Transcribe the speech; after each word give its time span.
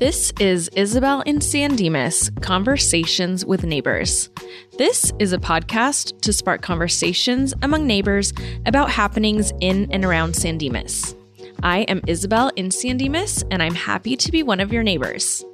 This 0.00 0.32
is 0.40 0.70
Isabel 0.76 1.20
in 1.26 1.42
San 1.42 1.76
Dimas 1.76 2.30
Conversations 2.40 3.44
with 3.44 3.64
Neighbors. 3.64 4.30
This 4.78 5.12
is 5.18 5.34
a 5.34 5.38
podcast 5.38 6.18
to 6.22 6.32
spark 6.32 6.62
conversations 6.62 7.52
among 7.60 7.86
neighbors 7.86 8.32
about 8.64 8.90
happenings 8.90 9.52
in 9.60 9.92
and 9.92 10.02
around 10.02 10.34
San 10.34 10.56
Dimas. 10.56 11.14
I 11.62 11.80
am 11.80 12.00
Isabel 12.06 12.50
in 12.56 12.70
San 12.70 12.96
Dimas, 12.96 13.44
and 13.50 13.62
I'm 13.62 13.74
happy 13.74 14.16
to 14.16 14.32
be 14.32 14.42
one 14.42 14.60
of 14.60 14.72
your 14.72 14.82
neighbors. 14.82 15.44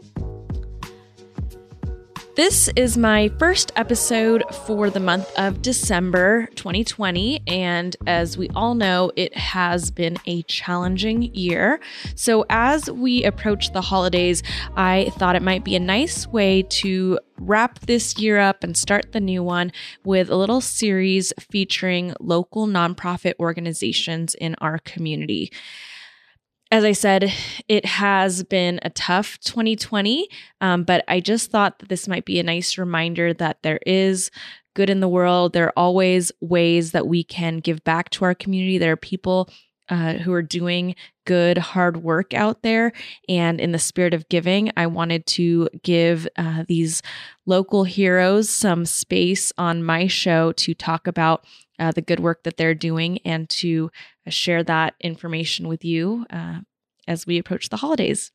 This 2.37 2.69
is 2.77 2.99
my 2.99 3.31
first 3.39 3.73
episode 3.77 4.45
for 4.67 4.91
the 4.91 5.01
month 5.01 5.27
of 5.39 5.63
December 5.63 6.49
2020. 6.57 7.43
And 7.47 7.97
as 8.07 8.37
we 8.37 8.51
all 8.51 8.75
know, 8.75 9.11
it 9.17 9.35
has 9.35 9.91
been 9.91 10.19
a 10.27 10.43
challenging 10.43 11.35
year. 11.35 11.81
So, 12.15 12.45
as 12.51 12.91
we 12.91 13.25
approach 13.25 13.73
the 13.73 13.81
holidays, 13.81 14.43
I 14.77 15.11
thought 15.17 15.35
it 15.35 15.41
might 15.41 15.65
be 15.65 15.77
a 15.77 15.81
nice 15.81 16.27
way 16.27 16.61
to 16.61 17.19
wrap 17.39 17.79
this 17.79 18.19
year 18.19 18.39
up 18.39 18.63
and 18.63 18.77
start 18.77 19.13
the 19.13 19.21
new 19.21 19.43
one 19.43 19.73
with 20.05 20.29
a 20.29 20.37
little 20.37 20.61
series 20.61 21.33
featuring 21.41 22.13
local 22.21 22.67
nonprofit 22.67 23.33
organizations 23.41 24.35
in 24.35 24.57
our 24.57 24.79
community 24.81 25.51
as 26.71 26.85
I 26.85 26.93
said, 26.93 27.33
it 27.69 27.85
has 27.85 28.43
been 28.43 28.81
a 28.83 28.91
tough 28.91 29.39
2020, 29.41 30.29
um, 30.61 30.83
but 30.83 31.05
I 31.07 31.21
just 31.21 31.51
thought 31.51 31.79
that 31.79 31.89
this 31.89 32.09
might 32.09 32.25
be 32.25 32.41
a 32.41 32.45
nice 32.45 32.77
reminder 32.77 33.33
that 33.35 33.63
there 33.63 33.79
is 33.87 34.31
good 34.75 34.91
in 34.91 35.01
the 35.01 35.09
world. 35.09 35.53
There 35.53 35.67
are 35.67 35.79
always 35.79 36.33
ways 36.41 36.93
that 36.93 37.07
we 37.07 37.23
can 37.23 37.59
give 37.59 37.85
back 37.85 38.11
to 38.11 38.25
our 38.25 38.35
community. 38.35 38.79
There 38.79 38.93
are 38.93 38.97
people 38.97 39.49
uh, 39.89 40.15
who 40.15 40.33
are 40.33 40.43
doing 40.43 40.97
good, 41.27 41.59
hard 41.59 41.99
work 42.03 42.35
out 42.35 42.63
there. 42.63 42.93
And 43.29 43.61
in 43.61 43.73
the 43.73 43.79
spirit 43.79 44.15
of 44.15 44.29
giving, 44.29 44.73
I 44.77 44.89
wanted 44.89 45.27
to 45.27 45.69
give 45.83 46.27
uh, 46.37 46.65
these 46.67 47.03
local 47.47 47.85
heroes 47.85 48.51
some 48.51 48.85
space 48.85 49.53
on 49.57 49.85
my 49.85 50.09
show 50.09 50.53
to 50.53 50.75
talk 50.75 51.07
about 51.07 51.45
uh, 51.79 51.93
the 51.93 52.03
good 52.03 52.21
work 52.21 52.43
that 52.43 52.57
they're 52.57 52.75
doing 52.75 53.19
and 53.25 53.49
to 53.51 53.91
share 54.31 54.63
that 54.65 54.95
information 55.01 55.69
with 55.69 55.85
you 55.85 56.27
uh, 56.31 56.61
as 57.07 57.27
we 57.27 57.39
approach 57.39 57.69
the 57.69 57.77
holidays. 57.77 58.33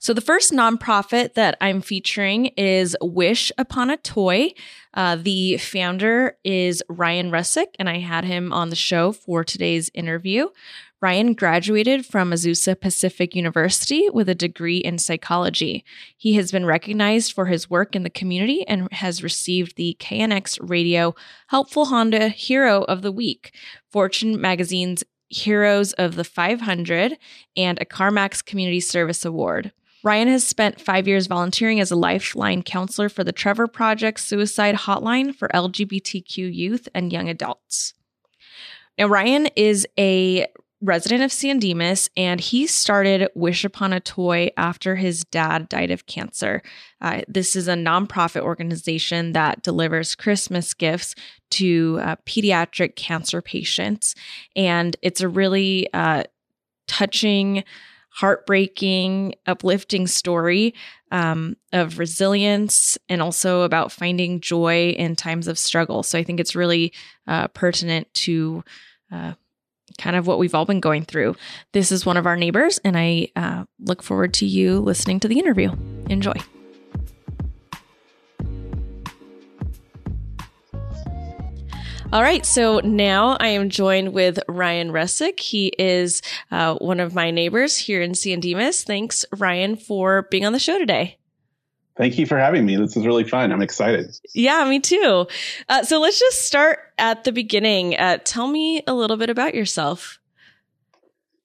So, 0.00 0.14
the 0.14 0.20
first 0.20 0.52
nonprofit 0.52 1.34
that 1.34 1.56
I'm 1.60 1.80
featuring 1.80 2.46
is 2.56 2.96
Wish 3.00 3.50
Upon 3.58 3.90
a 3.90 3.96
Toy. 3.96 4.52
Uh, 4.94 5.16
the 5.16 5.56
founder 5.56 6.36
is 6.44 6.84
Ryan 6.88 7.32
Russick, 7.32 7.74
and 7.80 7.88
I 7.88 7.98
had 7.98 8.24
him 8.24 8.52
on 8.52 8.70
the 8.70 8.76
show 8.76 9.10
for 9.10 9.42
today's 9.42 9.90
interview. 9.94 10.50
Ryan 11.00 11.34
graduated 11.34 12.04
from 12.04 12.32
Azusa 12.32 12.78
Pacific 12.78 13.36
University 13.36 14.08
with 14.10 14.28
a 14.28 14.34
degree 14.34 14.78
in 14.78 14.98
psychology. 14.98 15.84
He 16.16 16.34
has 16.34 16.50
been 16.50 16.66
recognized 16.66 17.32
for 17.32 17.46
his 17.46 17.70
work 17.70 17.94
in 17.94 18.02
the 18.02 18.10
community 18.10 18.66
and 18.66 18.92
has 18.92 19.22
received 19.22 19.76
the 19.76 19.96
KNX 20.00 20.58
Radio 20.60 21.14
Helpful 21.48 21.86
Honda 21.86 22.28
Hero 22.28 22.82
of 22.82 23.02
the 23.02 23.12
Week, 23.12 23.54
Fortune 23.92 24.40
Magazine's 24.40 25.04
Heroes 25.28 25.92
of 25.92 26.16
the 26.16 26.24
500, 26.24 27.16
and 27.56 27.78
a 27.80 27.84
CarMax 27.84 28.44
Community 28.44 28.80
Service 28.80 29.24
Award. 29.24 29.70
Ryan 30.02 30.28
has 30.28 30.44
spent 30.44 30.80
five 30.80 31.06
years 31.06 31.26
volunteering 31.28 31.78
as 31.78 31.90
a 31.92 31.96
lifeline 31.96 32.62
counselor 32.62 33.08
for 33.08 33.22
the 33.22 33.32
Trevor 33.32 33.68
Project 33.68 34.18
Suicide 34.18 34.74
Hotline 34.74 35.34
for 35.34 35.48
LGBTQ 35.48 36.52
youth 36.52 36.88
and 36.94 37.12
young 37.12 37.28
adults. 37.28 37.94
Now, 38.96 39.06
Ryan 39.06 39.48
is 39.54 39.86
a 39.96 40.46
resident 40.80 41.22
of 41.22 41.32
San 41.32 41.58
Dimas, 41.58 42.08
and 42.16 42.40
he 42.40 42.66
started 42.66 43.28
Wish 43.34 43.64
Upon 43.64 43.92
a 43.92 44.00
Toy 44.00 44.50
after 44.56 44.96
his 44.96 45.24
dad 45.24 45.68
died 45.68 45.90
of 45.90 46.06
cancer. 46.06 46.62
Uh, 47.00 47.22
this 47.26 47.56
is 47.56 47.66
a 47.66 47.74
nonprofit 47.74 48.42
organization 48.42 49.32
that 49.32 49.62
delivers 49.62 50.14
Christmas 50.14 50.74
gifts 50.74 51.14
to 51.50 51.98
uh, 52.02 52.16
pediatric 52.26 52.94
cancer 52.94 53.42
patients, 53.42 54.14
and 54.54 54.96
it's 55.02 55.20
a 55.20 55.28
really 55.28 55.92
uh, 55.92 56.22
touching, 56.86 57.64
heartbreaking, 58.10 59.34
uplifting 59.46 60.06
story 60.06 60.74
um, 61.10 61.56
of 61.72 61.98
resilience 61.98 62.98
and 63.08 63.22
also 63.22 63.62
about 63.62 63.92
finding 63.92 64.40
joy 64.40 64.90
in 64.90 65.16
times 65.16 65.48
of 65.48 65.58
struggle. 65.58 66.02
So 66.02 66.18
I 66.18 66.24
think 66.24 66.40
it's 66.40 66.56
really 66.56 66.92
uh, 67.26 67.48
pertinent 67.48 68.12
to 68.14 68.64
uh, 69.12 69.34
kind 69.98 70.16
of 70.16 70.26
what 70.26 70.38
we've 70.38 70.54
all 70.54 70.64
been 70.64 70.80
going 70.80 71.04
through. 71.04 71.36
This 71.72 71.92
is 71.92 72.06
one 72.06 72.16
of 72.16 72.26
our 72.26 72.36
neighbors, 72.36 72.78
and 72.84 72.96
I 72.96 73.28
uh, 73.36 73.64
look 73.80 74.02
forward 74.02 74.32
to 74.34 74.46
you 74.46 74.78
listening 74.80 75.20
to 75.20 75.28
the 75.28 75.38
interview. 75.38 75.72
Enjoy. 76.08 76.34
All 82.10 82.22
right, 82.22 82.46
so 82.46 82.78
now 82.78 83.36
I 83.38 83.48
am 83.48 83.68
joined 83.68 84.14
with 84.14 84.38
Ryan 84.48 84.92
Resick. 84.92 85.40
He 85.40 85.74
is 85.78 86.22
uh, 86.50 86.76
one 86.76 87.00
of 87.00 87.14
my 87.14 87.30
neighbors 87.30 87.76
here 87.76 88.00
in 88.00 88.14
San 88.14 88.40
Dimas. 88.40 88.82
Thanks, 88.82 89.26
Ryan, 89.36 89.76
for 89.76 90.26
being 90.30 90.46
on 90.46 90.54
the 90.54 90.58
show 90.58 90.78
today. 90.78 91.18
Thank 91.98 92.16
you 92.16 92.26
for 92.26 92.38
having 92.38 92.64
me. 92.64 92.76
This 92.76 92.96
is 92.96 93.04
really 93.04 93.24
fun. 93.24 93.50
I'm 93.50 93.60
excited. 93.60 94.16
Yeah, 94.32 94.64
me 94.68 94.78
too. 94.78 95.26
Uh, 95.68 95.82
so 95.82 96.00
let's 96.00 96.18
just 96.18 96.46
start 96.46 96.78
at 96.96 97.24
the 97.24 97.32
beginning. 97.32 97.96
Uh, 97.96 98.18
tell 98.24 98.46
me 98.46 98.82
a 98.86 98.94
little 98.94 99.16
bit 99.16 99.30
about 99.30 99.54
yourself. 99.54 100.20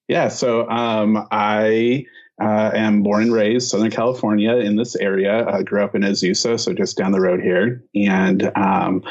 Yeah, 0.06 0.28
so 0.28 0.68
um, 0.70 1.26
I 1.32 2.06
uh, 2.40 2.70
am 2.72 3.02
born 3.02 3.24
and 3.24 3.32
raised 3.32 3.68
Southern 3.68 3.90
California 3.90 4.54
in 4.56 4.76
this 4.76 4.94
area. 4.94 5.44
I 5.44 5.62
grew 5.62 5.82
up 5.82 5.96
in 5.96 6.02
Azusa, 6.02 6.60
so 6.60 6.72
just 6.72 6.96
down 6.96 7.10
the 7.10 7.20
road 7.20 7.40
here, 7.40 7.82
and 7.94 8.50
um, 8.56 9.02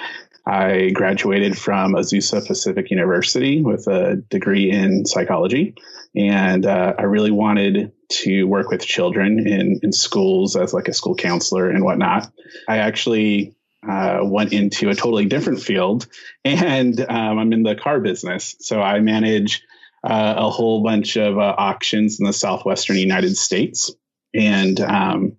I 0.45 0.91
graduated 0.91 1.57
from 1.57 1.93
Azusa 1.93 2.45
Pacific 2.45 2.91
University 2.91 3.61
with 3.61 3.87
a 3.87 4.17
degree 4.29 4.69
in 4.69 5.05
psychology. 5.05 5.75
And 6.15 6.65
uh, 6.65 6.93
I 6.97 7.03
really 7.03 7.31
wanted 7.31 7.91
to 8.21 8.43
work 8.45 8.69
with 8.69 8.85
children 8.85 9.47
in, 9.47 9.79
in 9.83 9.91
schools 9.91 10.55
as 10.55 10.73
like 10.73 10.87
a 10.87 10.93
school 10.93 11.15
counselor 11.15 11.69
and 11.69 11.83
whatnot. 11.83 12.31
I 12.67 12.77
actually 12.77 13.55
uh, 13.87 14.21
went 14.23 14.53
into 14.53 14.89
a 14.89 14.95
totally 14.95 15.25
different 15.25 15.61
field 15.61 16.07
and 16.45 16.99
um, 16.99 17.39
I'm 17.39 17.53
in 17.53 17.63
the 17.63 17.75
car 17.75 17.99
business. 17.99 18.55
So 18.59 18.81
I 18.81 18.99
manage 18.99 19.63
uh, 20.03 20.35
a 20.37 20.49
whole 20.49 20.83
bunch 20.83 21.15
of 21.17 21.37
uh, 21.37 21.55
auctions 21.57 22.19
in 22.19 22.25
the 22.25 22.33
southwestern 22.33 22.97
United 22.97 23.37
States. 23.37 23.91
And 24.33 24.79
um, 24.81 25.37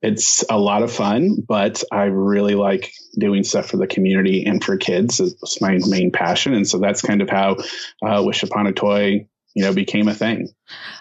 it's 0.00 0.44
a 0.48 0.58
lot 0.58 0.82
of 0.82 0.92
fun, 0.92 1.38
but 1.46 1.82
I 1.90 2.04
really 2.04 2.54
like 2.54 2.92
doing 3.18 3.42
stuff 3.42 3.66
for 3.66 3.78
the 3.78 3.86
community 3.86 4.44
and 4.46 4.62
for 4.62 4.76
kids. 4.76 5.18
It's 5.18 5.60
my 5.60 5.80
main 5.88 6.12
passion. 6.12 6.54
And 6.54 6.68
so 6.68 6.78
that's 6.78 7.02
kind 7.02 7.20
of 7.20 7.28
how 7.28 7.56
uh, 8.02 8.22
Wish 8.24 8.44
Upon 8.44 8.68
a 8.68 8.72
Toy, 8.72 9.26
you 9.54 9.64
know, 9.64 9.72
became 9.72 10.08
a 10.08 10.14
thing. 10.14 10.48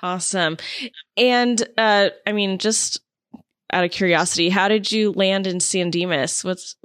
Awesome. 0.01 0.57
And 1.15 1.61
uh, 1.77 2.09
I 2.25 2.31
mean, 2.31 2.57
just 2.57 3.01
out 3.71 3.83
of 3.83 3.91
curiosity, 3.91 4.49
how 4.49 4.67
did 4.67 4.91
you 4.91 5.11
land 5.11 5.47
in 5.47 5.59
San 5.59 5.91
Dimas? 5.91 6.43
What's 6.43 6.75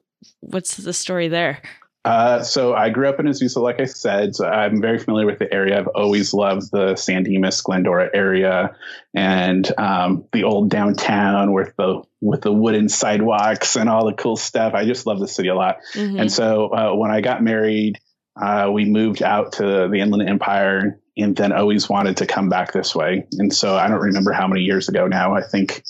what's 0.40 0.76
the 0.76 0.92
story 0.92 1.28
there? 1.28 1.62
Uh, 2.04 2.42
so 2.42 2.74
I 2.74 2.90
grew 2.90 3.08
up 3.08 3.20
in 3.20 3.26
Azusa, 3.26 3.58
like 3.62 3.80
I 3.80 3.84
said. 3.84 4.34
So 4.34 4.44
I'm 4.44 4.80
very 4.80 4.98
familiar 4.98 5.24
with 5.24 5.38
the 5.38 5.52
area. 5.52 5.78
I've 5.78 5.86
always 5.86 6.34
loved 6.34 6.70
the 6.72 6.96
San 6.96 7.22
Dimas, 7.22 7.60
Glendora 7.60 8.10
area, 8.12 8.74
and 9.14 9.70
um, 9.78 10.24
the 10.32 10.42
old 10.42 10.68
downtown 10.68 11.52
with 11.52 11.74
the 11.76 12.02
with 12.20 12.42
the 12.42 12.52
wooden 12.52 12.88
sidewalks 12.88 13.76
and 13.76 13.88
all 13.88 14.06
the 14.06 14.14
cool 14.14 14.36
stuff. 14.36 14.74
I 14.74 14.84
just 14.84 15.06
love 15.06 15.20
the 15.20 15.28
city 15.28 15.48
a 15.48 15.54
lot. 15.54 15.76
Mm-hmm. 15.94 16.18
And 16.18 16.32
so 16.32 16.74
uh, 16.74 16.94
when 16.94 17.12
I 17.12 17.20
got 17.20 17.42
married, 17.42 18.00
uh, 18.40 18.70
we 18.72 18.84
moved 18.84 19.22
out 19.22 19.52
to 19.54 19.88
the 19.90 19.98
Inland 19.98 20.28
Empire, 20.28 20.98
and 21.16 21.36
then 21.36 21.52
always 21.52 21.88
wanted 21.88 22.16
to 22.18 22.26
come 22.26 22.48
back 22.48 22.72
this 22.72 22.94
way. 22.94 23.26
And 23.38 23.54
so 23.54 23.76
I 23.76 23.88
don't 23.88 24.00
remember 24.00 24.32
how 24.32 24.48
many 24.48 24.62
years 24.62 24.88
ago 24.88 25.06
now. 25.06 25.34
I 25.34 25.42
think 25.42 25.84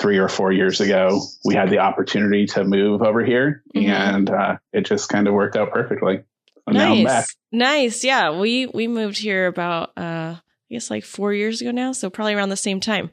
three 0.00 0.18
or 0.18 0.28
four 0.28 0.52
years 0.52 0.80
ago, 0.80 1.20
we 1.44 1.54
had 1.54 1.70
the 1.70 1.78
opportunity 1.78 2.46
to 2.46 2.64
move 2.64 3.02
over 3.02 3.24
here, 3.24 3.62
mm-hmm. 3.74 3.90
and 3.90 4.30
uh, 4.30 4.56
it 4.72 4.86
just 4.86 5.08
kind 5.08 5.26
of 5.26 5.34
worked 5.34 5.56
out 5.56 5.72
perfectly. 5.72 6.22
So 6.68 6.72
nice, 6.72 7.36
nice. 7.50 8.04
Yeah, 8.04 8.38
we 8.38 8.66
we 8.66 8.86
moved 8.86 9.18
here 9.18 9.46
about 9.46 9.90
uh, 9.96 10.36
I 10.36 10.40
guess 10.70 10.90
like 10.90 11.04
four 11.04 11.32
years 11.32 11.60
ago 11.60 11.72
now, 11.72 11.92
so 11.92 12.10
probably 12.10 12.34
around 12.34 12.50
the 12.50 12.56
same 12.56 12.80
time. 12.80 13.10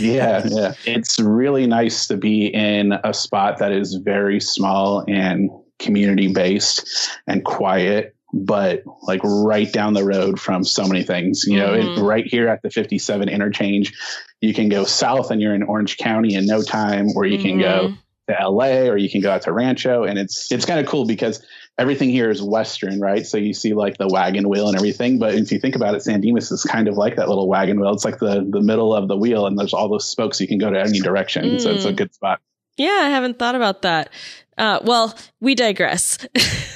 yeah, 0.00 0.42
yeah. 0.48 0.74
It's 0.84 1.20
really 1.20 1.66
nice 1.68 2.08
to 2.08 2.16
be 2.16 2.46
in 2.46 2.92
a 3.04 3.14
spot 3.14 3.58
that 3.58 3.70
is 3.70 3.94
very 3.94 4.40
small 4.40 5.04
and 5.06 5.50
community 5.78 6.32
based 6.32 7.10
and 7.26 7.44
quiet 7.44 8.16
but 8.32 8.82
like 9.02 9.20
right 9.24 9.72
down 9.72 9.94
the 9.94 10.04
road 10.04 10.40
from 10.40 10.64
so 10.64 10.86
many 10.86 11.02
things. 11.02 11.44
You 11.46 11.58
know, 11.58 11.72
mm-hmm. 11.72 12.00
it, 12.00 12.04
right 12.04 12.26
here 12.26 12.48
at 12.48 12.62
the 12.62 12.70
57 12.70 13.28
interchange, 13.28 13.94
you 14.40 14.52
can 14.52 14.68
go 14.68 14.84
south 14.84 15.30
and 15.30 15.40
you're 15.40 15.54
in 15.54 15.62
Orange 15.62 15.96
County 15.96 16.34
in 16.34 16.46
no 16.46 16.62
time, 16.62 17.08
or 17.14 17.24
you 17.24 17.38
mm-hmm. 17.38 17.46
can 17.46 17.58
go 17.60 17.88
mm-hmm. 17.88 18.32
to 18.32 18.48
LA 18.48 18.90
or 18.90 18.96
you 18.96 19.10
can 19.10 19.20
go 19.20 19.30
out 19.30 19.42
to 19.42 19.52
Rancho 19.52 20.04
and 20.04 20.18
it's 20.18 20.50
it's 20.50 20.64
kind 20.64 20.80
of 20.80 20.86
cool 20.86 21.06
because 21.06 21.44
everything 21.78 22.10
here 22.10 22.30
is 22.30 22.42
western, 22.42 23.00
right? 23.00 23.26
So 23.26 23.38
you 23.38 23.54
see 23.54 23.74
like 23.74 23.96
the 23.98 24.08
wagon 24.08 24.48
wheel 24.48 24.68
and 24.68 24.76
everything, 24.76 25.18
but 25.18 25.34
if 25.34 25.52
you 25.52 25.58
think 25.58 25.76
about 25.76 25.94
it, 25.94 26.02
San 26.02 26.20
Dimas 26.20 26.50
is 26.50 26.62
kind 26.64 26.88
of 26.88 26.96
like 26.96 27.16
that 27.16 27.28
little 27.28 27.48
wagon 27.48 27.80
wheel. 27.80 27.92
It's 27.92 28.04
like 28.04 28.18
the 28.18 28.46
the 28.48 28.60
middle 28.60 28.94
of 28.94 29.08
the 29.08 29.16
wheel 29.16 29.46
and 29.46 29.58
there's 29.58 29.74
all 29.74 29.88
those 29.88 30.08
spokes 30.08 30.40
you 30.40 30.48
can 30.48 30.58
go 30.58 30.70
to 30.70 30.80
any 30.80 31.00
direction. 31.00 31.44
Mm. 31.44 31.60
So 31.60 31.70
it's 31.70 31.84
a 31.84 31.92
mm. 31.92 31.96
good 31.96 32.14
spot. 32.14 32.40
Yeah, 32.76 33.00
I 33.02 33.08
haven't 33.08 33.38
thought 33.38 33.54
about 33.54 33.82
that. 33.82 34.10
Uh, 34.58 34.80
well, 34.84 35.16
we 35.40 35.54
digress. 35.54 36.18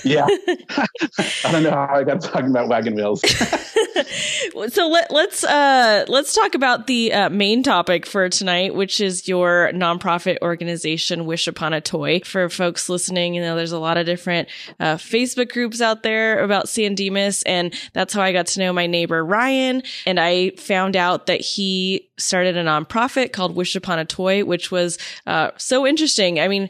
yeah. 0.05 0.27
I 1.45 1.53
don't 1.53 1.63
know 1.63 1.71
how 1.71 1.89
I 1.93 2.05
got 2.05 2.21
talking 2.21 2.51
about 2.51 2.69
wagon 2.69 2.95
wheels. 2.95 3.23
so 4.69 4.89
let, 4.89 5.11
let's 5.11 5.45
uh, 5.45 6.05
let's 6.09 6.35
talk 6.35 6.55
about 6.55 6.87
the 6.87 7.13
uh, 7.13 7.31
main 7.31 7.63
topic 7.63 8.07
for 8.07 8.29
tonight, 8.29 8.75
which 8.75 9.01
is 9.01 9.29
your 9.29 9.71
nonprofit 9.73 10.39
organization, 10.43 11.27
Wish 11.27 11.47
Upon 11.47 11.73
a 11.73 11.81
Toy. 11.81 12.21
For 12.21 12.49
folks 12.49 12.89
listening, 12.89 13.35
you 13.35 13.41
know, 13.41 13.57
there's 13.57 13.73
a 13.73 13.79
lot 13.79 13.97
of 13.97 14.07
different 14.07 14.49
uh, 14.79 14.97
Facebook 14.97 15.51
groups 15.51 15.81
out 15.81 16.03
there 16.03 16.43
about 16.43 16.69
San 16.69 16.95
Dimas, 16.95 17.43
and 17.45 17.75
that's 17.93 18.13
how 18.13 18.23
I 18.23 18.33
got 18.33 18.47
to 18.49 18.61
know 18.61 18.73
my 18.73 18.87
neighbor 18.87 19.25
Ryan. 19.25 19.83
And 20.07 20.21
I 20.21 20.51
found 20.51 20.97
out 20.97 21.27
that 21.27 21.41
he 21.41 22.11
started 22.19 22.57
a 22.57 22.65
nonprofit 22.65 23.33
called 23.33 23.57
Wish 23.57 23.75
Upon 23.75 23.99
a 23.99 24.05
Toy, 24.05 24.45
which 24.45 24.71
was 24.71 24.99
uh, 25.27 25.51
so 25.57 25.87
interesting. 25.87 26.41
I 26.41 26.49
mean, 26.49 26.69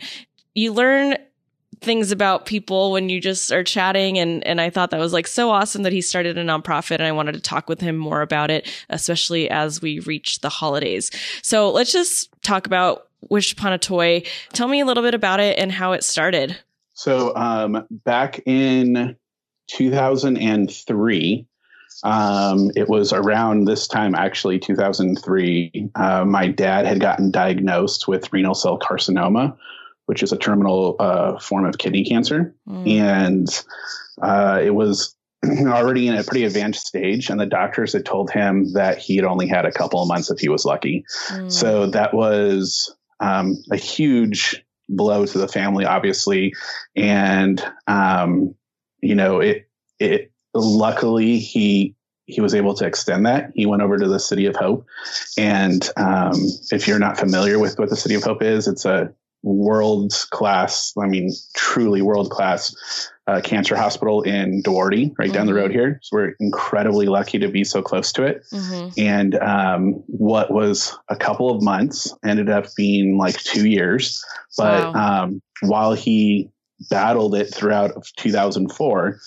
you 0.54 0.72
learn 0.72 1.16
things 1.80 2.12
about 2.12 2.44
people 2.44 2.92
when 2.92 3.08
you 3.08 3.20
just 3.20 3.50
are 3.52 3.64
chatting 3.64 4.18
and 4.18 4.46
and 4.46 4.60
I 4.60 4.68
thought 4.68 4.90
that 4.90 5.00
was 5.00 5.14
like 5.14 5.26
so 5.26 5.50
awesome 5.50 5.82
that 5.84 5.92
he 5.92 6.02
started 6.02 6.36
a 6.36 6.44
nonprofit 6.44 6.96
and 6.96 7.04
I 7.04 7.12
wanted 7.12 7.32
to 7.34 7.40
talk 7.40 7.68
with 7.68 7.80
him 7.80 7.96
more 7.96 8.20
about 8.20 8.50
it 8.50 8.70
especially 8.90 9.48
as 9.48 9.80
we 9.80 10.00
reach 10.00 10.40
the 10.40 10.50
holidays. 10.50 11.10
So 11.42 11.70
let's 11.70 11.92
just 11.92 12.30
talk 12.42 12.66
about 12.66 13.08
Wish 13.28 13.52
Upon 13.52 13.72
a 13.72 13.78
Toy. 13.78 14.24
Tell 14.52 14.68
me 14.68 14.80
a 14.80 14.84
little 14.84 15.02
bit 15.02 15.14
about 15.14 15.40
it 15.40 15.58
and 15.58 15.72
how 15.72 15.92
it 15.92 16.04
started. 16.04 16.56
So 16.94 17.34
um, 17.34 17.86
back 17.90 18.40
in 18.46 19.16
2003 19.68 21.46
um, 22.02 22.70
it 22.76 22.88
was 22.88 23.12
around 23.12 23.64
this 23.64 23.86
time, 23.86 24.14
actually, 24.14 24.58
2003. 24.58 25.90
Uh, 25.94 26.24
my 26.24 26.48
dad 26.48 26.86
had 26.86 27.00
gotten 27.00 27.30
diagnosed 27.30 28.08
with 28.08 28.32
renal 28.32 28.54
cell 28.54 28.78
carcinoma, 28.78 29.56
which 30.10 30.24
is 30.24 30.32
a 30.32 30.36
terminal 30.36 30.96
uh, 30.98 31.38
form 31.38 31.64
of 31.64 31.78
kidney 31.78 32.02
cancer. 32.02 32.52
Mm. 32.68 32.98
And 32.98 33.64
uh, 34.20 34.60
it 34.60 34.74
was 34.74 35.14
already 35.46 36.08
in 36.08 36.16
a 36.16 36.24
pretty 36.24 36.44
advanced 36.44 36.84
stage, 36.84 37.30
and 37.30 37.38
the 37.38 37.46
doctors 37.46 37.92
had 37.92 38.04
told 38.04 38.28
him 38.28 38.72
that 38.72 38.98
he 38.98 39.14
had 39.14 39.24
only 39.24 39.46
had 39.46 39.66
a 39.66 39.70
couple 39.70 40.02
of 40.02 40.08
months 40.08 40.28
if 40.28 40.40
he 40.40 40.48
was 40.48 40.64
lucky. 40.64 41.04
Mm. 41.28 41.52
So 41.52 41.86
that 41.90 42.12
was 42.12 42.92
um, 43.20 43.62
a 43.70 43.76
huge 43.76 44.64
blow 44.88 45.26
to 45.26 45.38
the 45.38 45.46
family, 45.46 45.84
obviously. 45.84 46.54
And, 46.96 47.64
um, 47.86 48.56
you 49.00 49.14
know, 49.14 49.38
it, 49.38 49.68
it, 50.00 50.32
luckily 50.52 51.38
he 51.38 51.94
he 52.26 52.40
was 52.40 52.54
able 52.56 52.74
to 52.74 52.86
extend 52.86 53.26
that. 53.26 53.52
He 53.54 53.66
went 53.66 53.82
over 53.82 53.96
to 53.96 54.08
the 54.08 54.18
City 54.18 54.46
of 54.46 54.56
Hope, 54.56 54.86
and 55.38 55.88
um, 55.96 56.34
if 56.72 56.88
you're 56.88 56.98
not 56.98 57.16
familiar 57.16 57.60
with 57.60 57.78
what 57.78 57.90
the 57.90 57.96
City 57.96 58.16
of 58.16 58.24
Hope 58.24 58.42
is, 58.42 58.66
it's 58.66 58.84
a 58.84 59.12
world 59.42 60.12
class, 60.30 60.92
I 61.00 61.06
mean, 61.06 61.30
truly 61.54 62.02
world 62.02 62.30
class 62.30 62.74
uh, 63.26 63.40
cancer 63.40 63.76
hospital 63.76 64.22
in 64.22 64.62
Duarte, 64.62 65.12
right 65.18 65.28
mm-hmm. 65.28 65.32
down 65.32 65.46
the 65.46 65.54
road 65.54 65.70
mm-hmm. 65.70 65.78
here. 65.78 66.00
So 66.02 66.16
we're 66.16 66.34
incredibly 66.40 67.06
lucky 67.06 67.38
to 67.38 67.48
be 67.48 67.64
so 67.64 67.82
close 67.82 68.12
to 68.12 68.24
it. 68.24 68.44
Mm-hmm. 68.52 68.88
And 68.98 69.34
um, 69.36 69.92
what 70.06 70.50
was 70.50 70.96
a 71.08 71.16
couple 71.16 71.54
of 71.54 71.62
months 71.62 72.14
ended 72.24 72.50
up 72.50 72.66
being 72.76 73.16
like 73.16 73.38
two 73.38 73.68
years. 73.68 74.24
But 74.56 74.94
wow. 74.94 75.22
um, 75.22 75.42
while 75.62 75.92
he 75.92 76.50
battled 76.90 77.34
it 77.34 77.54
throughout 77.54 78.04
2004, 78.16 79.18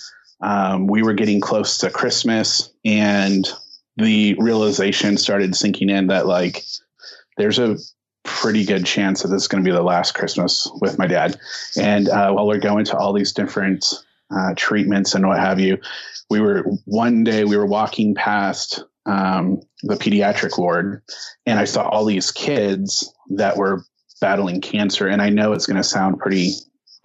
um, 0.42 0.88
we 0.88 1.02
were 1.02 1.14
getting 1.14 1.40
close 1.40 1.78
to 1.80 1.90
Christmas 1.90 2.74
and 2.84 3.48
the 3.96 4.36
realization 4.40 5.18
started 5.18 5.56
sinking 5.56 5.90
in 5.90 6.08
that 6.08 6.26
like 6.26 6.64
there's 7.38 7.60
a 7.60 7.78
pretty 8.24 8.66
good 8.66 8.86
chance 8.86 9.22
that 9.22 9.30
this 9.30 9.44
is 9.44 9.48
going 9.48 9.64
to 9.64 9.70
be 9.70 9.76
the 9.76 9.84
last 9.84 10.14
Christmas 10.14 10.70
with 10.82 10.98
my 10.98 11.08
dad. 11.08 11.38
And 11.78 12.10
uh, 12.10 12.32
while 12.32 12.48
we're 12.48 12.60
going 12.60 12.86
to 12.86 12.98
all 12.98 13.14
these 13.14 13.34
different 13.34 13.86
uh, 14.36 14.54
treatments 14.56 15.14
and 15.14 15.28
what 15.28 15.40
have 15.40 15.60
you, 15.60 15.78
we 16.30 16.40
were 16.40 16.64
one 16.86 17.24
day 17.24 17.44
we 17.44 17.58
were 17.58 17.66
walking 17.66 18.16
past 18.16 18.84
um, 19.06 19.62
the 19.84 19.96
pediatric 19.96 20.58
ward, 20.58 21.04
and 21.46 21.60
I 21.60 21.66
saw 21.66 21.88
all 21.88 22.06
these 22.06 22.32
kids 22.32 23.14
that 23.32 23.58
were 23.58 23.84
battling 24.22 24.62
cancer. 24.62 25.08
And 25.08 25.22
I 25.22 25.30
know 25.30 25.52
it's 25.52 25.66
going 25.66 25.78
to 25.78 25.84
sound 25.84 26.20
pretty 26.20 26.54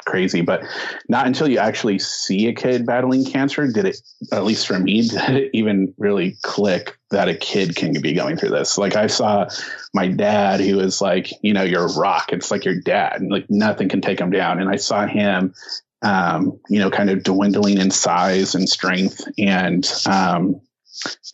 crazy, 0.05 0.41
but 0.41 0.63
not 1.09 1.27
until 1.27 1.49
you 1.49 1.59
actually 1.59 1.99
see 1.99 2.49
a 2.49 2.55
kid 2.55 2.87
battling 2.87 3.25
cancer 3.25 3.67
did 3.71 3.85
it, 3.85 4.01
at 4.33 4.45
least 4.45 4.67
for 4.67 4.79
me, 4.79 5.03
did 5.09 5.31
it 5.31 5.51
even 5.53 5.95
really 5.99 6.37
click 6.43 6.97
that 7.11 7.29
a 7.29 7.37
kid 7.37 7.77
can 7.77 8.01
be 8.01 8.13
going 8.13 8.37
through 8.37 8.51
this. 8.51 8.79
Like 8.79 8.97
I 8.97 9.07
saw 9.07 9.49
my 9.95 10.09
dad, 10.09 10.61
who 10.61 10.77
was 10.77 11.01
like, 11.01 11.31
you 11.43 11.53
know, 11.53 11.63
you're 11.63 11.87
a 11.87 11.99
rock. 11.99 12.33
It's 12.33 12.51
like 12.51 12.65
your 12.65 12.81
dad, 12.81 13.21
And 13.21 13.31
like 13.31 13.47
nothing 13.49 13.89
can 13.89 14.01
take 14.01 14.21
him 14.21 14.31
down. 14.31 14.61
And 14.61 14.69
I 14.69 14.77
saw 14.77 15.07
him, 15.07 15.55
um, 16.03 16.61
you 16.69 16.79
know, 16.79 16.91
kind 16.91 17.11
of 17.11 17.23
dwindling 17.23 17.79
in 17.79 17.91
size 17.91 18.55
and 18.55 18.69
strength 18.69 19.23
and, 19.39 19.91
um, 20.07 20.61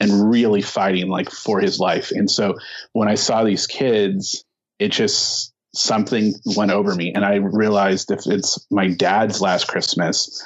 and 0.00 0.30
really 0.30 0.62
fighting 0.62 1.08
like 1.08 1.30
for 1.30 1.60
his 1.60 1.80
life. 1.80 2.10
And 2.10 2.30
so 2.30 2.56
when 2.92 3.08
I 3.08 3.14
saw 3.14 3.44
these 3.44 3.66
kids, 3.66 4.44
it 4.78 4.88
just 4.88 5.53
something 5.74 6.34
went 6.56 6.70
over 6.70 6.94
me 6.94 7.12
and 7.12 7.24
I 7.24 7.36
realized 7.36 8.10
if 8.10 8.26
it's 8.26 8.64
my 8.70 8.88
dad's 8.88 9.40
last 9.40 9.68
Christmas, 9.68 10.42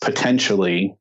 potentially 0.00 0.96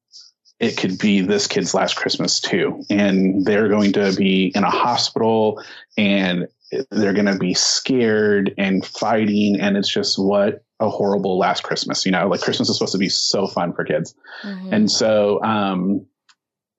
it 0.60 0.78
could 0.78 0.98
be 0.98 1.22
this 1.22 1.48
kid's 1.48 1.74
last 1.74 1.96
Christmas 1.96 2.40
too. 2.40 2.84
And 2.90 3.46
they're 3.46 3.68
going 3.68 3.94
to 3.94 4.14
be 4.16 4.52
in 4.56 4.64
a 4.64 4.70
hospital 4.70 5.62
and 5.98 6.48
they're 6.92 7.14
going 7.14 7.26
to 7.26 7.38
be 7.38 7.54
scared 7.54 8.54
and 8.58 8.86
fighting. 8.86 9.60
And 9.60 9.78
it's 9.78 9.90
just 9.90 10.18
what 10.18 10.64
a 10.80 10.90
horrible 10.90 11.38
last 11.38 11.64
Christmas, 11.64 12.06
you 12.06 12.12
know, 12.12 12.28
like 12.28 12.42
Christmas 12.42 12.70
is 12.70 12.78
supposed 12.78 12.94
to 12.94 12.98
be 12.98 13.10
so 13.10 13.48
fun 13.48 13.74
for 13.74 13.84
kids. 13.84 14.16
Mm-hmm. 14.44 14.74
And 14.74 14.92
so, 14.92 15.42
um, 15.44 16.06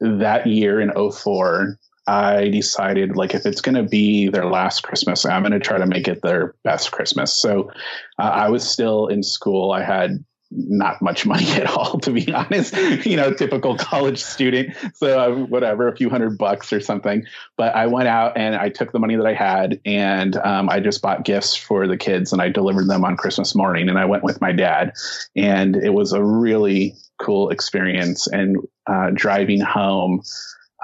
that 0.01 0.47
year 0.47 0.81
in 0.81 0.93
04, 0.93 1.79
I 2.07 2.49
decided 2.49 3.17
like 3.17 3.35
if 3.35 3.47
it's 3.47 3.61
going 3.61 3.75
to 3.75 3.83
be 3.83 4.29
their 4.29 4.47
last 4.47 4.83
Christmas, 4.83 5.27
I'm 5.27 5.43
going 5.43 5.53
to 5.53 5.61
try 5.61 5.79
to 5.79 5.87
make 5.87 6.07
it 6.07 6.23
their 6.23 6.55
best 6.63 6.93
Christmas. 6.93 7.35
So 7.35 7.71
uh, 8.19 8.23
I 8.23 8.49
was 8.49 8.69
still 8.69 9.09
in 9.09 9.23
school. 9.23 9.73
I 9.73 9.83
had 9.83 10.25
not 10.51 11.03
much 11.03 11.27
money 11.27 11.51
at 11.53 11.67
all, 11.67 11.99
to 12.01 12.13
be 12.13 12.33
honest. 12.35 12.77
You 13.05 13.17
know, 13.17 13.33
typical 13.33 13.77
college 13.77 14.23
student. 14.23 14.77
So 14.95 15.19
uh, 15.19 15.47
whatever, 15.47 15.89
a 15.89 15.97
few 15.97 16.09
hundred 16.09 16.39
bucks 16.39 16.73
or 16.73 16.81
something. 16.81 17.25
But 17.57 17.75
I 17.75 17.87
went 17.87 18.09
out 18.09 18.37
and 18.37 18.55
I 18.55 18.69
took 18.69 18.93
the 18.93 18.99
money 18.99 19.17
that 19.17 19.27
I 19.27 19.35
had 19.35 19.81
and 19.85 20.37
um, 20.37 20.69
I 20.69 20.81
just 20.81 21.03
bought 21.03 21.25
gifts 21.25 21.57
for 21.57 21.87
the 21.89 21.97
kids 21.97 22.33
and 22.33 22.41
I 22.41 22.49
delivered 22.49 22.89
them 22.89 23.05
on 23.05 23.17
Christmas 23.17 23.55
morning. 23.55 23.89
And 23.89 23.99
I 23.99 24.05
went 24.05 24.23
with 24.23 24.41
my 24.41 24.53
dad, 24.53 24.93
and 25.35 25.77
it 25.77 25.91
was 25.91 26.13
a 26.13 26.23
really 26.23 26.95
cool 27.19 27.51
experience. 27.51 28.27
And 28.27 28.59
uh, 28.87 29.11
driving 29.13 29.61
home. 29.61 30.23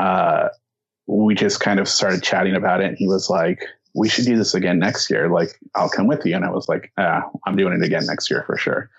Uh, 0.01 0.49
we 1.07 1.35
just 1.35 1.61
kind 1.61 1.81
of 1.81 1.89
started 1.89 2.23
chatting 2.23 2.55
about 2.55 2.81
it. 2.81 2.87
And 2.87 2.97
he 2.99 3.07
was 3.07 3.29
like, 3.29 3.61
we 3.95 4.09
should 4.09 4.25
do 4.25 4.37
this 4.37 4.55
again 4.55 4.79
next 4.79 5.11
year. 5.11 5.29
Like, 5.29 5.59
I'll 5.75 5.91
come 5.91 6.07
with 6.07 6.25
you. 6.25 6.35
And 6.35 6.45
I 6.45 6.51
was 6.51 6.69
like, 6.69 6.93
ah, 6.97 7.23
I'm 7.47 7.57
doing 7.57 7.75
it 7.75 7.85
again 7.85 8.07
next 8.07 8.31
year 8.31 8.43
for 8.47 8.57
sure. 8.57 8.91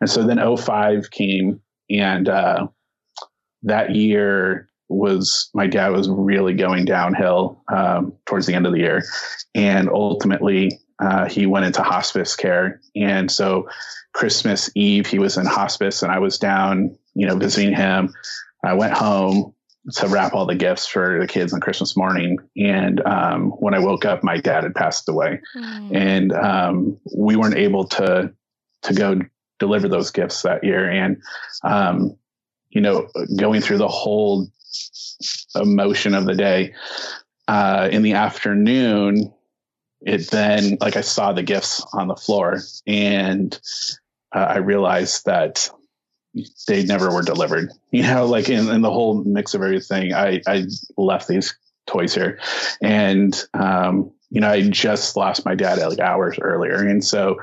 And 0.00 0.08
so 0.08 0.24
then 0.24 0.38
05 0.56 1.10
came 1.10 1.60
and, 1.90 2.28
uh, 2.28 2.68
that 3.62 3.94
year 3.94 4.68
was 4.88 5.50
my 5.52 5.66
dad 5.66 5.88
was 5.88 6.08
really 6.08 6.54
going 6.54 6.84
downhill, 6.84 7.60
um, 7.72 8.12
towards 8.26 8.46
the 8.46 8.54
end 8.54 8.66
of 8.66 8.72
the 8.72 8.78
year. 8.78 9.02
And 9.54 9.88
ultimately, 9.88 10.78
uh, 11.00 11.28
he 11.28 11.46
went 11.46 11.66
into 11.66 11.82
hospice 11.82 12.36
care. 12.36 12.80
And 12.94 13.30
so 13.30 13.68
Christmas 14.12 14.70
Eve, 14.76 15.06
he 15.06 15.18
was 15.18 15.36
in 15.36 15.46
hospice 15.46 16.02
and 16.02 16.12
I 16.12 16.20
was 16.20 16.38
down, 16.38 16.96
you 17.14 17.26
know, 17.26 17.36
visiting 17.36 17.74
him. 17.74 18.14
I 18.64 18.74
went 18.74 18.94
home 18.94 19.54
to 19.92 20.08
wrap 20.08 20.34
all 20.34 20.46
the 20.46 20.54
gifts 20.54 20.86
for 20.86 21.20
the 21.20 21.26
kids 21.26 21.52
on 21.52 21.60
Christmas 21.60 21.96
morning. 21.96 22.38
And 22.56 23.00
um, 23.06 23.50
when 23.50 23.74
I 23.74 23.78
woke 23.78 24.04
up, 24.04 24.24
my 24.24 24.38
dad 24.38 24.64
had 24.64 24.74
passed 24.74 25.08
away, 25.08 25.40
mm. 25.56 25.96
and 25.96 26.32
um, 26.32 26.98
we 27.16 27.36
weren't 27.36 27.56
able 27.56 27.84
to 27.88 28.32
to 28.82 28.94
go 28.94 29.20
deliver 29.58 29.88
those 29.88 30.10
gifts 30.10 30.42
that 30.42 30.64
year. 30.64 30.90
And 30.90 31.22
um, 31.62 32.16
you 32.70 32.80
know, 32.80 33.08
going 33.38 33.60
through 33.60 33.78
the 33.78 33.88
whole 33.88 34.48
emotion 35.54 36.14
of 36.14 36.26
the 36.26 36.34
day 36.34 36.74
uh, 37.48 37.88
in 37.90 38.02
the 38.02 38.14
afternoon, 38.14 39.32
it 40.00 40.30
then 40.30 40.78
like 40.80 40.96
I 40.96 41.00
saw 41.02 41.32
the 41.32 41.42
gifts 41.42 41.84
on 41.92 42.08
the 42.08 42.16
floor, 42.16 42.60
and 42.86 43.58
uh, 44.34 44.46
I 44.48 44.56
realized 44.58 45.26
that 45.26 45.70
they 46.66 46.84
never 46.84 47.10
were 47.10 47.22
delivered. 47.22 47.70
You 47.92 48.02
know, 48.02 48.26
like 48.26 48.50
in, 48.50 48.68
in 48.68 48.82
the 48.82 48.90
whole 48.90 49.24
mix 49.24 49.54
of 49.54 49.62
everything, 49.62 50.12
I, 50.12 50.42
I 50.46 50.66
left 50.98 51.28
these 51.28 51.56
toys 51.86 52.14
here. 52.14 52.38
And, 52.82 53.34
um, 53.54 54.12
you 54.28 54.42
know, 54.42 54.50
I 54.50 54.68
just 54.68 55.16
lost 55.16 55.46
my 55.46 55.54
dad 55.54 55.78
like 55.78 55.98
hours 55.98 56.36
earlier. 56.38 56.74
And 56.74 57.02
so 57.02 57.38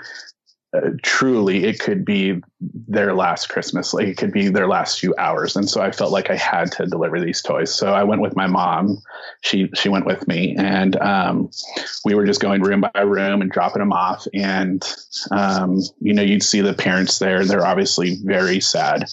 uh, 0.74 0.90
truly 1.04 1.66
it 1.66 1.80
could 1.80 2.04
be 2.04 2.42
their 2.60 3.14
last 3.14 3.50
Christmas. 3.50 3.94
Like 3.94 4.08
it 4.08 4.18
could 4.18 4.32
be 4.32 4.50
their 4.50 4.68
last 4.68 5.00
few 5.00 5.14
hours. 5.18 5.56
And 5.56 5.70
so 5.70 5.82
I 5.82 5.92
felt 5.92 6.12
like 6.12 6.30
I 6.32 6.36
had 6.36 6.72
to 6.74 6.88
deliver 6.88 7.20
these 7.20 7.42
toys. 7.42 7.74
So 7.74 7.94
I 7.94 8.04
went 8.04 8.22
with 8.22 8.36
my 8.36 8.48
mom. 8.48 8.98
She 9.42 9.70
she 9.76 9.90
went 9.90 10.06
with 10.06 10.28
me, 10.28 10.56
and 10.58 10.96
um, 10.98 11.52
we 12.04 12.16
were 12.16 12.26
just 12.26 12.42
going 12.42 12.62
room 12.64 12.84
by 12.94 13.02
room 13.02 13.42
and 13.42 13.52
dropping 13.52 13.82
them 13.82 13.94
off. 13.94 14.26
And 14.34 14.84
um, 15.32 15.80
you 16.00 16.14
know, 16.14 16.24
you'd 16.24 16.44
see 16.44 16.62
the 16.62 16.74
parents 16.74 17.20
there. 17.20 17.46
They're 17.46 17.66
obviously 17.66 18.18
very 18.24 18.60
sad 18.60 19.06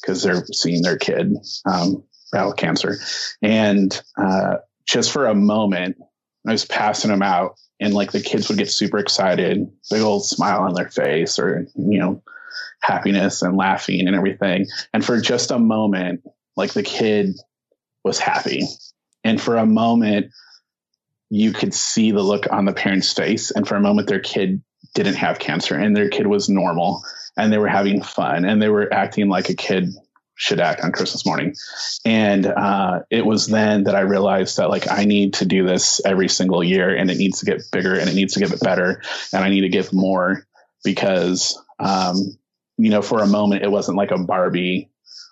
because 0.00 0.22
they're 0.22 0.44
seeing 0.46 0.82
their 0.82 0.98
kid 0.98 1.34
um, 1.64 2.02
battle 2.32 2.52
cancer. 2.52 2.96
And 3.40 4.00
uh, 4.18 4.56
just 4.84 5.12
for 5.12 5.26
a 5.26 5.34
moment, 5.34 5.96
I 6.46 6.52
was 6.52 6.64
passing 6.64 7.10
them 7.10 7.22
out 7.22 7.56
and 7.80 7.94
like 7.94 8.12
the 8.12 8.20
kids 8.20 8.48
would 8.48 8.58
get 8.58 8.70
super 8.70 8.98
excited, 8.98 9.66
big 9.90 10.02
old 10.02 10.24
smile 10.24 10.60
on 10.60 10.74
their 10.74 10.88
face 10.88 11.38
or, 11.38 11.66
you 11.74 11.98
know, 11.98 12.22
happiness 12.80 13.42
and 13.42 13.56
laughing 13.56 14.06
and 14.06 14.14
everything. 14.14 14.66
And 14.92 15.04
for 15.04 15.20
just 15.20 15.50
a 15.50 15.58
moment, 15.58 16.22
like 16.56 16.72
the 16.72 16.82
kid 16.82 17.34
was 18.04 18.18
happy. 18.18 18.62
And 19.24 19.40
for 19.40 19.56
a 19.56 19.66
moment, 19.66 20.30
you 21.30 21.52
could 21.52 21.74
see 21.74 22.10
the 22.12 22.22
look 22.22 22.44
on 22.52 22.66
the 22.66 22.72
parent's 22.72 23.12
face. 23.12 23.50
And 23.50 23.66
for 23.66 23.76
a 23.76 23.80
moment, 23.80 24.08
their 24.08 24.20
kid 24.20 24.62
didn't 24.94 25.14
have 25.14 25.38
cancer 25.38 25.74
and 25.74 25.96
their 25.96 26.08
kid 26.08 26.26
was 26.26 26.48
normal 26.48 27.02
and 27.36 27.52
they 27.52 27.58
were 27.58 27.68
having 27.68 28.02
fun 28.02 28.44
and 28.44 28.62
they 28.62 28.68
were 28.68 28.92
acting 28.92 29.28
like 29.28 29.48
a 29.48 29.54
kid 29.54 29.88
should 30.36 30.60
act 30.60 30.82
on 30.82 30.92
Christmas 30.92 31.24
morning. 31.24 31.54
And 32.04 32.46
uh, 32.46 33.00
it 33.10 33.24
was 33.24 33.46
then 33.46 33.84
that 33.84 33.94
I 33.94 34.00
realized 34.00 34.56
that 34.56 34.70
like 34.70 34.90
I 34.90 35.04
need 35.04 35.34
to 35.34 35.46
do 35.46 35.66
this 35.66 36.00
every 36.04 36.28
single 36.28 36.62
year 36.62 36.94
and 36.94 37.10
it 37.10 37.18
needs 37.18 37.40
to 37.40 37.46
get 37.46 37.62
bigger 37.72 37.94
and 37.94 38.08
it 38.08 38.14
needs 38.14 38.34
to 38.34 38.40
get 38.40 38.60
better 38.60 39.02
and 39.32 39.44
I 39.44 39.48
need 39.48 39.62
to 39.62 39.68
give 39.68 39.92
more 39.92 40.46
because, 40.82 41.60
um, 41.78 42.16
you 42.76 42.90
know, 42.90 43.02
for 43.02 43.22
a 43.22 43.26
moment 43.26 43.62
it 43.62 43.70
wasn't 43.70 43.96
like 43.96 44.10
a 44.10 44.18
Barbie 44.18 44.90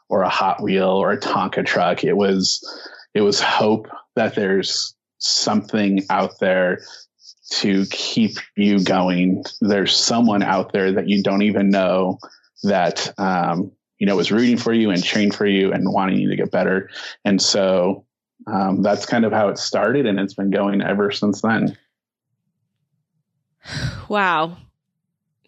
or 0.09 0.23
a 0.23 0.29
Hot 0.29 0.63
Wheel 0.63 0.91
or 0.91 1.13
a 1.13 1.21
Tonka 1.21 1.67
truck. 1.67 2.05
It 2.05 2.17
was, 2.17 2.63
it 3.15 3.23
was 3.23 3.41
hope 3.41 3.89
that 4.15 4.35
there's 4.35 4.95
something 5.19 6.05
out 6.11 6.39
there 6.39 6.83
to 7.51 7.87
keep 7.87 8.37
you 8.57 8.83
going. 8.83 9.45
There's 9.61 9.95
someone 9.95 10.43
out 10.43 10.73
there 10.73 10.93
that 10.93 11.09
you 11.09 11.23
don't 11.23 11.43
even 11.43 11.71
know 11.71 12.19
that 12.63 13.13
um, 13.19 13.73
you 14.03 14.07
know, 14.07 14.17
was 14.17 14.33
rooting 14.33 14.57
for 14.57 14.73
you 14.73 14.91
and 14.91 15.01
cheering 15.05 15.31
for 15.31 15.47
you 15.47 15.73
and 15.73 15.85
wanting 15.93 16.19
you 16.19 16.29
to 16.29 16.35
get 16.35 16.51
better. 16.51 16.91
And 17.25 17.41
so 17.41 18.05
um, 18.49 18.83
that's 18.83 19.07
kind 19.07 19.25
of 19.25 19.31
how 19.31 19.47
it 19.47 19.59
started, 19.59 20.07
and 20.07 20.19
it's 20.19 20.35
been 20.35 20.51
going 20.51 20.83
ever 20.83 21.13
since 21.13 21.41
then. 21.41 21.79
Wow. 24.09 24.57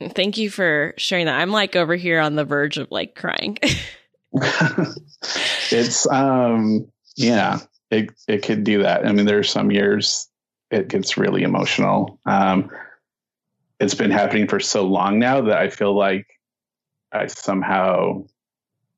Thank 0.00 0.38
you 0.38 0.50
for 0.50 0.94
sharing 0.96 1.26
that. 1.26 1.40
I'm 1.40 1.50
like 1.50 1.75
over 1.75 1.96
here 1.96 2.20
on 2.20 2.37
the 2.37 2.44
verge 2.44 2.78
of 2.78 2.92
like 2.92 3.16
crying. 3.16 3.58
it's 5.73 6.06
um 6.06 6.87
yeah, 7.16 7.58
it 7.90 8.12
it 8.28 8.44
could 8.44 8.62
do 8.62 8.84
that. 8.84 9.04
I 9.04 9.11
mean, 9.11 9.26
there's 9.26 9.50
some 9.50 9.73
years 9.73 10.28
it 10.70 10.87
gets 10.87 11.16
really 11.16 11.42
emotional. 11.42 12.20
Um 12.25 12.70
it's 13.80 13.94
been 13.94 14.12
happening 14.12 14.46
for 14.46 14.61
so 14.61 14.84
long 14.84 15.18
now 15.18 15.40
that 15.40 15.58
I 15.58 15.70
feel 15.70 15.96
like 15.96 16.28
I 17.11 17.26
somehow 17.26 18.26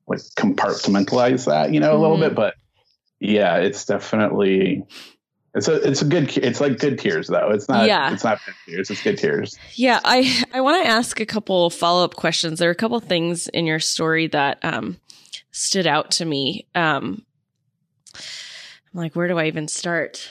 like 0.07 0.19
compartmentalize 0.37 1.45
that, 1.45 1.73
you 1.73 1.79
know, 1.79 1.95
a 1.95 1.99
little 1.99 2.17
bit. 2.17 2.27
Mm-hmm. 2.27 2.35
But 2.35 2.55
yeah, 3.19 3.57
it's 3.57 3.85
definitely 3.85 4.83
it's 5.53 5.67
a 5.67 5.75
it's 5.87 6.01
a 6.01 6.05
good 6.05 6.37
it's 6.37 6.61
like 6.61 6.77
good 6.77 6.99
tears 6.99 7.27
though. 7.27 7.49
It's 7.49 7.67
not 7.67 7.87
yeah. 7.87 8.13
it's 8.13 8.23
not 8.23 8.39
tears, 8.65 8.89
it's 8.89 9.01
good 9.01 9.17
tears. 9.17 9.57
Yeah, 9.73 9.99
I 10.05 10.45
I 10.53 10.61
want 10.61 10.83
to 10.83 10.89
ask 10.89 11.19
a 11.19 11.25
couple 11.25 11.69
follow-up 11.69 12.15
questions. 12.15 12.59
There 12.59 12.69
are 12.69 12.71
a 12.71 12.75
couple 12.75 12.99
things 12.99 13.47
in 13.47 13.65
your 13.65 13.79
story 13.79 14.27
that 14.27 14.59
um 14.63 14.97
stood 15.51 15.87
out 15.87 16.11
to 16.11 16.25
me. 16.25 16.67
Um 16.75 17.25
I'm 18.13 19.01
like, 19.01 19.15
where 19.15 19.27
do 19.27 19.37
I 19.37 19.47
even 19.47 19.67
start? 19.67 20.29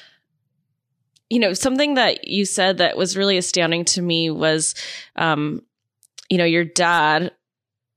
You 1.28 1.40
know, 1.40 1.54
something 1.54 1.94
that 1.94 2.28
you 2.28 2.44
said 2.44 2.78
that 2.78 2.96
was 2.96 3.16
really 3.16 3.36
astounding 3.36 3.84
to 3.86 4.02
me 4.02 4.30
was 4.30 4.74
um 5.16 5.62
you 6.28 6.38
know, 6.38 6.44
your 6.44 6.64
dad 6.64 7.32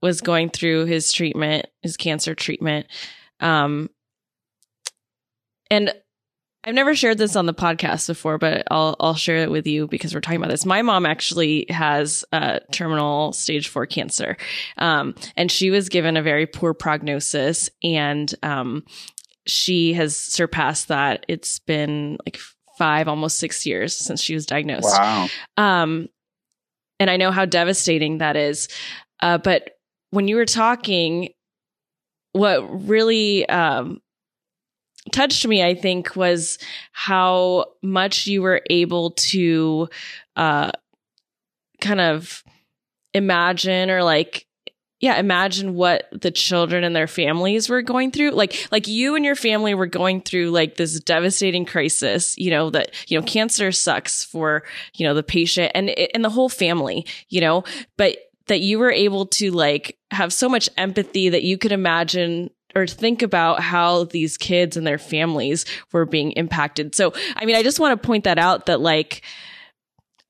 was 0.01 0.22
going 0.22 0.50
through 0.50 0.86
his 0.86 1.12
treatment, 1.12 1.68
his 1.82 1.98
cancer 1.98 2.36
treatment. 2.36 2.88
Um, 3.39 3.89
and 5.70 5.94
I've 6.63 6.75
never 6.75 6.94
shared 6.94 7.18
this 7.18 7.36
on 7.36 7.46
the 7.46 7.53
podcast 7.53 8.08
before, 8.08 8.38
but 8.38 8.63
I'll 8.70 8.96
I'll 9.00 9.15
share 9.15 9.38
it 9.38 9.51
with 9.51 9.65
you 9.65 9.88
because 9.88 10.13
we're 10.13 10.20
talking 10.20 10.39
about 10.39 10.50
this. 10.50 10.65
My 10.65 10.82
mom 10.82 11.06
actually 11.06 11.65
has 11.70 12.25
uh, 12.34 12.60
terminal 12.72 13.32
stage 13.32 13.70
four 13.70 13.86
cancer, 13.86 14.36
um, 14.77 15.15
and 15.38 15.50
she 15.50 15.70
was 15.70 15.88
given 15.88 16.18
a 16.18 16.22
very 16.22 16.46
poor 16.48 16.74
prognosis, 16.74 17.70
and 17.82 18.34
um, 18.44 18.84
she 19.48 19.94
has 19.94 20.18
surpassed 20.18 20.89
that. 20.89 21.25
It's 21.29 21.60
been 21.60 22.18
like 22.25 22.39
five, 22.77 23.08
almost 23.08 23.39
six 23.39 23.65
years 23.65 23.96
since 23.96 24.22
she 24.22 24.34
was 24.34 24.46
diagnosed. 24.46 24.98
Wow. 24.98 25.27
Um, 25.56 26.10
and 27.00 27.10
I 27.10 27.18
know 27.18 27.32
how 27.32 27.46
devastating 27.46 28.18
that 28.18 28.36
is. 28.36 28.68
Uh, 29.22 29.38
but 29.38 29.78
when 30.12 30.28
you 30.28 30.36
were 30.36 30.46
talking, 30.46 31.30
what 32.34 32.88
really 32.88 33.48
um, 33.50 34.01
touched 35.12 35.48
me, 35.48 35.63
I 35.63 35.75
think, 35.75 36.16
was 36.16 36.58
how 36.92 37.66
much 37.82 38.28
you 38.28 38.42
were 38.42 38.62
able 38.70 39.12
to 39.12 39.89
uh, 40.36 40.72
kind 41.82 42.01
of 42.01 42.44
imagine 43.13 43.89
or 43.89 44.04
like 44.04 44.46
yeah 45.00 45.18
imagine 45.18 45.74
what 45.74 46.04
the 46.12 46.30
children 46.30 46.84
and 46.84 46.96
their 46.96 47.08
families 47.08 47.70
were 47.70 47.82
going 47.82 48.12
through. 48.12 48.32
Like 48.32 48.68
like 48.72 48.88
you 48.88 49.16
and 49.16 49.25
your 49.25 49.36
family 49.36 49.74
were 49.74 49.88
going 49.88 50.22
through 50.22 50.51
like 50.51 50.75
this 50.75 51.00
devastating 51.00 51.66
crisis 51.66 52.38
you 52.38 52.51
know 52.51 52.70
that 52.70 52.92
you 53.10 53.20
know 53.20 53.25
cancer 53.25 53.72
sucks 53.72 54.24
for 54.24 54.63
you 54.94 55.08
know 55.08 55.13
the 55.13 55.24
patient 55.24 55.72
and 55.74 55.89
and 55.89 56.24
the 56.24 56.30
whole 56.30 56.50
family 56.50 57.06
you 57.30 57.42
know? 57.42 57.63
But 57.98 58.18
that 58.50 58.62
you 58.62 58.77
were 58.79 58.91
able 58.91 59.25
to 59.27 59.51
like 59.51 59.98
have 60.12 60.34
so 60.34 60.50
much 60.50 60.70
empathy 60.77 61.29
that 61.29 61.44
you 61.44 61.58
could 61.58 61.72
imagine 61.72 62.50
or 62.75 62.86
think 62.86 63.22
about 63.22 63.62
how 63.62 64.03
these 64.06 64.38
kids 64.38 64.75
and 64.75 64.86
their 64.86 64.98
families 64.98 65.65
were 65.91 66.06
being 66.06 66.32
impacted. 66.34 66.94
So, 66.94 67.13
I 67.36 67.46
mean, 67.46 67.56
I 67.56 67.63
just 67.63 67.79
want 67.79 68.00
to 68.00 68.06
point 68.06 68.25
that 68.25 68.38
out 68.38 68.68
that 68.68 68.82
like, 68.82 69.24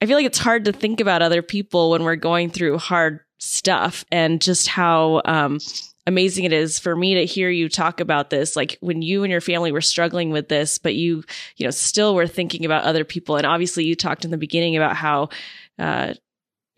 I 0.01 0.05
feel 0.05 0.15
like 0.15 0.25
it's 0.25 0.37
hard 0.37 0.65
to 0.65 0.71
think 0.71 1.01
about 1.01 1.21
other 1.21 1.41
people 1.41 1.91
when 1.91 2.03
we're 2.03 2.15
going 2.15 2.49
through 2.49 2.77
hard 2.77 3.21
stuff 3.39 4.05
and 4.11 4.41
just 4.41 4.67
how, 4.67 5.21
um, 5.25 5.59
amazing 6.07 6.43
it 6.43 6.53
is 6.53 6.79
for 6.79 6.95
me 6.95 7.15
to 7.15 7.25
hear 7.25 7.49
you 7.49 7.69
talk 7.69 7.99
about 7.99 8.31
this 8.31 8.55
like 8.55 8.79
when 8.81 9.03
you 9.03 9.23
and 9.23 9.29
your 9.29 9.41
family 9.41 9.71
were 9.71 9.79
struggling 9.79 10.31
with 10.31 10.49
this 10.49 10.79
but 10.79 10.95
you 10.95 11.23
you 11.55 11.65
know 11.65 11.69
still 11.69 12.15
were 12.15 12.25
thinking 12.25 12.65
about 12.65 12.83
other 12.83 13.03
people 13.03 13.35
and 13.35 13.45
obviously 13.45 13.83
you 13.83 13.95
talked 13.95 14.25
in 14.25 14.31
the 14.31 14.37
beginning 14.37 14.75
about 14.75 14.95
how 14.95 15.29
uh, 15.77 16.13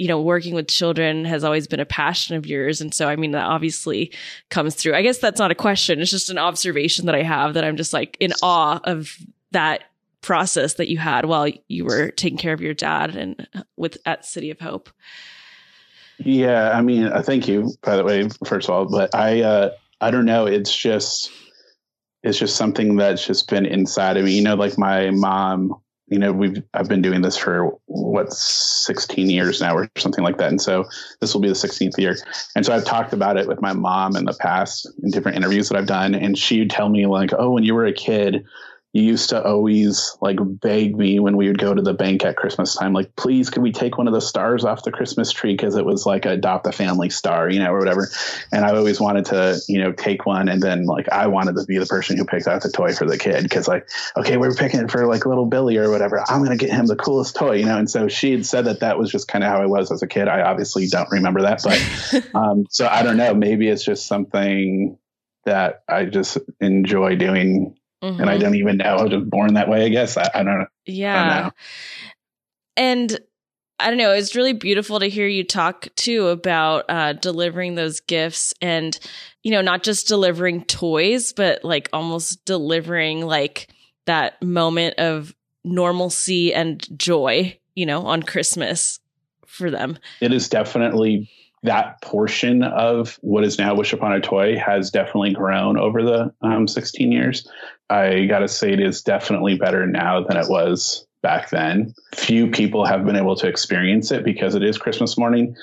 you 0.01 0.07
know, 0.07 0.19
working 0.19 0.55
with 0.55 0.67
children 0.67 1.25
has 1.25 1.43
always 1.43 1.67
been 1.67 1.79
a 1.79 1.85
passion 1.85 2.35
of 2.35 2.47
yours. 2.47 2.81
And 2.81 2.91
so, 2.91 3.07
I 3.07 3.15
mean, 3.15 3.33
that 3.33 3.45
obviously 3.45 4.11
comes 4.49 4.73
through. 4.73 4.95
I 4.95 5.03
guess 5.03 5.19
that's 5.19 5.37
not 5.37 5.51
a 5.51 5.55
question. 5.55 6.01
It's 6.01 6.09
just 6.09 6.31
an 6.31 6.39
observation 6.39 7.05
that 7.05 7.13
I 7.13 7.21
have 7.21 7.53
that 7.53 7.63
I'm 7.63 7.77
just 7.77 7.93
like 7.93 8.17
in 8.19 8.33
awe 8.41 8.79
of 8.83 9.15
that 9.51 9.83
process 10.21 10.73
that 10.73 10.89
you 10.89 10.97
had 10.97 11.25
while 11.25 11.47
you 11.67 11.85
were 11.85 12.09
taking 12.09 12.39
care 12.39 12.51
of 12.51 12.61
your 12.61 12.73
dad 12.73 13.15
and 13.15 13.47
uh, 13.53 13.61
with 13.77 13.95
at 14.07 14.25
City 14.25 14.49
of 14.49 14.59
Hope. 14.59 14.89
Yeah. 16.17 16.71
I 16.71 16.81
mean, 16.81 17.03
uh, 17.03 17.21
thank 17.21 17.47
you, 17.47 17.71
by 17.83 17.95
the 17.95 18.03
way, 18.03 18.27
first 18.43 18.69
of 18.69 18.73
all, 18.73 18.85
but 18.85 19.13
I, 19.13 19.43
uh, 19.43 19.69
I 20.01 20.09
don't 20.09 20.25
know. 20.25 20.47
It's 20.47 20.75
just, 20.75 21.31
it's 22.23 22.39
just 22.39 22.55
something 22.55 22.95
that's 22.95 23.23
just 23.23 23.47
been 23.51 23.67
inside 23.67 24.17
of 24.17 24.25
me. 24.25 24.31
You 24.31 24.41
know, 24.41 24.55
like 24.55 24.79
my 24.79 25.11
mom 25.11 25.79
you 26.11 26.19
know 26.19 26.31
we've 26.31 26.61
i've 26.75 26.89
been 26.89 27.01
doing 27.01 27.21
this 27.21 27.37
for 27.37 27.69
what 27.87 28.31
16 28.31 29.29
years 29.29 29.61
now 29.61 29.75
or 29.75 29.89
something 29.97 30.23
like 30.23 30.37
that. 30.37 30.49
And 30.49 30.61
so 30.61 30.87
this 31.21 31.33
will 31.33 31.41
be 31.41 31.47
the 31.47 31.55
16th 31.55 31.97
year. 31.97 32.17
And 32.55 32.65
so 32.65 32.75
i've 32.75 32.85
talked 32.85 33.13
about 33.13 33.37
it 33.37 33.47
with 33.47 33.61
my 33.61 33.73
mom 33.73 34.15
in 34.15 34.25
the 34.25 34.37
past 34.39 34.87
in 35.01 35.09
different 35.09 35.37
interviews 35.37 35.69
that 35.69 35.77
i've 35.77 35.87
done. 35.87 36.13
And 36.13 36.37
she'd 36.37 36.69
tell 36.69 36.89
me 36.89 37.07
like 37.07 37.31
oh 37.35 37.51
when 37.51 37.63
you 37.63 37.73
were 37.73 37.85
a 37.85 37.93
kid 37.93 38.45
used 38.93 39.29
to 39.29 39.41
always 39.41 40.17
like 40.19 40.37
beg 40.41 40.97
me 40.97 41.17
when 41.19 41.37
we 41.37 41.47
would 41.47 41.57
go 41.57 41.73
to 41.73 41.81
the 41.81 41.93
bank 41.93 42.25
at 42.25 42.35
Christmas 42.35 42.75
time, 42.75 42.91
like, 42.91 43.15
please, 43.15 43.49
could 43.49 43.63
we 43.63 43.71
take 43.71 43.97
one 43.97 44.07
of 44.07 44.13
the 44.13 44.19
stars 44.19 44.65
off 44.65 44.83
the 44.83 44.91
Christmas 44.91 45.31
tree? 45.31 45.55
Cause 45.55 45.77
it 45.77 45.85
was 45.85 46.05
like 46.05 46.25
adopt 46.25 46.67
a 46.67 46.73
family 46.73 47.09
star, 47.09 47.49
you 47.49 47.59
know, 47.59 47.71
or 47.71 47.79
whatever. 47.79 48.09
And 48.51 48.65
I 48.65 48.75
always 48.75 48.99
wanted 48.99 49.25
to, 49.27 49.61
you 49.69 49.79
know, 49.79 49.93
take 49.93 50.25
one. 50.25 50.49
And 50.49 50.61
then 50.61 50.85
like, 50.85 51.07
I 51.09 51.27
wanted 51.27 51.55
to 51.55 51.63
be 51.65 51.77
the 51.77 51.85
person 51.85 52.17
who 52.17 52.25
picked 52.25 52.47
out 52.47 52.63
the 52.63 52.71
toy 52.71 52.93
for 52.93 53.05
the 53.05 53.17
kid. 53.17 53.49
Cause 53.49 53.65
like, 53.65 53.87
okay, 54.17 54.35
we're 54.35 54.53
picking 54.53 54.81
it 54.81 54.91
for 54.91 55.07
like 55.07 55.25
little 55.25 55.45
Billy 55.45 55.77
or 55.77 55.89
whatever. 55.89 56.21
I'm 56.27 56.43
going 56.43 56.57
to 56.57 56.65
get 56.65 56.75
him 56.75 56.87
the 56.87 56.97
coolest 56.97 57.37
toy, 57.37 57.55
you 57.55 57.65
know? 57.65 57.77
And 57.77 57.89
so 57.89 58.09
she 58.09 58.33
had 58.33 58.45
said 58.45 58.65
that 58.65 58.81
that 58.81 58.99
was 58.99 59.09
just 59.09 59.29
kind 59.29 59.43
of 59.43 59.49
how 59.49 59.61
I 59.61 59.67
was 59.67 59.89
as 59.91 60.01
a 60.01 60.07
kid. 60.07 60.27
I 60.27 60.41
obviously 60.41 60.87
don't 60.87 61.09
remember 61.11 61.43
that, 61.43 61.61
but, 61.63 62.35
um, 62.35 62.65
so 62.69 62.87
I 62.87 63.03
don't 63.03 63.17
know, 63.17 63.33
maybe 63.33 63.69
it's 63.69 63.85
just 63.85 64.05
something 64.05 64.97
that 65.45 65.83
I 65.87 66.05
just 66.05 66.37
enjoy 66.59 67.15
doing 67.15 67.75
Mm-hmm. 68.03 68.19
And 68.21 68.29
I 68.29 68.33
mm-hmm. 68.33 68.43
don't 68.43 68.55
even 68.55 68.77
know. 68.77 68.85
I 68.85 69.03
was 69.03 69.23
born 69.23 69.53
that 69.53 69.69
way, 69.69 69.85
I 69.85 69.89
guess. 69.89 70.17
I, 70.17 70.29
I 70.33 70.43
don't 70.43 70.59
know. 70.59 70.65
Yeah. 70.85 71.21
I 71.21 71.35
don't 71.35 71.43
know. 71.43 71.51
And 72.77 73.19
I 73.79 73.89
don't 73.89 73.97
know. 73.97 74.11
It's 74.11 74.35
really 74.35 74.53
beautiful 74.53 74.99
to 74.99 75.07
hear 75.07 75.27
you 75.27 75.43
talk 75.43 75.87
too 75.95 76.27
about 76.27 76.85
uh, 76.89 77.13
delivering 77.13 77.75
those 77.75 77.99
gifts 77.99 78.53
and, 78.61 78.97
you 79.43 79.51
know, 79.51 79.61
not 79.61 79.83
just 79.83 80.07
delivering 80.07 80.63
toys, 80.65 81.33
but 81.33 81.63
like 81.63 81.89
almost 81.91 82.45
delivering 82.45 83.25
like 83.25 83.67
that 84.05 84.41
moment 84.41 84.99
of 84.99 85.35
normalcy 85.63 86.53
and 86.53 86.85
joy, 86.97 87.57
you 87.75 87.85
know, 87.85 88.05
on 88.05 88.23
Christmas 88.23 88.99
for 89.45 89.71
them. 89.71 89.97
It 90.21 90.31
is 90.31 90.47
definitely 90.47 91.29
that 91.63 92.01
portion 92.01 92.63
of 92.63 93.19
what 93.21 93.43
is 93.43 93.59
now 93.59 93.75
Wish 93.75 93.93
Upon 93.93 94.13
a 94.13 94.19
Toy 94.19 94.57
has 94.57 94.89
definitely 94.89 95.33
grown 95.33 95.77
over 95.77 96.01
the 96.01 96.33
um, 96.41 96.67
16 96.67 97.11
years. 97.11 97.47
I 97.89 98.25
got 98.25 98.39
to 98.39 98.47
say, 98.47 98.71
it 98.71 98.79
is 98.79 99.01
definitely 99.01 99.57
better 99.57 99.85
now 99.85 100.23
than 100.23 100.37
it 100.37 100.49
was 100.49 101.05
back 101.21 101.49
then. 101.51 101.93
Few 102.15 102.47
people 102.47 102.85
have 102.85 103.05
been 103.05 103.15
able 103.15 103.35
to 103.35 103.47
experience 103.47 104.11
it 104.11 104.23
because 104.23 104.55
it 104.55 104.63
is 104.63 104.77
Christmas 104.77 105.17
morning 105.17 105.55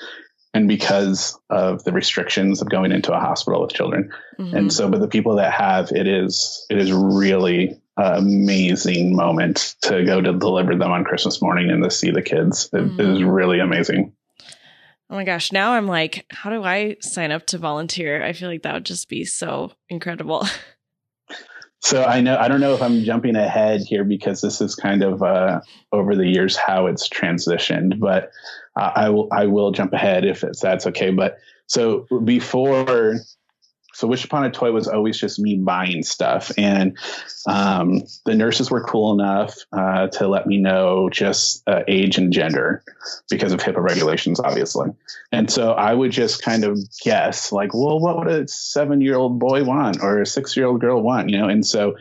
and 0.53 0.67
because 0.67 1.37
of 1.49 1.83
the 1.83 1.91
restrictions 1.91 2.61
of 2.61 2.69
going 2.69 2.91
into 2.91 3.13
a 3.13 3.19
hospital 3.19 3.61
with 3.61 3.73
children. 3.73 4.11
Mm-hmm. 4.39 4.55
And 4.55 4.73
so, 4.73 4.89
but 4.89 5.01
the 5.01 5.07
people 5.07 5.35
that 5.35 5.53
have, 5.53 5.91
it 5.91 6.07
is, 6.07 6.65
it 6.69 6.77
is 6.77 6.91
really 6.91 7.79
amazing 7.97 9.15
moment 9.15 9.75
to 9.81 10.05
go 10.05 10.21
to 10.21 10.33
deliver 10.33 10.75
them 10.75 10.91
on 10.91 11.03
Christmas 11.03 11.41
morning 11.41 11.69
and 11.69 11.83
to 11.83 11.91
see 11.91 12.09
the 12.09 12.21
kids. 12.21 12.69
It, 12.71 12.77
mm-hmm. 12.77 12.99
it 12.99 13.09
is 13.09 13.23
really 13.23 13.59
amazing. 13.59 14.13
Oh 15.09 15.15
my 15.15 15.23
gosh, 15.23 15.51
now 15.51 15.73
I'm 15.73 15.87
like, 15.87 16.25
how 16.29 16.51
do 16.51 16.63
I 16.63 16.97
sign 17.01 17.31
up 17.31 17.45
to 17.47 17.57
volunteer? 17.57 18.23
I 18.23 18.33
feel 18.33 18.47
like 18.47 18.61
that 18.61 18.73
would 18.75 18.85
just 18.85 19.09
be 19.09 19.25
so 19.25 19.71
incredible. 19.89 20.45
So 21.81 22.03
I 22.03 22.19
know 22.19 22.37
I 22.37 22.49
don't 22.49 22.59
know 22.59 22.73
if 22.73 22.81
I'm 22.81 23.03
jumping 23.03 23.37
ahead 23.37 23.81
here 23.81 24.03
because 24.03 24.41
this 24.41 24.59
is 24.59 24.75
kind 24.75 25.01
of 25.01 25.23
uh, 25.23 25.61
over 25.93 26.15
the 26.15 26.27
years 26.27 26.57
how 26.57 26.87
it's 26.87 27.07
transitioned, 27.07 27.99
but 27.99 28.31
uh, 28.75 28.91
I 28.95 29.09
will 29.09 29.29
I 29.31 29.45
will 29.45 29.71
jump 29.71 29.93
ahead 29.93 30.25
if 30.25 30.43
that's 30.61 30.87
okay. 30.87 31.11
But 31.11 31.37
so 31.67 32.05
before 32.25 33.15
so 33.99 34.07
Wish 34.07 34.23
Upon 34.23 34.45
a 34.45 34.49
Toy 34.49 34.71
was 34.71 34.87
always 34.87 35.19
just 35.19 35.39
me 35.39 35.57
buying 35.57 36.03
stuff, 36.03 36.53
and 36.57 36.97
um, 37.45 38.03
the 38.25 38.33
nurses 38.33 38.71
were 38.71 38.81
cool 38.81 39.19
enough 39.19 39.57
uh, 39.73 40.07
to 40.07 40.29
let 40.29 40.47
me 40.47 40.57
know 40.57 41.09
just 41.09 41.67
uh, 41.67 41.81
age 41.85 42.17
and 42.17 42.31
gender 42.31 42.81
because 43.29 43.51
of 43.51 43.59
HIPAA 43.59 43.83
regulations, 43.83 44.39
obviously. 44.39 44.91
And 45.33 45.51
so 45.51 45.73
I 45.73 45.93
would 45.93 46.11
just 46.11 46.41
kind 46.41 46.63
of 46.63 46.79
guess, 47.03 47.51
like, 47.51 47.73
well, 47.73 47.99
what 47.99 48.17
would 48.17 48.27
a 48.27 48.47
seven-year-old 48.47 49.37
boy 49.37 49.65
want 49.65 50.01
or 50.01 50.21
a 50.21 50.25
six-year-old 50.25 50.79
girl 50.79 51.01
want, 51.01 51.29
you 51.29 51.37
know? 51.37 51.49
And 51.49 51.67
so 51.67 51.97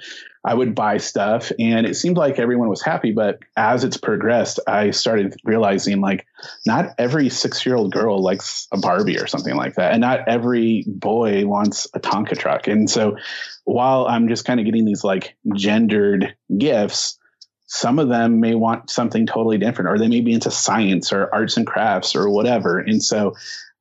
I 0.49 0.55
would 0.55 0.75
buy 0.75 0.97
stuff 0.97 1.53
and 1.59 1.87
it 1.87 1.95
seemed 1.95 2.17
like 2.17 2.39
everyone 2.39 2.71
was 2.71 2.81
happy. 2.81 3.13
But 3.13 3.41
as 3.55 3.85
it's 3.85 3.99
progressed, 3.99 4.59
I 4.67 4.93
started 4.93 5.39
realizing 5.45 6.01
like 6.01 6.25
not 6.65 6.95
every 6.97 7.29
six 7.29 7.67
year 7.67 7.77
old 7.77 7.93
girl 7.93 8.23
likes 8.23 8.67
a 8.73 8.79
Barbie 8.79 9.19
or 9.19 9.27
something 9.27 9.55
like 9.55 9.75
that. 9.75 9.93
And 9.93 10.01
not 10.01 10.27
every 10.27 10.85
boy 10.87 11.47
wants 11.47 11.87
a 11.93 12.01
Tonka 12.01 12.39
truck. 12.39 12.67
And 12.67 12.89
so 12.89 13.19
while 13.65 14.07
I'm 14.07 14.29
just 14.29 14.47
kind 14.47 14.59
of 14.59 14.65
getting 14.65 14.87
these 14.87 15.05
like 15.05 15.37
gendered 15.55 16.35
gifts, 16.57 17.19
some 17.67 17.99
of 17.99 18.09
them 18.09 18.41
may 18.41 18.55
want 18.55 18.89
something 18.89 19.27
totally 19.27 19.59
different 19.59 19.91
or 19.91 19.99
they 19.99 20.09
may 20.09 20.23
be 20.23 20.33
into 20.33 20.51
science 20.51 21.13
or 21.13 21.29
arts 21.31 21.59
and 21.59 21.67
crafts 21.67 22.17
or 22.17 22.31
whatever. 22.31 22.79
And 22.79 23.03
so 23.03 23.35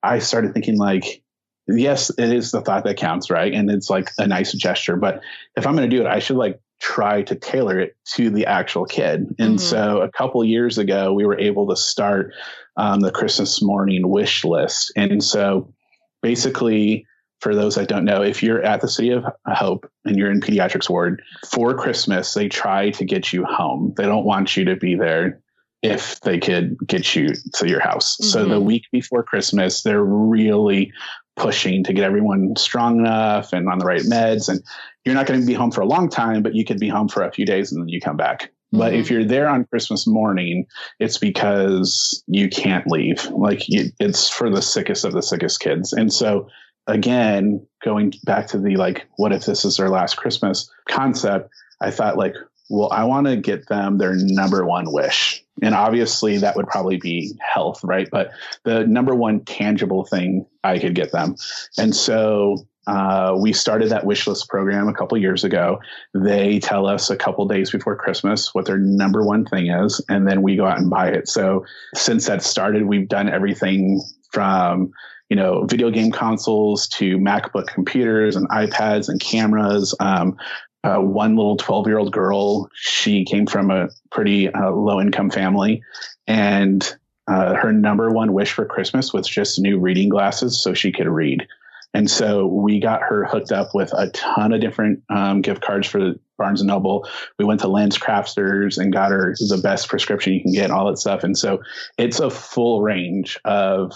I 0.03 0.19
started 0.19 0.53
thinking 0.53 0.77
like, 0.77 1.23
yes, 1.67 2.09
it 2.17 2.31
is 2.31 2.51
the 2.51 2.61
thought 2.61 2.83
that 2.85 2.97
counts, 2.97 3.29
right? 3.29 3.53
And 3.53 3.69
it's 3.69 3.89
like 3.89 4.09
a 4.17 4.27
nice 4.27 4.53
gesture. 4.53 4.95
But 4.95 5.21
if 5.55 5.67
I'm 5.67 5.75
going 5.75 5.89
to 5.89 5.95
do 5.95 6.01
it, 6.01 6.07
I 6.07 6.19
should 6.19 6.37
like 6.37 6.59
try 6.79 7.23
to 7.23 7.35
tailor 7.35 7.79
it 7.79 7.95
to 8.13 8.29
the 8.29 8.45
actual 8.45 8.85
kid. 8.85 9.35
And 9.39 9.57
mm-hmm. 9.57 9.57
so 9.57 10.01
a 10.01 10.11
couple 10.11 10.43
years 10.43 10.77
ago, 10.77 11.13
we 11.13 11.25
were 11.25 11.39
able 11.39 11.67
to 11.67 11.75
start 11.75 12.33
um, 12.77 12.99
the 12.99 13.11
Christmas 13.11 13.61
morning 13.61 14.07
wish 14.07 14.45
list. 14.45 14.91
And 14.95 15.23
so 15.23 15.73
basically, 16.21 17.05
for 17.41 17.53
those 17.53 17.75
that 17.75 17.87
don't 17.87 18.05
know, 18.05 18.23
if 18.23 18.41
you're 18.41 18.63
at 18.63 18.81
the 18.81 18.87
City 18.87 19.11
of 19.11 19.25
Hope 19.47 19.89
and 20.05 20.17
you're 20.17 20.31
in 20.31 20.41
pediatrics 20.41 20.89
ward 20.89 21.21
for 21.49 21.75
Christmas, 21.75 22.33
they 22.33 22.47
try 22.47 22.91
to 22.91 23.05
get 23.05 23.31
you 23.33 23.43
home. 23.45 23.93
They 23.95 24.05
don't 24.05 24.25
want 24.25 24.57
you 24.57 24.65
to 24.65 24.75
be 24.75 24.95
there 24.95 25.39
if 25.83 26.19
they 26.21 26.39
could 26.39 26.77
get 26.85 27.15
you 27.15 27.29
to 27.55 27.67
your 27.67 27.79
house. 27.79 28.17
Mm-hmm. 28.17 28.29
So 28.29 28.45
the 28.45 28.55
mm-hmm. 28.55 28.65
week 28.65 28.83
before 28.91 29.23
Christmas, 29.23 29.83
they're 29.83 30.03
really 30.03 30.91
pushing 31.37 31.83
to 31.85 31.93
get 31.93 32.03
everyone 32.03 32.55
strong 32.57 32.99
enough 32.99 33.53
and 33.53 33.69
on 33.69 33.79
the 33.79 33.85
right 33.85 34.01
meds. 34.01 34.49
And 34.49 34.61
you're 35.05 35.15
not 35.15 35.27
going 35.27 35.39
to 35.39 35.45
be 35.45 35.53
home 35.53 35.71
for 35.71 35.81
a 35.81 35.85
long 35.85 36.09
time, 36.09 36.43
but 36.43 36.55
you 36.55 36.65
could 36.65 36.79
be 36.79 36.89
home 36.89 37.07
for 37.07 37.23
a 37.23 37.31
few 37.31 37.45
days 37.45 37.71
and 37.71 37.81
then 37.81 37.87
you 37.87 38.01
come 38.01 38.17
back. 38.17 38.43
Mm-hmm. 38.43 38.79
But 38.79 38.93
if 38.93 39.05
mm-hmm. 39.05 39.13
you're 39.13 39.25
there 39.25 39.47
on 39.47 39.65
Christmas 39.65 40.05
morning, 40.07 40.65
it's 40.99 41.17
because 41.17 42.21
you 42.27 42.49
can't 42.49 42.87
leave. 42.87 43.25
Like 43.29 43.61
it's 43.67 44.27
for 44.29 44.49
the 44.49 44.61
sickest 44.61 45.05
of 45.05 45.13
the 45.13 45.21
sickest 45.21 45.61
kids. 45.61 45.93
And 45.93 46.11
so 46.11 46.49
again, 46.87 47.65
going 47.83 48.13
back 48.23 48.47
to 48.47 48.59
the 48.59 48.75
like, 48.75 49.07
what 49.15 49.31
if 49.31 49.45
this 49.45 49.63
is 49.63 49.77
their 49.77 49.89
last 49.89 50.17
Christmas 50.17 50.69
concept? 50.89 51.49
I 51.79 51.91
thought 51.91 52.17
like, 52.17 52.33
well, 52.69 52.91
I 52.91 53.05
want 53.05 53.27
to 53.27 53.37
get 53.37 53.67
them 53.67 53.97
their 53.97 54.13
number 54.15 54.65
one 54.65 54.91
wish. 54.91 55.43
And 55.61 55.73
obviously 55.73 56.37
that 56.39 56.55
would 56.55 56.67
probably 56.67 56.97
be 56.97 57.33
health, 57.39 57.81
right? 57.83 58.07
But 58.11 58.31
the 58.63 58.85
number 58.85 59.15
one 59.15 59.45
tangible 59.45 60.05
thing 60.05 60.45
I 60.63 60.77
could 60.79 60.93
get 60.93 61.11
them. 61.11 61.35
And 61.77 61.95
so 61.95 62.67
uh, 62.87 63.35
we 63.37 63.51
started 63.51 63.89
that 63.89 64.05
wish 64.05 64.27
list 64.27 64.47
program 64.47 64.87
a 64.87 64.93
couple 64.93 65.17
years 65.17 65.43
ago. 65.43 65.79
They 66.13 66.59
tell 66.59 66.87
us 66.87 67.09
a 67.09 67.17
couple 67.17 67.45
days 67.45 67.69
before 67.69 67.97
Christmas 67.97 68.53
what 68.53 68.65
their 68.65 68.77
number 68.77 69.23
one 69.23 69.45
thing 69.45 69.67
is, 69.67 70.03
and 70.07 70.25
then 70.25 70.41
we 70.41 70.55
go 70.55 70.65
out 70.65 70.79
and 70.79 70.89
buy 70.89 71.09
it. 71.09 71.27
So 71.27 71.65
since 71.93 72.27
that 72.27 72.41
started, 72.41 72.85
we've 72.85 73.09
done 73.09 73.27
everything 73.27 74.01
from 74.31 74.91
you 75.29 75.35
know 75.35 75.65
video 75.65 75.91
game 75.91 76.11
consoles 76.11 76.87
to 76.87 77.17
MacBook 77.17 77.67
computers 77.67 78.37
and 78.37 78.47
iPads 78.47 79.09
and 79.09 79.19
cameras. 79.19 79.93
Um, 79.99 80.37
uh, 80.87 81.01
one 81.01 81.35
little 81.35 81.57
12 81.57 81.87
year 81.87 81.97
old 81.97 82.13
girl. 82.13 82.69
She 82.73 83.25
came 83.25 83.45
from 83.45 83.71
a 83.71 83.89
pretty 84.09 84.51
uh, 84.51 84.71
low 84.71 85.01
income 85.01 85.29
family, 85.29 85.83
and 86.25 86.95
uh, 87.27 87.55
her 87.55 87.73
number 87.73 88.09
one 88.09 88.33
wish 88.33 88.53
for 88.53 88.65
Christmas 88.65 89.11
was 89.11 89.27
just 89.27 89.59
new 89.59 89.79
reading 89.79 90.09
glasses 90.09 90.61
so 90.61 90.73
she 90.73 90.91
could 90.91 91.07
read. 91.07 91.45
And 91.93 92.09
so 92.09 92.45
we 92.45 92.79
got 92.79 93.01
her 93.01 93.25
hooked 93.25 93.51
up 93.51 93.73
with 93.73 93.91
a 93.93 94.09
ton 94.11 94.53
of 94.53 94.61
different 94.61 95.03
um, 95.09 95.41
gift 95.41 95.61
cards 95.61 95.87
for 95.87 96.13
Barnes 96.37 96.61
and 96.61 96.67
Noble. 96.67 97.07
We 97.39 97.45
went 97.45 97.61
to 97.61 97.67
LensCrafters 97.67 98.77
and 98.77 98.93
got 98.93 99.11
her 99.11 99.35
the 99.39 99.59
best 99.61 99.89
prescription 99.89 100.33
you 100.33 100.41
can 100.41 100.53
get, 100.53 100.69
all 100.69 100.87
that 100.87 100.97
stuff. 100.97 101.23
And 101.23 101.37
so 101.37 101.61
it's 101.97 102.19
a 102.19 102.29
full 102.29 102.81
range 102.81 103.39
of 103.45 103.93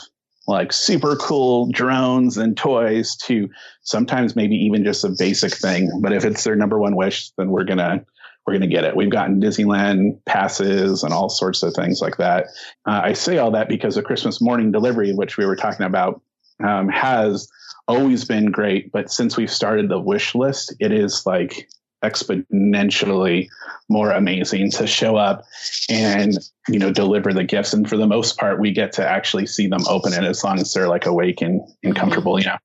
like 0.48 0.74
super 0.74 1.16
cool 1.16 1.70
drones 1.72 2.38
and 2.38 2.58
toys 2.58 3.16
to 3.16 3.50
sometimes 3.84 4.36
maybe 4.36 4.56
even 4.56 4.84
just 4.84 5.04
a 5.04 5.16
basic 5.18 5.54
thing. 5.54 5.90
But 6.02 6.14
if 6.14 6.26
it's 6.26 6.44
their 6.44 6.56
number 6.56 6.80
one 6.80 6.96
wish, 6.96 7.32
then 7.38 7.50
we're 7.50 7.64
gonna 7.64 8.06
we're 8.46 8.54
gonna 8.54 8.68
get 8.68 8.84
it. 8.84 8.96
We've 8.96 9.10
gotten 9.10 9.42
Disneyland 9.42 10.20
passes 10.26 11.04
and 11.04 11.14
all 11.14 11.30
sorts 11.30 11.62
of 11.64 11.74
things 11.74 12.02
like 12.02 12.18
that. 12.18 12.48
Uh, 12.86 13.02
I 13.04 13.14
say 13.14 13.38
all 13.38 13.52
that 13.52 13.70
because 13.70 13.96
the 13.96 14.02
Christmas 14.02 14.42
morning 14.42 14.72
delivery, 14.72 15.14
which 15.14 15.38
we 15.38 15.46
were 15.46 15.56
talking 15.56 15.86
about, 15.86 16.22
um, 16.64 16.90
has 16.90 17.48
always 17.88 18.26
been 18.26 18.52
great. 18.52 18.92
But 18.92 19.12
since 19.12 19.38
we've 19.38 19.52
started 19.52 19.90
the 19.90 20.00
wish 20.00 20.34
list, 20.34 20.76
it 20.80 20.92
is 20.92 21.26
like 21.26 21.70
exponentially 22.04 23.50
more 23.90 24.12
amazing 24.12 24.72
to 24.72 24.88
show 24.88 25.18
up 25.18 25.44
and 25.90 26.38
you 26.68 26.80
know 26.80 26.92
deliver 26.92 27.34
the 27.34 27.44
gifts. 27.44 27.74
And 27.74 27.88
for 27.88 27.98
the 27.98 28.08
most 28.08 28.38
part 28.38 28.60
we 28.60 28.72
get 28.72 28.94
to 28.94 29.08
actually 29.08 29.46
see 29.46 29.68
them 29.68 29.86
open 29.88 30.14
it 30.14 30.24
as 30.24 30.44
long 30.44 30.60
as 30.60 30.74
they're 30.74 30.88
like 30.88 31.06
awake 31.06 31.42
and, 31.42 31.62
and 31.84 31.96
comfortable 31.96 32.40
you 32.40 32.46
know. 32.46 32.58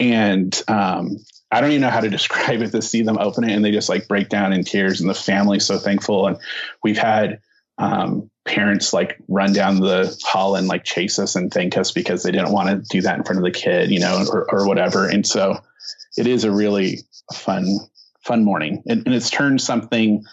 And 0.00 0.62
um, 0.68 1.16
i 1.50 1.60
don't 1.60 1.70
even 1.70 1.82
know 1.82 1.90
how 1.90 2.00
to 2.00 2.08
describe 2.18 2.62
it 2.62 2.70
to 2.70 2.82
see 2.82 3.02
them 3.02 3.18
open 3.18 3.44
it 3.44 3.52
and 3.52 3.64
they 3.64 3.72
just 3.72 3.88
like 3.88 4.08
break 4.08 4.28
down 4.28 4.52
in 4.52 4.64
tears 4.64 5.00
and 5.00 5.10
the 5.10 5.14
family's 5.14 5.64
so 5.64 5.78
thankful. 5.78 6.26
And 6.26 6.38
we've 6.82 6.98
had 6.98 7.40
um, 7.78 8.30
parents 8.44 8.92
like 8.92 9.18
run 9.28 9.52
down 9.52 9.80
the 9.80 10.16
hall 10.22 10.56
and 10.56 10.68
like 10.68 10.84
chase 10.84 11.18
us 11.18 11.36
and 11.36 11.52
thank 11.52 11.76
us 11.76 11.90
because 11.90 12.22
they 12.22 12.30
didn't 12.30 12.52
want 12.52 12.68
to 12.68 12.88
do 12.90 13.00
that 13.02 13.18
in 13.18 13.24
front 13.24 13.38
of 13.38 13.44
the 13.44 13.50
kid 13.50 13.90
you 13.90 14.00
know 14.00 14.24
or, 14.30 14.46
or 14.52 14.66
whatever. 14.66 15.08
And 15.08 15.26
so 15.26 15.58
it 16.16 16.26
is 16.26 16.44
a 16.44 16.50
really 16.50 16.98
fun 17.32 17.66
fun 18.24 18.44
morning. 18.44 18.82
And, 18.86 19.06
and 19.06 19.14
it's 19.14 19.30
turned 19.30 19.60
something 19.60 20.24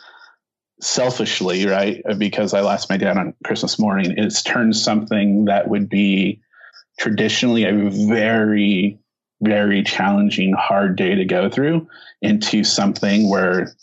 selfishly, 0.82 1.65
right? 1.65 2.02
Because 2.17 2.54
I 2.54 2.62
lost 2.62 2.89
my 2.89 2.97
dad 2.97 3.17
on 3.17 3.34
Christmas 3.43 3.80
morning. 3.80 4.15
It's 4.17 4.43
turned 4.43 4.75
something 4.75 5.45
that 5.45 5.67
would 5.67 5.89
be 5.89 6.41
traditionally 6.99 7.65
a 7.65 7.89
very, 7.89 8.99
very 9.41 9.84
challenging, 9.84 10.54
hard 10.54 10.95
day 10.95 11.15
to 11.15 11.25
go 11.25 11.49
through 11.49 11.88
into 12.21 12.63
something 12.63 13.30
where, 13.30 13.75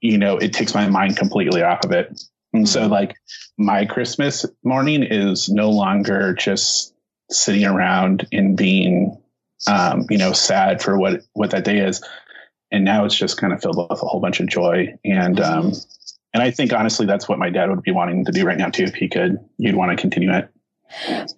you 0.00 0.18
know, 0.18 0.38
it 0.38 0.52
takes 0.52 0.74
my 0.74 0.88
mind 0.88 1.16
completely 1.16 1.62
off 1.62 1.84
of 1.84 1.92
it. 1.92 2.20
And 2.52 2.68
so, 2.68 2.82
mm-hmm. 2.82 2.92
like, 2.92 3.16
my 3.58 3.84
Christmas 3.84 4.46
morning 4.64 5.02
is 5.02 5.48
no 5.48 5.70
longer 5.70 6.34
just 6.34 6.94
sitting 7.30 7.64
around 7.64 8.26
and 8.32 8.56
being, 8.56 9.20
um, 9.66 10.06
you 10.08 10.18
know, 10.18 10.32
sad 10.32 10.82
for 10.82 10.98
what 10.98 11.20
what 11.34 11.50
that 11.50 11.64
day 11.64 11.78
is 11.78 12.02
and 12.72 12.84
now 12.84 13.04
it's 13.04 13.14
just 13.14 13.36
kind 13.36 13.52
of 13.52 13.60
filled 13.60 13.76
with 13.76 14.02
a 14.02 14.06
whole 14.06 14.20
bunch 14.20 14.40
of 14.40 14.46
joy 14.46 14.96
and 15.04 15.40
um, 15.40 15.72
and 16.32 16.42
I 16.42 16.50
think 16.50 16.72
honestly, 16.72 17.06
that's 17.06 17.28
what 17.28 17.38
my 17.38 17.50
dad 17.50 17.70
would 17.70 17.82
be 17.82 17.90
wanting 17.90 18.24
to 18.24 18.32
do 18.32 18.44
right 18.44 18.58
now 18.58 18.68
too. 18.68 18.84
If 18.84 18.94
he 18.94 19.08
could, 19.08 19.38
you'd 19.58 19.74
want 19.74 19.90
to 19.90 20.00
continue 20.00 20.32
it. 20.32 20.48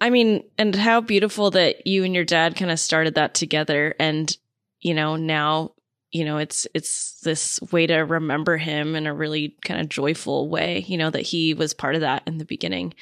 I 0.01 0.09
mean, 0.09 0.43
and 0.57 0.75
how 0.75 1.01
beautiful 1.01 1.51
that 1.51 1.85
you 1.87 2.03
and 2.03 2.13
your 2.13 2.25
dad 2.25 2.55
kind 2.55 2.71
of 2.71 2.79
started 2.79 3.15
that 3.15 3.33
together. 3.33 3.95
And, 3.99 4.35
you 4.81 4.93
know, 4.93 5.15
now, 5.15 5.73
you 6.11 6.25
know, 6.25 6.37
it's, 6.37 6.67
it's 6.73 7.19
this 7.21 7.59
way 7.71 7.87
to 7.87 7.97
remember 7.97 8.57
him 8.57 8.95
in 8.95 9.07
a 9.07 9.13
really 9.13 9.55
kind 9.63 9.79
of 9.81 9.89
joyful 9.89 10.49
way, 10.49 10.83
you 10.87 10.97
know, 10.97 11.09
that 11.09 11.21
he 11.21 11.53
was 11.53 11.73
part 11.73 11.95
of 11.95 12.01
that 12.01 12.23
in 12.27 12.37
the 12.37 12.45
beginning. 12.45 12.93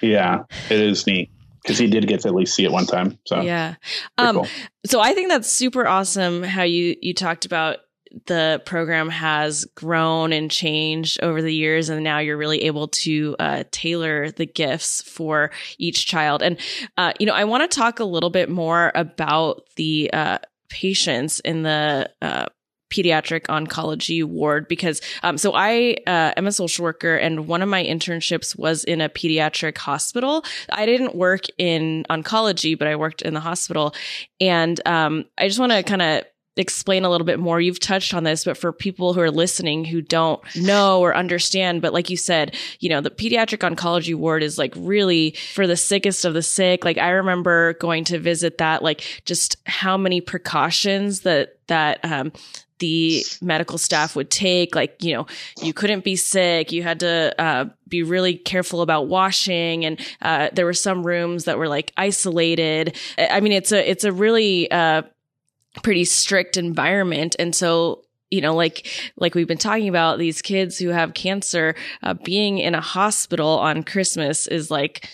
Yeah, 0.00 0.44
it 0.70 0.80
is 0.80 1.06
neat 1.06 1.30
because 1.68 1.78
he 1.78 1.86
did 1.86 2.08
get 2.08 2.20
to 2.20 2.28
at 2.28 2.34
least 2.34 2.54
see 2.54 2.64
it 2.64 2.72
one 2.72 2.86
time. 2.86 3.18
So 3.26 3.42
yeah. 3.42 3.74
Um, 4.16 4.36
cool. 4.36 4.46
so 4.86 5.00
I 5.00 5.12
think 5.12 5.28
that's 5.28 5.50
super 5.50 5.86
awesome 5.86 6.42
how 6.42 6.62
you, 6.62 6.96
you 7.02 7.12
talked 7.12 7.44
about 7.44 7.80
the 8.24 8.62
program 8.64 9.10
has 9.10 9.66
grown 9.74 10.32
and 10.32 10.50
changed 10.50 11.22
over 11.22 11.42
the 11.42 11.54
years 11.54 11.90
and 11.90 12.02
now 12.02 12.20
you're 12.20 12.38
really 12.38 12.62
able 12.64 12.88
to 12.88 13.36
uh, 13.38 13.64
tailor 13.70 14.30
the 14.30 14.46
gifts 14.46 15.02
for 15.02 15.50
each 15.76 16.06
child 16.06 16.42
and 16.42 16.58
uh, 16.96 17.12
you 17.20 17.26
know 17.26 17.34
i 17.34 17.44
want 17.44 17.70
to 17.70 17.78
talk 17.78 18.00
a 18.00 18.04
little 18.04 18.30
bit 18.30 18.48
more 18.48 18.90
about 18.94 19.60
the 19.76 20.10
uh, 20.14 20.38
patients 20.70 21.40
in 21.40 21.64
the 21.64 22.08
uh, 22.22 22.46
pediatric 22.90 23.42
oncology 23.46 24.24
ward 24.24 24.68
because 24.68 25.00
um, 25.22 25.38
so 25.38 25.52
i 25.54 25.96
uh, 26.06 26.32
am 26.36 26.46
a 26.46 26.52
social 26.52 26.82
worker 26.82 27.16
and 27.16 27.46
one 27.46 27.62
of 27.62 27.68
my 27.68 27.84
internships 27.84 28.58
was 28.58 28.84
in 28.84 29.00
a 29.00 29.08
pediatric 29.08 29.76
hospital 29.78 30.44
i 30.70 30.86
didn't 30.86 31.14
work 31.14 31.44
in 31.58 32.04
oncology 32.10 32.78
but 32.78 32.88
i 32.88 32.96
worked 32.96 33.22
in 33.22 33.34
the 33.34 33.40
hospital 33.40 33.94
and 34.40 34.80
um, 34.86 35.24
i 35.38 35.46
just 35.46 35.60
want 35.60 35.72
to 35.72 35.82
kind 35.82 36.02
of 36.02 36.24
explain 36.58 37.04
a 37.04 37.10
little 37.10 37.24
bit 37.24 37.38
more. 37.38 37.60
You've 37.60 37.80
touched 37.80 38.12
on 38.12 38.24
this, 38.24 38.44
but 38.44 38.58
for 38.58 38.72
people 38.72 39.14
who 39.14 39.20
are 39.20 39.30
listening 39.30 39.84
who 39.84 40.02
don't 40.02 40.40
know 40.56 41.00
or 41.00 41.16
understand, 41.16 41.80
but 41.80 41.92
like 41.92 42.10
you 42.10 42.16
said, 42.16 42.56
you 42.80 42.88
know, 42.88 43.00
the 43.00 43.10
pediatric 43.10 43.58
oncology 43.58 44.14
ward 44.14 44.42
is 44.42 44.58
like 44.58 44.74
really 44.76 45.32
for 45.54 45.66
the 45.66 45.76
sickest 45.76 46.24
of 46.24 46.34
the 46.34 46.42
sick. 46.42 46.84
Like 46.84 46.98
I 46.98 47.10
remember 47.10 47.74
going 47.74 48.04
to 48.04 48.18
visit 48.18 48.58
that, 48.58 48.82
like 48.82 49.22
just 49.24 49.56
how 49.66 49.96
many 49.96 50.20
precautions 50.20 51.20
that, 51.20 51.58
that, 51.68 52.00
um, 52.04 52.32
the 52.78 53.24
medical 53.42 53.78
staff 53.78 54.14
would 54.14 54.30
take 54.30 54.74
like 54.74 55.02
you 55.02 55.14
know 55.14 55.26
you 55.62 55.72
couldn't 55.72 56.04
be 56.04 56.16
sick. 56.16 56.72
You 56.72 56.82
had 56.82 57.00
to 57.00 57.34
uh, 57.40 57.66
be 57.88 58.02
really 58.02 58.34
careful 58.34 58.82
about 58.82 59.08
washing. 59.08 59.84
And 59.84 60.00
uh, 60.22 60.50
there 60.52 60.64
were 60.64 60.74
some 60.74 61.06
rooms 61.06 61.44
that 61.44 61.58
were 61.58 61.68
like 61.68 61.92
isolated. 61.96 62.96
I 63.18 63.40
mean 63.40 63.52
it's 63.52 63.72
a 63.72 63.90
it's 63.90 64.04
a 64.04 64.12
really 64.12 64.70
uh, 64.70 65.02
pretty 65.82 66.04
strict 66.04 66.56
environment. 66.56 67.36
And 67.38 67.54
so, 67.54 68.02
you 68.30 68.40
know, 68.40 68.54
like, 68.54 68.86
like 69.16 69.34
we've 69.34 69.48
been 69.48 69.58
talking 69.58 69.88
about 69.88 70.18
these 70.18 70.42
kids 70.42 70.78
who 70.78 70.88
have 70.88 71.14
cancer, 71.14 71.74
uh, 72.02 72.14
being 72.14 72.58
in 72.58 72.74
a 72.74 72.80
hospital 72.80 73.58
on 73.58 73.82
Christmas 73.82 74.46
is 74.46 74.70
like, 74.70 75.08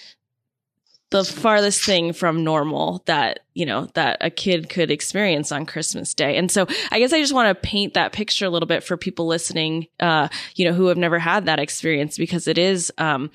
the 1.11 1.25
farthest 1.25 1.85
thing 1.85 2.12
from 2.12 2.43
normal 2.43 3.03
that 3.07 3.40
you 3.55 3.64
know 3.64 3.88
that 3.95 4.17
a 4.21 4.31
kid 4.31 4.69
could 4.69 4.90
experience 4.90 5.53
on 5.53 5.67
christmas 5.67 6.12
day 6.14 6.37
and 6.37 6.51
so 6.51 6.67
i 6.90 6.99
guess 6.99 7.12
i 7.12 7.21
just 7.21 7.33
want 7.35 7.49
to 7.49 7.69
paint 7.69 7.95
that 7.95 8.12
picture 8.12 8.47
a 8.47 8.51
little 8.51 8.67
bit 8.67 8.83
for 8.83 8.97
people 8.97 9.27
listening 9.27 9.87
uh 10.01 10.29
you 10.57 10.64
know 10.64 10.73
who 10.73 10.87
have 10.87 10.97
never 10.97 11.19
had 11.19 11.47
that 11.47 11.61
experience 11.61 12.19
because 12.19 12.49
it 12.49 12.59
is 12.59 12.93
um 12.99 13.31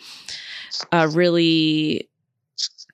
a 0.91 1.07
really 1.07 2.09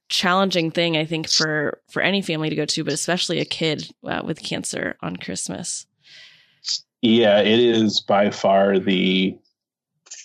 challenging 0.08 0.72
thing 0.72 0.98
I 0.98 1.06
think 1.06 1.30
for 1.30 1.82
for 1.90 2.02
any 2.02 2.22
family 2.22 2.50
to 2.50 2.56
go 2.56 2.66
to, 2.66 2.84
but 2.84 2.94
especially 2.94 3.40
a 3.40 3.46
kid 3.46 3.92
uh, 4.06 4.22
with 4.24 4.42
cancer 4.42 4.98
on 5.02 5.16
Christmas. 5.16 5.88
Yeah, 7.02 7.40
it 7.40 7.60
is 7.60 8.02
by 8.02 8.32
far 8.32 8.80
the 8.80 9.38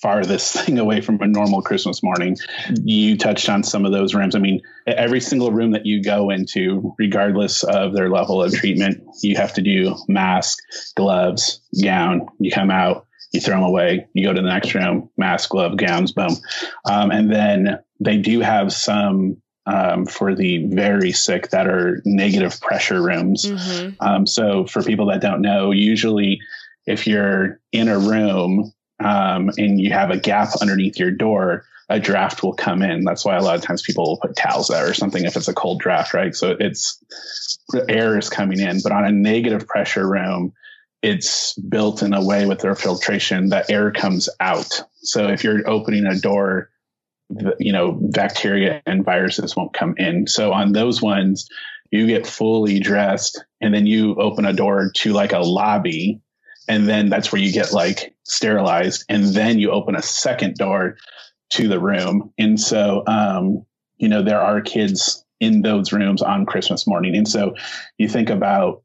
farthest 0.00 0.52
thing 0.64 0.78
away 0.78 1.00
from 1.00 1.20
a 1.20 1.26
normal 1.26 1.62
Christmas 1.62 2.02
morning. 2.02 2.36
You 2.82 3.16
touched 3.16 3.48
on 3.48 3.62
some 3.62 3.84
of 3.84 3.92
those 3.92 4.14
rooms. 4.14 4.34
I 4.34 4.38
mean, 4.38 4.60
every 4.86 5.20
single 5.20 5.52
room 5.52 5.72
that 5.72 5.86
you 5.86 6.02
go 6.02 6.30
into, 6.30 6.94
regardless 6.98 7.62
of 7.62 7.92
their 7.92 8.08
level 8.08 8.42
of 8.42 8.52
treatment, 8.52 9.02
you 9.22 9.36
have 9.36 9.54
to 9.54 9.62
do 9.62 9.96
mask, 10.08 10.58
gloves, 10.96 11.60
gown. 11.82 12.28
You 12.38 12.50
come 12.50 12.70
out, 12.70 13.06
you 13.32 13.40
throw 13.40 13.56
them 13.56 13.64
away, 13.64 14.06
you 14.12 14.26
go 14.26 14.32
to 14.32 14.40
the 14.40 14.48
next 14.48 14.74
room, 14.74 15.10
mask, 15.16 15.50
glove, 15.50 15.76
gowns, 15.76 16.12
boom. 16.12 16.36
Um, 16.84 17.10
and 17.10 17.32
then 17.32 17.78
they 18.00 18.16
do 18.16 18.40
have 18.40 18.72
some 18.72 19.40
um, 19.66 20.06
for 20.06 20.34
the 20.34 20.66
very 20.66 21.12
sick 21.12 21.50
that 21.50 21.68
are 21.68 22.02
negative 22.04 22.60
pressure 22.60 23.02
rooms. 23.02 23.44
Mm-hmm. 23.44 23.90
Um, 24.00 24.26
so, 24.26 24.66
for 24.66 24.82
people 24.82 25.06
that 25.06 25.20
don't 25.20 25.42
know, 25.42 25.70
usually 25.70 26.40
if 26.86 27.06
you're 27.06 27.60
in 27.70 27.88
a 27.88 27.98
room 27.98 28.72
um, 29.02 29.50
and 29.56 29.80
you 29.80 29.92
have 29.92 30.10
a 30.10 30.18
gap 30.18 30.48
underneath 30.60 30.98
your 30.98 31.10
door, 31.10 31.64
a 31.88 31.98
draft 31.98 32.42
will 32.42 32.54
come 32.54 32.82
in. 32.82 33.04
That's 33.04 33.24
why 33.24 33.36
a 33.36 33.42
lot 33.42 33.56
of 33.56 33.62
times 33.62 33.82
people 33.82 34.04
will 34.04 34.18
put 34.18 34.36
towels 34.36 34.68
there 34.68 34.88
or 34.88 34.94
something 34.94 35.24
if 35.24 35.36
it's 35.36 35.48
a 35.48 35.54
cold 35.54 35.80
draft, 35.80 36.14
right? 36.14 36.34
So 36.34 36.56
it's 36.58 37.02
the 37.70 37.84
air 37.88 38.18
is 38.18 38.28
coming 38.28 38.60
in, 38.60 38.80
but 38.82 38.92
on 38.92 39.04
a 39.04 39.12
negative 39.12 39.66
pressure 39.66 40.08
room, 40.08 40.52
it's 41.02 41.54
built 41.54 42.02
in 42.02 42.12
a 42.12 42.24
way 42.24 42.46
with 42.46 42.60
their 42.60 42.74
filtration 42.74 43.48
that 43.48 43.70
air 43.70 43.90
comes 43.90 44.28
out. 44.38 44.82
So 45.02 45.28
if 45.28 45.42
you're 45.42 45.68
opening 45.68 46.06
a 46.06 46.18
door 46.18 46.70
you 47.58 47.72
know, 47.72 47.92
bacteria 47.92 48.82
and 48.86 49.04
viruses 49.04 49.54
won't 49.54 49.72
come 49.72 49.94
in. 49.98 50.26
So 50.26 50.52
on 50.52 50.72
those 50.72 51.00
ones, 51.00 51.48
you 51.90 52.06
get 52.06 52.26
fully 52.26 52.78
dressed 52.80 53.42
and 53.60 53.74
then 53.74 53.86
you 53.86 54.14
open 54.16 54.44
a 54.44 54.52
door 54.52 54.90
to 54.96 55.12
like 55.12 55.32
a 55.32 55.40
lobby 55.40 56.20
and 56.68 56.88
then 56.88 57.08
that's 57.08 57.32
where 57.32 57.40
you 57.40 57.52
get 57.52 57.72
like 57.72 58.14
sterilized 58.30 59.04
and 59.08 59.26
then 59.26 59.58
you 59.58 59.70
open 59.70 59.96
a 59.96 60.02
second 60.02 60.56
door 60.56 60.96
to 61.50 61.68
the 61.68 61.80
room. 61.80 62.32
And 62.38 62.60
so, 62.60 63.02
um, 63.06 63.66
you 63.98 64.08
know, 64.08 64.22
there 64.22 64.40
are 64.40 64.60
kids 64.60 65.24
in 65.40 65.62
those 65.62 65.92
rooms 65.92 66.22
on 66.22 66.46
Christmas 66.46 66.86
morning. 66.86 67.16
And 67.16 67.26
so 67.26 67.54
you 67.98 68.08
think 68.08 68.30
about 68.30 68.82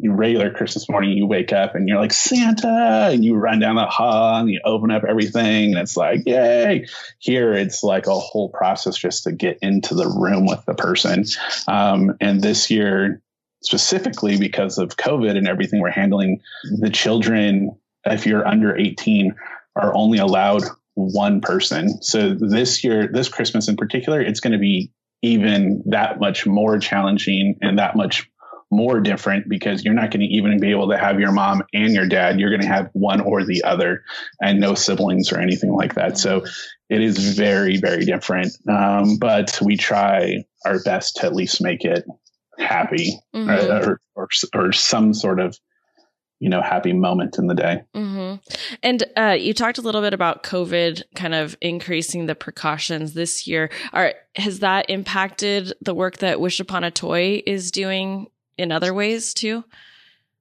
regular 0.00 0.52
Christmas 0.52 0.88
morning, 0.88 1.10
you 1.10 1.26
wake 1.26 1.52
up 1.52 1.74
and 1.74 1.88
you're 1.88 1.98
like 1.98 2.12
Santa, 2.12 3.08
and 3.10 3.24
you 3.24 3.34
run 3.34 3.58
down 3.58 3.74
the 3.74 3.86
hall 3.86 4.36
and 4.36 4.48
you 4.48 4.60
open 4.64 4.90
up 4.90 5.02
everything, 5.08 5.72
and 5.72 5.78
it's 5.78 5.96
like 5.96 6.20
yay. 6.24 6.86
Here, 7.18 7.52
it's 7.52 7.82
like 7.82 8.06
a 8.06 8.14
whole 8.14 8.48
process 8.50 8.96
just 8.96 9.24
to 9.24 9.32
get 9.32 9.58
into 9.60 9.94
the 9.94 10.06
room 10.06 10.46
with 10.46 10.64
the 10.66 10.74
person. 10.74 11.24
Um, 11.66 12.16
and 12.20 12.40
this 12.40 12.70
year, 12.70 13.20
specifically 13.62 14.38
because 14.38 14.78
of 14.78 14.96
COVID 14.96 15.36
and 15.36 15.48
everything 15.48 15.80
we're 15.80 15.90
handling, 15.90 16.40
the 16.78 16.90
children, 16.90 17.76
if 18.06 18.26
you're 18.26 18.46
under 18.46 18.76
18, 18.76 19.34
are 19.76 19.94
only 19.94 20.18
allowed 20.18 20.62
one 20.94 21.40
person. 21.40 22.02
So 22.02 22.34
this 22.34 22.82
year, 22.82 23.08
this 23.12 23.28
Christmas 23.28 23.68
in 23.68 23.76
particular, 23.76 24.20
it's 24.20 24.40
going 24.40 24.52
to 24.52 24.58
be 24.58 24.90
even 25.22 25.82
that 25.86 26.20
much 26.20 26.46
more 26.46 26.78
challenging 26.78 27.56
and 27.60 27.78
that 27.78 27.96
much 27.96 28.28
more 28.70 29.00
different 29.00 29.48
because 29.48 29.84
you're 29.84 29.94
not 29.94 30.10
going 30.10 30.20
to 30.20 30.26
even 30.26 30.58
be 30.60 30.70
able 30.70 30.90
to 30.90 30.98
have 30.98 31.18
your 31.18 31.32
mom 31.32 31.62
and 31.72 31.94
your 31.94 32.06
dad. 32.06 32.38
You're 32.38 32.50
going 32.50 32.62
to 32.62 32.68
have 32.68 32.90
one 32.92 33.20
or 33.20 33.44
the 33.44 33.62
other 33.64 34.02
and 34.42 34.60
no 34.60 34.74
siblings 34.74 35.32
or 35.32 35.38
anything 35.38 35.72
like 35.72 35.94
that. 35.94 36.18
So 36.18 36.44
it 36.90 37.00
is 37.00 37.36
very, 37.36 37.78
very 37.78 38.04
different. 38.04 38.52
Um, 38.68 39.16
but 39.18 39.58
we 39.62 39.76
try 39.76 40.44
our 40.66 40.82
best 40.82 41.16
to 41.16 41.26
at 41.26 41.34
least 41.34 41.62
make 41.62 41.84
it 41.84 42.04
happy 42.58 43.18
mm-hmm. 43.34 43.48
or, 43.48 44.00
or, 44.16 44.28
or, 44.52 44.72
some 44.72 45.14
sort 45.14 45.38
of 45.38 45.56
you 46.40 46.48
know 46.48 46.62
happy 46.62 46.92
moment 46.92 47.38
in 47.38 47.46
the 47.46 47.54
day 47.54 47.82
mm-hmm. 47.94 48.36
and 48.82 49.04
uh, 49.16 49.36
you 49.38 49.52
talked 49.52 49.78
a 49.78 49.82
little 49.82 50.00
bit 50.00 50.14
about 50.14 50.42
covid 50.42 51.02
kind 51.14 51.34
of 51.34 51.56
increasing 51.60 52.26
the 52.26 52.34
precautions 52.34 53.14
this 53.14 53.46
year 53.46 53.70
are 53.92 54.14
has 54.36 54.60
that 54.60 54.88
impacted 54.88 55.72
the 55.80 55.94
work 55.94 56.18
that 56.18 56.40
wish 56.40 56.60
upon 56.60 56.84
a 56.84 56.90
toy 56.90 57.42
is 57.46 57.70
doing 57.70 58.28
in 58.58 58.72
other 58.72 58.92
ways 58.92 59.32
too? 59.32 59.64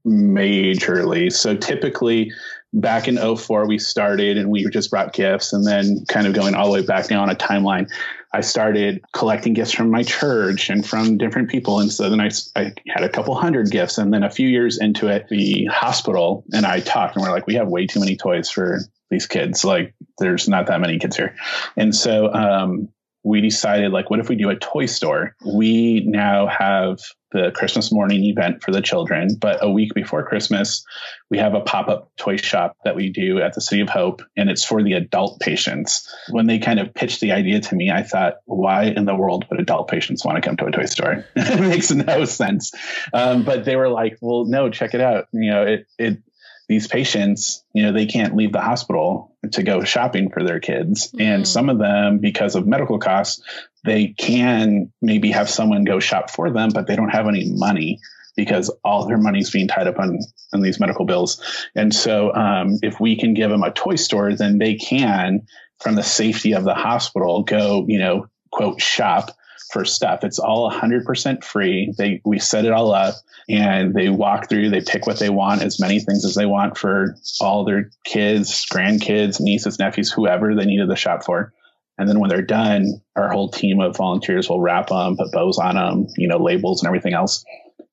Majorly. 0.06 1.32
So 1.32 1.56
typically 1.56 2.32
back 2.74 3.08
in 3.08 3.18
04 3.18 3.66
we 3.66 3.80
started 3.80 4.38
and 4.38 4.50
we 4.50 4.68
just 4.70 4.92
brought 4.92 5.14
gifts 5.14 5.54
and 5.54 5.66
then 5.66 6.04
kind 6.08 6.28
of 6.28 6.34
going 6.34 6.54
all 6.54 6.66
the 6.66 6.74
way 6.74 6.86
back 6.86 7.10
now 7.10 7.22
on 7.22 7.30
a 7.30 7.36
timeline 7.36 7.90
i 8.38 8.42
started 8.42 9.04
collecting 9.14 9.54
gifts 9.54 9.72
from 9.72 9.90
my 9.90 10.04
church 10.04 10.70
and 10.70 10.86
from 10.86 11.18
different 11.18 11.50
people. 11.50 11.80
And 11.80 11.92
so 11.92 12.10
then 12.10 12.22
I, 12.22 12.30
I 12.56 12.74
had 12.88 13.04
a 13.04 13.10
couple 13.10 13.34
hundred 13.36 13.72
gifts. 13.72 13.98
And 13.98 14.14
then 14.14 14.24
a 14.24 14.30
few 14.30 14.48
years 14.48 14.78
into 14.78 15.08
it 15.08 15.28
the 15.30 15.66
hospital 15.66 16.44
and 16.54 16.66
i 16.66 16.80
talked 16.80 17.16
and 17.16 17.24
we're 17.24 17.32
like 17.32 17.48
we 17.48 17.56
have 17.56 17.68
way 17.68 17.88
too 17.88 18.00
many 18.00 18.16
toys 18.16 18.50
for 18.50 18.80
these 19.10 19.26
kids. 19.26 19.64
Like 19.64 19.94
there's 20.20 20.48
not 20.48 20.68
that 20.68 20.82
many 20.82 21.00
kids 21.00 21.16
here. 21.16 21.36
And 21.76 21.96
so 21.96 22.34
um, 22.34 22.90
we 23.28 23.42
decided 23.42 23.92
like 23.92 24.10
what 24.10 24.20
if 24.20 24.30
we 24.30 24.36
do 24.36 24.50
a 24.50 24.56
toy 24.56 24.86
store? 24.86 25.36
We 25.46 26.02
now 26.06 26.48
have 26.48 27.00
the 27.32 27.52
christmas 27.54 27.92
morning 27.92 28.24
event 28.24 28.64
for 28.64 28.72
the 28.72 28.82
children 28.82 29.36
but 29.36 29.62
a 29.62 29.70
week 29.70 29.94
before 29.94 30.26
christmas 30.26 30.86
we 31.30 31.38
have 31.38 31.54
a 31.54 31.60
pop-up 31.60 32.10
toy 32.16 32.38
shop 32.38 32.78
that 32.86 32.96
we 32.96 33.10
do 33.10 33.42
at 33.42 33.54
the 33.54 33.60
city 33.60 33.82
of 33.82 33.90
hope 33.90 34.22
and 34.38 34.50
it's 34.50 34.64
for 34.64 34.82
the 34.82 34.94
adult 34.94 35.40
patients. 35.42 36.10
When 36.30 36.48
they 36.48 36.58
kind 36.58 36.80
of 36.80 36.94
pitched 36.94 37.20
the 37.20 37.34
idea 37.34 37.60
to 37.60 37.76
me 37.76 37.92
i 37.92 38.02
thought 38.02 38.36
why 38.46 38.86
in 38.86 39.04
the 39.04 39.16
world 39.16 39.46
would 39.50 39.60
adult 39.60 39.90
patients 39.90 40.24
want 40.24 40.38
to 40.38 40.42
come 40.42 40.56
to 40.58 40.66
a 40.66 40.72
toy 40.72 40.86
store? 40.86 41.26
It 41.36 41.60
makes 41.60 41.92
no 41.92 42.26
sense. 42.26 42.72
Um, 43.14 43.44
but 43.44 43.66
they 43.66 43.76
were 43.76 43.90
like 43.90 44.18
well 44.22 44.46
no 44.46 44.70
check 44.70 44.94
it 44.94 45.02
out. 45.02 45.26
You 45.34 45.52
know 45.52 45.64
it 45.64 45.88
it 45.98 46.24
these 46.68 46.88
patients, 46.88 47.64
you 47.74 47.84
know, 47.84 47.94
they 47.94 48.06
can't 48.06 48.36
leave 48.36 48.52
the 48.52 48.62
hospital 48.62 49.36
to 49.52 49.64
go 49.64 49.84
shopping 49.84 50.30
for 50.30 50.44
their 50.44 50.60
kids. 50.60 51.12
Mm. 51.12 51.22
And 51.22 51.48
some 51.48 51.70
of 51.70 51.80
them, 51.80 52.20
because 52.20 52.56
of 52.56 52.68
medical 52.68 53.00
costs, 53.00 53.42
they 53.86 54.08
can 54.08 54.92
maybe 55.02 55.32
have 55.32 55.50
someone 55.50 55.86
go 55.86 56.00
shop 56.00 56.30
for 56.30 56.52
them, 56.52 56.70
but 56.74 56.88
they 56.88 56.96
don't 56.96 57.10
have 57.10 57.28
any 57.28 57.50
money 57.50 58.00
because 58.36 58.70
all 58.84 59.08
their 59.08 59.18
money 59.18 59.40
is 59.40 59.50
being 59.50 59.68
tied 59.68 59.88
up 59.88 59.98
on, 59.98 60.20
on 60.54 60.62
these 60.62 60.80
medical 60.80 61.06
bills. 61.06 61.42
And 61.74 61.94
so 61.94 62.34
um, 62.34 62.78
if 62.84 63.00
we 63.00 63.16
can 63.16 63.34
give 63.34 63.50
them 63.50 63.64
a 63.64 63.72
toy 63.72 63.96
store, 63.96 64.36
then 64.36 64.58
they 64.58 64.76
can, 64.76 65.48
from 65.80 65.96
the 65.96 66.04
safety 66.04 66.54
of 66.54 66.64
the 66.64 66.76
hospital, 66.76 67.44
go, 67.44 67.86
you 67.88 67.98
know, 67.98 68.28
quote, 68.52 68.82
shop 68.82 69.32
for 69.72 69.86
stuff. 69.86 70.24
It's 70.24 70.40
all 70.40 70.72
100% 70.72 71.44
free. 71.44 71.94
They 71.98 72.22
we 72.26 72.40
set 72.40 72.66
it 72.66 72.72
all 72.72 72.94
up 72.94 73.16
and 73.50 73.94
they 73.94 74.10
walk 74.10 74.50
through, 74.50 74.70
they 74.70 74.82
pick 74.82 75.08
what 75.08 75.20
they 75.20 75.30
want, 75.30 75.62
as 75.62 75.80
many 75.80 76.00
things 76.00 76.26
as 76.26 76.36
they 76.36 76.46
want 76.46 76.78
for 76.78 77.16
all 77.40 77.64
their 77.64 77.90
kids, 78.04 78.66
grandkids, 78.66 79.40
nieces, 79.40 79.80
nephews, 79.80 80.12
whoever 80.12 80.56
they 80.56 80.66
needed 80.66 80.90
the 80.90 80.96
shop 80.96 81.24
for. 81.24 81.54
And 81.98 82.08
then 82.08 82.20
when 82.20 82.30
they're 82.30 82.42
done, 82.42 83.02
our 83.16 83.30
whole 83.30 83.50
team 83.50 83.80
of 83.80 83.98
volunteers 83.98 84.50
will 84.50 84.62
wrap 84.62 84.88
them, 84.88 85.18
put 85.18 85.32
bows 85.32 85.58
on 85.58 85.76
them, 85.76 86.08
you 86.18 86.28
know, 86.28 86.38
labels 86.38 86.82
and 86.82 86.88
everything 86.88 87.14
else. 87.14 87.44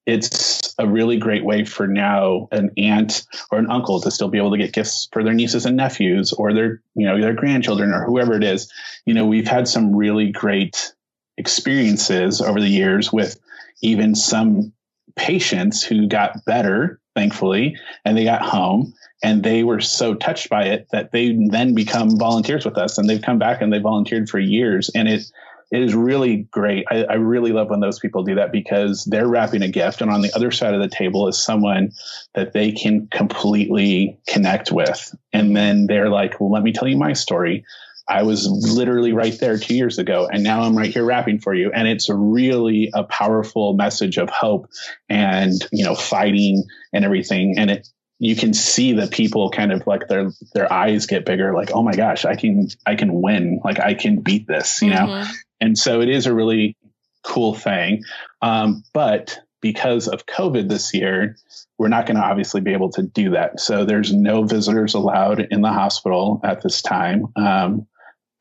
It's 0.07 0.75
a 0.79 0.87
really 0.87 1.17
great 1.17 1.45
way 1.45 1.65
for 1.65 1.87
now 1.87 2.49
an 2.53 2.71
aunt 2.77 3.25
or 3.51 3.59
an 3.59 3.71
uncle 3.71 4.03
to 4.03 4.11
still 4.11 4.29
be 4.29 4.37
able 4.37 4.51
to 4.51 4.59
get 4.59 4.75
gifts 4.75 5.09
for 5.13 5.25
their 5.25 5.33
nieces 5.33 5.65
and 5.65 5.79
nephews 5.79 6.35
or 6.35 6.53
their, 6.53 6.83
you 6.95 7.07
know, 7.07 7.19
their 7.19 7.33
grandchildren 7.33 7.95
or 7.95 8.05
whoever 8.05 8.35
it 8.35 8.45
is. 8.45 8.71
You 9.07 9.15
know, 9.15 9.25
we've 9.25 9.49
had 9.49 9.67
some 9.67 9.97
really 9.97 10.31
great 10.31 10.93
experiences 11.37 12.41
over 12.41 12.61
the 12.61 12.69
years 12.69 13.13
with 13.13 13.39
even 13.83 14.15
some 14.15 14.73
patients 15.17 15.83
who 15.83 16.07
got 16.09 16.45
better, 16.45 17.01
thankfully, 17.15 17.77
and 18.05 18.17
they 18.17 18.25
got 18.25 18.43
home 18.43 18.95
and 19.23 19.43
they 19.43 19.63
were 19.65 19.81
so 19.81 20.15
touched 20.15 20.51
by 20.51 20.65
it 20.65 20.87
that 20.93 21.13
they 21.13 21.37
then 21.49 21.75
become 21.75 22.19
volunteers 22.19 22.65
with 22.65 22.77
us 22.77 22.99
and 22.99 23.09
they've 23.09 23.23
come 23.23 23.39
back 23.39 23.63
and 23.63 23.73
they 23.73 23.79
volunteered 23.79 24.29
for 24.29 24.39
years. 24.39 24.91
And 24.95 25.09
it, 25.09 25.25
it 25.71 25.83
is 25.83 25.95
really 25.95 26.47
great. 26.51 26.85
I, 26.91 27.05
I, 27.05 27.15
really 27.15 27.51
love 27.51 27.71
when 27.71 27.81
those 27.81 27.99
people 27.99 28.23
do 28.23 28.35
that 28.35 28.53
because 28.53 29.05
they're 29.05 29.27
wrapping 29.27 29.63
a 29.63 29.69
gift, 29.69 30.03
and 30.03 30.11
on 30.11 30.21
the 30.21 30.33
other 30.35 30.51
side 30.51 30.75
of 30.75 30.81
the 30.81 30.89
table 30.89 31.27
is 31.27 31.43
someone 31.43 31.91
that 32.35 32.53
they 32.53 32.71
can 32.71 33.09
completely 33.09 34.19
connect 34.29 34.71
with. 34.71 35.15
And 35.33 35.57
then 35.57 35.87
they're 35.87 36.11
like, 36.11 36.39
"Well, 36.39 36.53
let 36.53 36.63
me 36.63 36.73
tell 36.73 36.87
you 36.87 36.97
my 36.97 37.13
story. 37.13 37.65
I 38.09 38.23
was 38.23 38.47
literally 38.47 39.13
right 39.13 39.39
there 39.39 39.59
two 39.59 39.75
years 39.75 39.99
ago, 39.99 40.29
and 40.31 40.43
now 40.43 40.63
I'm 40.63 40.77
right 40.77 40.93
here 40.93 41.05
wrapping 41.05 41.39
for 41.39 41.55
you. 41.55 41.73
And 41.73 41.89
it's 41.89 42.09
really 42.11 42.91
a 42.93 43.05
powerful 43.05 43.75
message 43.75 44.19
of 44.19 44.29
hope 44.31 44.69
and 45.09 45.55
you 45.73 45.85
know 45.85 45.95
fighting 45.95 46.65
and 46.93 47.05
everything. 47.05 47.55
And 47.59 47.71
it 47.71 47.89
you 48.19 48.37
can 48.37 48.55
see 48.55 48.93
the 48.93 49.07
people 49.07 49.51
kind 49.51 49.73
of 49.73 49.87
like 49.87 50.09
their 50.09 50.31
their 50.55 50.73
eyes 50.73 51.07
get 51.07 51.25
bigger, 51.25 51.55
like 51.55 51.71
oh 51.73 51.83
my 51.83 51.95
gosh, 51.95 52.25
I 52.25 52.37
can 52.37 52.69
I 52.87 52.95
can 52.95 53.21
win, 53.21 53.61
like 53.65 53.81
I 53.81 53.95
can 53.95 54.21
beat 54.21 54.47
this, 54.47 54.83
you 54.83 54.91
mm-hmm. 54.91 55.07
know. 55.07 55.25
And 55.61 55.79
so 55.79 56.01
it 56.01 56.09
is 56.09 56.27
a 56.27 56.35
really 56.35 56.77
cool 57.23 57.55
thing. 57.55 58.03
Um, 58.43 58.85
but 58.93 59.39
because 59.61 60.09
of 60.09 60.27
COVID 60.27 60.69
this 60.69 60.93
year, 60.93 61.37
we're 61.79 61.89
not 61.89 62.07
going 62.07 62.17
to 62.17 62.23
obviously 62.23 62.61
be 62.61 62.73
able 62.73 62.91
to 62.93 63.03
do 63.03 63.31
that. 63.31 63.59
So 63.61 63.85
there's 63.85 64.13
no 64.13 64.43
visitors 64.43 64.95
allowed 64.95 65.41
in 65.51 65.63
the 65.63 65.73
hospital 65.73 66.41
at 66.45 66.63
this 66.63 66.83
time. 66.83 67.27
Um, 67.35 67.87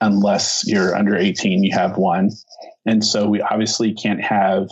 unless 0.03 0.63
you're 0.67 0.95
under 0.95 1.15
18, 1.15 1.63
you 1.63 1.73
have 1.73 1.97
one. 1.97 2.31
And 2.85 3.03
so 3.03 3.27
we 3.27 3.41
obviously 3.41 3.93
can't 3.93 4.21
have 4.21 4.69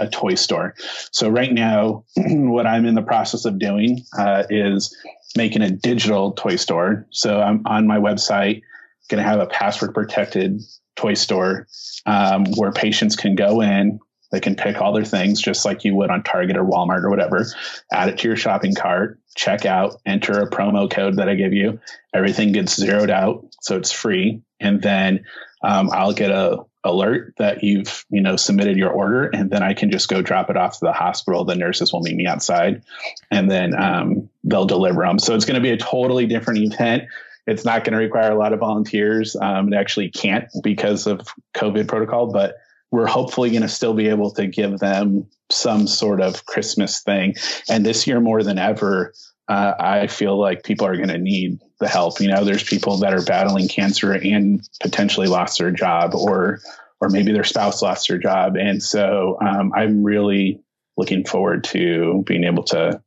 a 0.00 0.08
toy 0.08 0.34
store. 0.34 0.74
So 1.12 1.28
right 1.28 1.52
now, 1.52 2.04
what 2.16 2.66
I'm 2.66 2.84
in 2.84 2.94
the 2.94 3.02
process 3.02 3.44
of 3.44 3.58
doing 3.58 4.04
uh, 4.18 4.44
is 4.50 4.94
making 5.36 5.62
a 5.62 5.70
digital 5.70 6.32
toy 6.32 6.56
store. 6.56 7.06
So 7.10 7.40
I'm 7.40 7.62
on 7.66 7.86
my 7.86 7.98
website, 7.98 8.62
going 9.08 9.22
to 9.22 9.28
have 9.28 9.40
a 9.40 9.46
password 9.46 9.94
protected 9.94 10.60
toy 10.96 11.14
store 11.14 11.68
um, 12.04 12.44
where 12.56 12.72
patients 12.72 13.14
can 13.14 13.36
go 13.36 13.60
in. 13.60 14.00
They 14.32 14.40
can 14.40 14.56
pick 14.56 14.80
all 14.80 14.92
their 14.92 15.04
things 15.04 15.40
just 15.40 15.64
like 15.64 15.84
you 15.84 15.94
would 15.94 16.10
on 16.10 16.22
Target 16.24 16.56
or 16.56 16.64
Walmart 16.64 17.04
or 17.04 17.10
whatever, 17.10 17.46
add 17.92 18.08
it 18.08 18.18
to 18.18 18.28
your 18.28 18.36
shopping 18.36 18.74
cart, 18.74 19.20
check 19.36 19.66
out, 19.66 20.00
enter 20.06 20.40
a 20.40 20.50
promo 20.50 20.90
code 20.90 21.16
that 21.16 21.28
I 21.28 21.34
give 21.34 21.52
you. 21.52 21.78
Everything 22.14 22.52
gets 22.52 22.74
zeroed 22.74 23.10
out, 23.10 23.46
so 23.60 23.76
it's 23.76 23.92
free. 23.92 24.40
And 24.58 24.82
then 24.82 25.24
um, 25.62 25.90
I'll 25.92 26.14
get 26.14 26.30
a 26.30 26.64
alert 26.84 27.34
that 27.38 27.62
you've 27.62 28.04
you 28.10 28.20
know 28.20 28.36
submitted 28.36 28.76
your 28.76 28.90
order, 28.90 29.26
and 29.28 29.50
then 29.50 29.62
I 29.62 29.74
can 29.74 29.90
just 29.90 30.08
go 30.08 30.22
drop 30.22 30.50
it 30.50 30.56
off 30.56 30.78
to 30.78 30.84
the 30.84 30.92
hospital. 30.92 31.44
The 31.44 31.54
nurses 31.54 31.92
will 31.92 32.00
meet 32.00 32.16
me 32.16 32.26
outside, 32.26 32.82
and 33.30 33.50
then 33.50 33.80
um, 33.80 34.28
they'll 34.44 34.66
deliver 34.66 35.02
them. 35.02 35.18
So 35.18 35.34
it's 35.34 35.44
going 35.44 35.54
to 35.54 35.60
be 35.60 35.70
a 35.70 35.76
totally 35.76 36.26
different 36.26 36.60
event. 36.60 37.04
It's 37.46 37.64
not 37.64 37.84
going 37.84 37.92
to 37.92 37.98
require 37.98 38.30
a 38.30 38.38
lot 38.38 38.52
of 38.52 38.60
volunteers. 38.60 39.36
Um, 39.36 39.72
it 39.72 39.76
actually 39.76 40.10
can't 40.10 40.48
because 40.62 41.06
of 41.06 41.26
COVID 41.54 41.88
protocol, 41.88 42.32
but 42.32 42.56
we're 42.92 43.06
hopefully 43.06 43.50
going 43.50 43.62
to 43.62 43.68
still 43.68 43.94
be 43.94 44.08
able 44.08 44.30
to 44.32 44.46
give 44.46 44.78
them 44.78 45.26
some 45.50 45.88
sort 45.88 46.20
of 46.20 46.46
Christmas 46.46 47.00
thing. 47.00 47.34
And 47.68 47.84
this 47.84 48.06
year, 48.06 48.20
more 48.20 48.42
than 48.42 48.58
ever, 48.58 49.14
uh, 49.48 49.72
I 49.80 50.06
feel 50.06 50.38
like 50.38 50.62
people 50.62 50.86
are 50.86 50.96
going 50.96 51.08
to 51.08 51.18
need 51.18 51.58
the 51.80 51.88
help. 51.88 52.20
You 52.20 52.28
know, 52.28 52.44
there's 52.44 52.62
people 52.62 52.98
that 52.98 53.14
are 53.14 53.24
battling 53.24 53.66
cancer 53.66 54.12
and 54.12 54.62
potentially 54.80 55.26
lost 55.26 55.58
their 55.58 55.72
job, 55.72 56.14
or 56.14 56.60
or 57.00 57.08
maybe 57.08 57.32
their 57.32 57.42
spouse 57.42 57.82
lost 57.82 58.06
their 58.08 58.18
job, 58.18 58.56
and 58.56 58.80
so 58.80 59.36
um, 59.40 59.72
I'm 59.74 60.04
really 60.04 60.60
looking 60.96 61.24
forward 61.24 61.64
to 61.64 62.22
being 62.26 62.44
able 62.44 62.62
to 62.64 63.02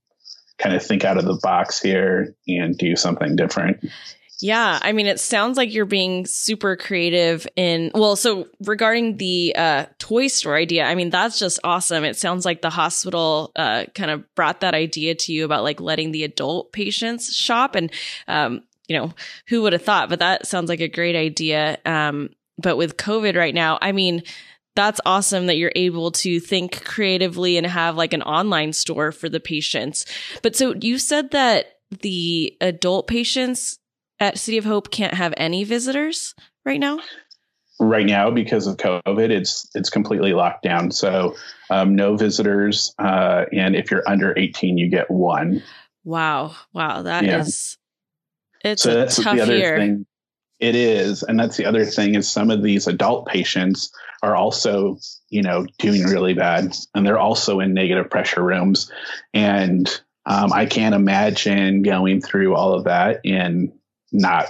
kind 0.58 0.76
of 0.76 0.84
think 0.84 1.06
out 1.06 1.17
of 1.17 1.26
the 1.26 1.39
box 1.41 1.80
here 1.80 2.36
and 2.48 2.78
do 2.78 2.95
something 2.95 3.36
different. 3.36 3.86
Yeah, 4.41 4.80
I 4.82 4.91
mean, 4.91 5.06
it 5.08 5.19
sounds 5.19 5.56
like 5.56 5.74
you're 5.74 5.86
being 5.86 6.26
super 6.26 6.76
creative 6.76 7.48
in. 7.56 7.91
Well, 7.93 8.15
so 8.15 8.48
regarding 8.65 9.17
the 9.17 9.56
uh, 9.56 9.86
toy 9.98 10.28
store 10.28 10.56
idea, 10.56 10.84
I 10.84 10.95
mean, 10.95 11.10
that's 11.10 11.39
just 11.39 11.60
awesome. 11.63 12.04
It 12.04 12.17
sounds 12.17 12.43
like 12.43 12.62
the 12.62 12.69
hospital 12.69 13.52
uh, 13.56 13.86
kind 13.95 14.12
of 14.12 14.24
brought 14.36 14.60
that 14.60 14.74
idea 14.74 15.15
to 15.15 15.34
you 15.34 15.45
about 15.45 15.63
like 15.63 15.80
letting 15.80 16.12
the 16.12 16.26
adult 16.26 16.74
patients 16.74 17.34
shop, 17.34 17.76
and 17.76 17.91
um, 18.28 18.63
you 18.88 18.98
know, 18.98 19.13
who 19.48 19.62
would 19.62 19.74
have 19.74 19.84
thought? 19.84 20.10
But 20.10 20.19
that 20.19 20.48
sounds 20.48 20.69
like 20.69 20.82
a 20.82 20.89
great 20.89 21.15
idea. 21.15 21.78
Um, 21.86 22.30
but 22.58 22.78
with 22.78 22.98
COVID 22.98 23.38
right 23.38 23.56
now, 23.56 23.80
I 23.82 23.93
mean, 23.93 24.24
that's 24.76 25.00
awesome 25.06 25.45
that 25.48 25.58
you're 25.58 25.71
able 25.76 26.12
to 26.12 26.41
think 26.41 26.84
creatively 26.84 27.58
and 27.58 27.65
have 27.65 27.95
like 27.95 28.12
an 28.13 28.21
online 28.21 28.74
store 28.74 29.13
for 29.13 29.30
the 29.30 29.39
patients. 29.39 30.06
But 30.43 30.56
so 30.58 30.76
you 30.76 30.98
said 30.98 31.32
that 31.32 31.67
the 32.02 32.58
adult 32.60 33.08
patients 33.08 33.80
at 34.19 34.38
City 34.38 34.58
of 34.58 34.65
Hope 34.65 34.91
can't 34.91 35.13
have 35.13 35.34
any 35.38 35.63
visitors 35.63 36.36
right 36.65 36.80
now? 36.80 36.99
Right 37.80 38.06
now, 38.06 38.32
because 38.32 38.67
of 38.67 38.78
COVID, 38.78 39.30
it's 39.32 39.69
it's 39.75 39.89
completely 39.89 40.32
locked 40.32 40.63
down. 40.63 40.91
So 40.91 41.36
um, 41.69 41.95
no 41.95 42.15
visitors, 42.15 42.93
uh, 42.99 43.45
and 43.51 43.75
if 43.75 43.91
you're 43.91 44.08
under 44.08 44.38
18, 44.38 44.78
you 44.78 44.89
get 44.89 45.12
one. 45.12 45.62
Wow, 46.06 46.56
wow, 46.71 47.01
that 47.01 47.25
yeah. 47.25 47.41
is 47.41 47.78
it's 48.63 48.84
so 48.84 48.93
that's 48.93 49.17
the 49.17 49.41
other 49.41 49.58
year. 49.58 49.78
thing. 49.78 50.06
It 50.62 50.75
is, 50.75 51.21
and 51.21 51.38
that's 51.38 51.58
the 51.58 51.65
other 51.65 51.84
thing 51.84 52.15
is 52.15 52.30
some 52.30 52.49
of 52.49 52.63
these 52.63 52.88
adult 52.88 53.28
patients 53.28 53.91
are 54.23 54.38
also, 54.38 54.97
you 55.30 55.41
know, 55.41 55.65
doing 55.78 56.04
really 56.04 56.34
bad, 56.34 56.73
and 56.95 57.06
they're 57.06 57.19
also 57.19 57.60
in 57.60 57.73
negative 57.73 58.10
pressure 58.10 58.41
rooms, 58.41 58.89
and 59.34 59.89
um, 60.25 60.54
I 60.54 60.65
can't 60.65 60.95
imagine 60.95 61.84
going 61.84 62.21
through 62.21 62.56
all 62.56 62.73
of 62.73 62.86
that 62.86 63.19
and 63.25 63.71
not 64.12 64.48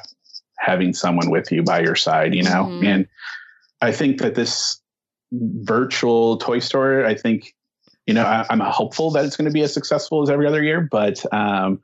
having 0.57 0.93
someone 0.93 1.29
with 1.29 1.51
you 1.51 1.63
by 1.63 1.81
your 1.81 1.95
side, 1.95 2.33
you 2.33 2.43
know? 2.43 2.65
Mm-hmm. 2.65 2.85
And 2.85 3.07
I 3.81 3.91
think 3.91 4.19
that 4.19 4.35
this 4.35 4.81
virtual 5.31 6.37
toy 6.37 6.59
store, 6.59 7.05
I 7.05 7.15
think, 7.15 7.55
you 8.05 8.13
know, 8.13 8.23
I, 8.23 8.45
am 8.49 8.59
hopeful 8.59 9.11
that 9.11 9.25
it's 9.25 9.35
going 9.35 9.49
to 9.49 9.53
be 9.53 9.61
as 9.61 9.73
successful 9.73 10.21
as 10.21 10.29
every 10.29 10.47
other 10.47 10.63
year, 10.63 10.87
but, 10.89 11.21
um, 11.33 11.81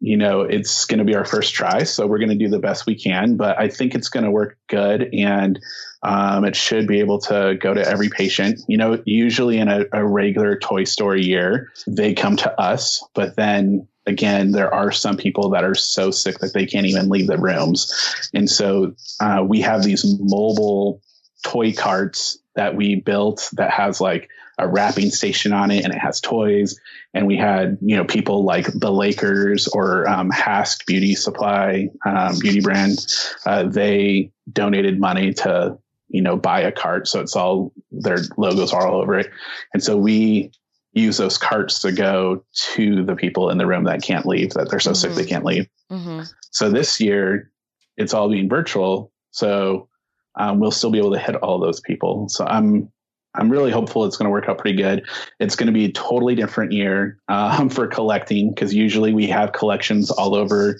you 0.00 0.16
know, 0.16 0.42
it's 0.42 0.84
going 0.84 0.98
to 0.98 1.04
be 1.04 1.14
our 1.14 1.24
first 1.24 1.54
try. 1.54 1.84
So 1.84 2.06
we're 2.06 2.18
going 2.18 2.30
to 2.30 2.34
do 2.34 2.48
the 2.48 2.58
best 2.58 2.84
we 2.86 2.94
can, 2.94 3.36
but 3.36 3.58
I 3.58 3.68
think 3.68 3.94
it's 3.94 4.08
going 4.08 4.24
to 4.24 4.30
work 4.30 4.58
good. 4.68 5.08
And 5.14 5.58
um, 6.02 6.44
it 6.44 6.54
should 6.54 6.86
be 6.86 7.00
able 7.00 7.18
to 7.20 7.56
go 7.58 7.72
to 7.72 7.86
every 7.86 8.10
patient. 8.10 8.60
You 8.68 8.76
know, 8.76 9.02
usually 9.06 9.58
in 9.58 9.68
a, 9.68 9.86
a 9.92 10.06
regular 10.06 10.58
toy 10.58 10.84
store 10.84 11.16
year, 11.16 11.72
they 11.86 12.12
come 12.12 12.36
to 12.36 12.60
us, 12.60 13.02
but 13.14 13.36
then 13.36 13.88
again, 14.06 14.52
there 14.52 14.72
are 14.72 14.92
some 14.92 15.16
people 15.16 15.50
that 15.50 15.64
are 15.64 15.74
so 15.74 16.10
sick 16.10 16.38
that 16.38 16.52
they 16.52 16.66
can't 16.66 16.86
even 16.86 17.08
leave 17.08 17.26
the 17.26 17.38
rooms. 17.38 17.92
And 18.34 18.48
so 18.48 18.94
uh, 19.20 19.44
we 19.46 19.60
have 19.62 19.82
these 19.82 20.04
mobile 20.20 21.00
toy 21.44 21.72
carts 21.72 22.38
that 22.54 22.74
we 22.74 22.96
built 22.96 23.48
that 23.54 23.70
has 23.70 24.00
like 24.00 24.28
a 24.58 24.68
wrapping 24.68 25.10
station 25.10 25.52
on 25.52 25.70
it 25.70 25.84
and 25.84 25.92
it 25.92 25.98
has 25.98 26.20
toys. 26.20 26.78
And 27.12 27.26
we 27.26 27.36
had, 27.36 27.78
you 27.80 27.96
know, 27.96 28.04
people 28.04 28.44
like 28.44 28.66
the 28.66 28.92
Lakers 28.92 29.68
or 29.68 30.08
um, 30.08 30.30
Hask 30.30 30.86
Beauty 30.86 31.14
Supply, 31.14 31.88
um, 32.04 32.38
beauty 32.38 32.60
brand. 32.60 32.98
Uh, 33.44 33.64
they 33.64 34.32
donated 34.52 35.00
money 35.00 35.32
to, 35.34 35.78
you 36.08 36.22
know, 36.22 36.36
buy 36.36 36.60
a 36.60 36.72
cart. 36.72 37.08
So 37.08 37.20
it's 37.20 37.34
all 37.34 37.72
their 37.90 38.18
logos 38.36 38.72
are 38.72 38.86
all 38.86 39.00
over 39.00 39.18
it. 39.18 39.30
And 39.72 39.82
so 39.82 39.96
we 39.96 40.52
use 40.94 41.16
those 41.16 41.36
carts 41.36 41.80
to 41.82 41.92
go 41.92 42.44
to 42.52 43.04
the 43.04 43.16
people 43.16 43.50
in 43.50 43.58
the 43.58 43.66
room 43.66 43.84
that 43.84 44.02
can't 44.02 44.26
leave, 44.26 44.50
that 44.50 44.70
they're 44.70 44.80
so 44.80 44.92
mm-hmm. 44.92 44.96
sick 44.96 45.12
they 45.12 45.22
mm-hmm. 45.22 45.28
can't 45.28 45.44
leave. 45.44 45.68
Mm-hmm. 45.90 46.22
So 46.50 46.70
this 46.70 47.00
year, 47.00 47.50
it's 47.96 48.14
all 48.14 48.28
being 48.28 48.48
virtual. 48.48 49.12
So 49.32 49.88
um, 50.36 50.60
we'll 50.60 50.70
still 50.70 50.90
be 50.90 50.98
able 50.98 51.12
to 51.12 51.18
hit 51.18 51.36
all 51.36 51.58
those 51.58 51.80
people. 51.80 52.28
So 52.28 52.46
I'm 52.46 52.90
I'm 53.36 53.50
really 53.50 53.72
hopeful 53.72 54.04
it's 54.04 54.16
going 54.16 54.26
to 54.26 54.30
work 54.30 54.48
out 54.48 54.58
pretty 54.58 54.80
good. 54.80 55.04
It's 55.40 55.56
going 55.56 55.66
to 55.66 55.72
be 55.72 55.86
a 55.86 55.92
totally 55.92 56.36
different 56.36 56.70
year 56.70 57.18
um, 57.28 57.68
for 57.68 57.86
collecting 57.86 58.50
because 58.50 58.72
usually 58.72 59.12
we 59.12 59.26
have 59.26 59.52
collections 59.52 60.10
all 60.10 60.34
over 60.34 60.78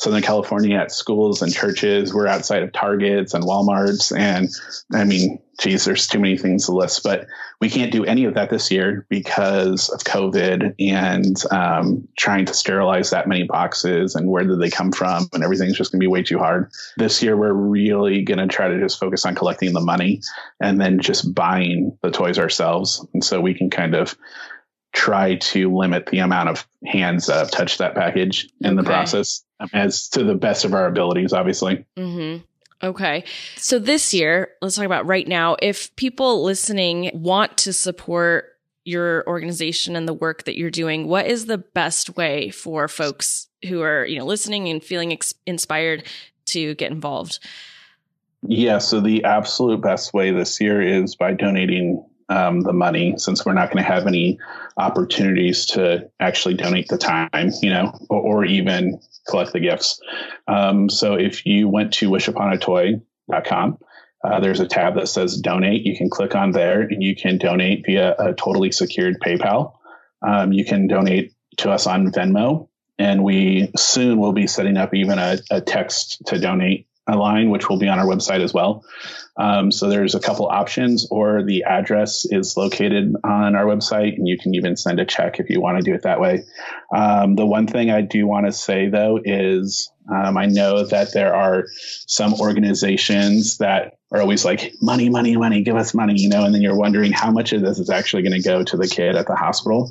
Southern 0.00 0.22
California 0.22 0.78
at 0.78 0.90
schools 0.90 1.42
and 1.42 1.52
churches. 1.52 2.14
We're 2.14 2.26
outside 2.26 2.62
of 2.62 2.72
Targets 2.72 3.34
and 3.34 3.44
Walmarts. 3.44 4.16
And 4.16 4.48
I 4.94 5.04
mean, 5.04 5.38
geez, 5.60 5.84
there's 5.84 6.06
too 6.06 6.18
many 6.18 6.38
things 6.38 6.64
to 6.64 6.72
list, 6.72 7.02
but 7.02 7.26
we 7.60 7.68
can't 7.68 7.92
do 7.92 8.06
any 8.06 8.24
of 8.24 8.32
that 8.32 8.48
this 8.48 8.70
year 8.70 9.06
because 9.10 9.90
of 9.90 10.00
COVID 10.00 10.74
and 10.78 11.36
um, 11.52 12.08
trying 12.16 12.46
to 12.46 12.54
sterilize 12.54 13.10
that 13.10 13.28
many 13.28 13.42
boxes 13.42 14.14
and 14.14 14.30
where 14.30 14.42
did 14.42 14.58
they 14.58 14.70
come 14.70 14.90
from 14.90 15.28
and 15.34 15.44
everything's 15.44 15.76
just 15.76 15.92
going 15.92 16.00
to 16.00 16.04
be 16.04 16.10
way 16.10 16.22
too 16.22 16.38
hard. 16.38 16.70
This 16.96 17.22
year, 17.22 17.36
we're 17.36 17.52
really 17.52 18.22
going 18.22 18.38
to 18.38 18.46
try 18.46 18.68
to 18.68 18.80
just 18.80 18.98
focus 18.98 19.26
on 19.26 19.34
collecting 19.34 19.74
the 19.74 19.82
money 19.82 20.22
and 20.62 20.80
then 20.80 21.00
just 21.00 21.34
buying 21.34 21.94
the 22.00 22.10
toys 22.10 22.38
ourselves. 22.38 23.06
And 23.12 23.22
so 23.22 23.38
we 23.38 23.52
can 23.52 23.68
kind 23.68 23.94
of 23.94 24.16
try 24.94 25.34
to 25.36 25.76
limit 25.76 26.06
the 26.06 26.20
amount 26.20 26.48
of 26.48 26.66
hands 26.86 27.26
that 27.26 27.36
have 27.36 27.50
touched 27.50 27.80
that 27.80 27.94
package 27.94 28.48
in 28.62 28.70
okay. 28.70 28.76
the 28.76 28.82
process 28.82 29.44
as 29.72 30.08
to 30.10 30.24
the 30.24 30.34
best 30.34 30.64
of 30.64 30.74
our 30.74 30.86
abilities, 30.86 31.32
obviously. 31.32 31.84
Mm-hmm. 31.96 32.44
Okay. 32.82 33.24
So 33.56 33.78
this 33.78 34.14
year, 34.14 34.50
let's 34.62 34.76
talk 34.76 34.86
about 34.86 35.06
right 35.06 35.28
now. 35.28 35.56
If 35.60 35.94
people 35.96 36.42
listening 36.42 37.10
want 37.12 37.58
to 37.58 37.72
support 37.72 38.46
your 38.84 39.26
organization 39.26 39.96
and 39.96 40.08
the 40.08 40.14
work 40.14 40.44
that 40.44 40.56
you're 40.56 40.70
doing, 40.70 41.06
what 41.06 41.26
is 41.26 41.46
the 41.46 41.58
best 41.58 42.16
way 42.16 42.50
for 42.50 42.88
folks 42.88 43.48
who 43.68 43.82
are, 43.82 44.06
you 44.06 44.18
know, 44.18 44.24
listening 44.24 44.68
and 44.68 44.82
feeling 44.82 45.12
ex- 45.12 45.34
inspired 45.46 46.04
to 46.46 46.74
get 46.76 46.90
involved? 46.90 47.38
Yeah, 48.42 48.78
so 48.78 49.00
the 49.00 49.24
absolute 49.24 49.82
best 49.82 50.14
way 50.14 50.30
this 50.30 50.60
year 50.60 50.80
is 50.80 51.14
by 51.14 51.34
donating 51.34 52.06
um, 52.30 52.60
the 52.60 52.72
money 52.72 53.14
since 53.18 53.44
we're 53.44 53.52
not 53.52 53.70
going 53.70 53.84
to 53.84 53.90
have 53.90 54.06
any 54.06 54.38
opportunities 54.76 55.66
to 55.66 56.08
actually 56.20 56.54
donate 56.54 56.88
the 56.88 56.96
time, 56.96 57.50
you 57.60 57.70
know, 57.70 57.92
or, 58.08 58.20
or 58.20 58.44
even 58.44 59.00
collect 59.28 59.52
the 59.52 59.60
gifts. 59.60 60.00
Um, 60.48 60.88
so 60.88 61.14
if 61.14 61.44
you 61.44 61.68
went 61.68 61.92
to 61.94 62.08
wishuponatoy.com, 62.08 63.78
uh, 64.22 64.40
there's 64.40 64.60
a 64.60 64.66
tab 64.66 64.94
that 64.94 65.08
says 65.08 65.38
donate. 65.38 65.84
You 65.84 65.96
can 65.96 66.08
click 66.08 66.34
on 66.34 66.52
there 66.52 66.82
and 66.82 67.02
you 67.02 67.16
can 67.16 67.38
donate 67.38 67.84
via 67.84 68.14
a 68.18 68.34
totally 68.34 68.70
secured 68.70 69.18
PayPal. 69.20 69.74
Um, 70.22 70.52
you 70.52 70.64
can 70.64 70.86
donate 70.86 71.32
to 71.58 71.70
us 71.70 71.86
on 71.86 72.12
Venmo. 72.12 72.68
And 72.98 73.24
we 73.24 73.72
soon 73.76 74.18
will 74.18 74.34
be 74.34 74.46
setting 74.46 74.76
up 74.76 74.94
even 74.94 75.18
a, 75.18 75.38
a 75.50 75.60
text 75.62 76.22
to 76.26 76.38
donate 76.38 76.86
line, 77.08 77.50
which 77.50 77.68
will 77.68 77.78
be 77.78 77.88
on 77.88 77.98
our 77.98 78.06
website 78.06 78.40
as 78.40 78.54
well. 78.54 78.84
Um, 79.36 79.72
so 79.72 79.88
there's 79.88 80.14
a 80.14 80.20
couple 80.20 80.46
options, 80.46 81.06
or 81.10 81.42
the 81.42 81.64
address 81.64 82.26
is 82.30 82.56
located 82.56 83.14
on 83.24 83.54
our 83.54 83.64
website, 83.64 84.16
and 84.16 84.28
you 84.28 84.36
can 84.38 84.54
even 84.54 84.76
send 84.76 85.00
a 85.00 85.06
check 85.06 85.40
if 85.40 85.48
you 85.48 85.60
want 85.60 85.78
to 85.78 85.82
do 85.82 85.94
it 85.94 86.02
that 86.02 86.20
way. 86.20 86.44
Um, 86.94 87.36
the 87.36 87.46
one 87.46 87.66
thing 87.66 87.90
I 87.90 88.02
do 88.02 88.26
want 88.26 88.46
to 88.46 88.52
say 88.52 88.88
though 88.88 89.18
is 89.24 89.90
um, 90.12 90.36
I 90.36 90.46
know 90.46 90.84
that 90.84 91.12
there 91.14 91.34
are 91.34 91.66
some 92.06 92.34
organizations 92.34 93.58
that 93.58 93.98
are 94.12 94.20
always 94.20 94.44
like 94.44 94.74
money, 94.82 95.08
money, 95.08 95.36
money, 95.36 95.62
give 95.62 95.76
us 95.76 95.94
money, 95.94 96.14
you 96.16 96.28
know, 96.28 96.44
and 96.44 96.52
then 96.54 96.62
you're 96.62 96.76
wondering 96.76 97.12
how 97.12 97.30
much 97.30 97.52
of 97.52 97.62
this 97.62 97.78
is 97.78 97.90
actually 97.90 98.22
going 98.22 98.40
to 98.40 98.42
go 98.42 98.64
to 98.64 98.76
the 98.76 98.88
kid 98.88 99.14
at 99.14 99.26
the 99.26 99.36
hospital 99.36 99.90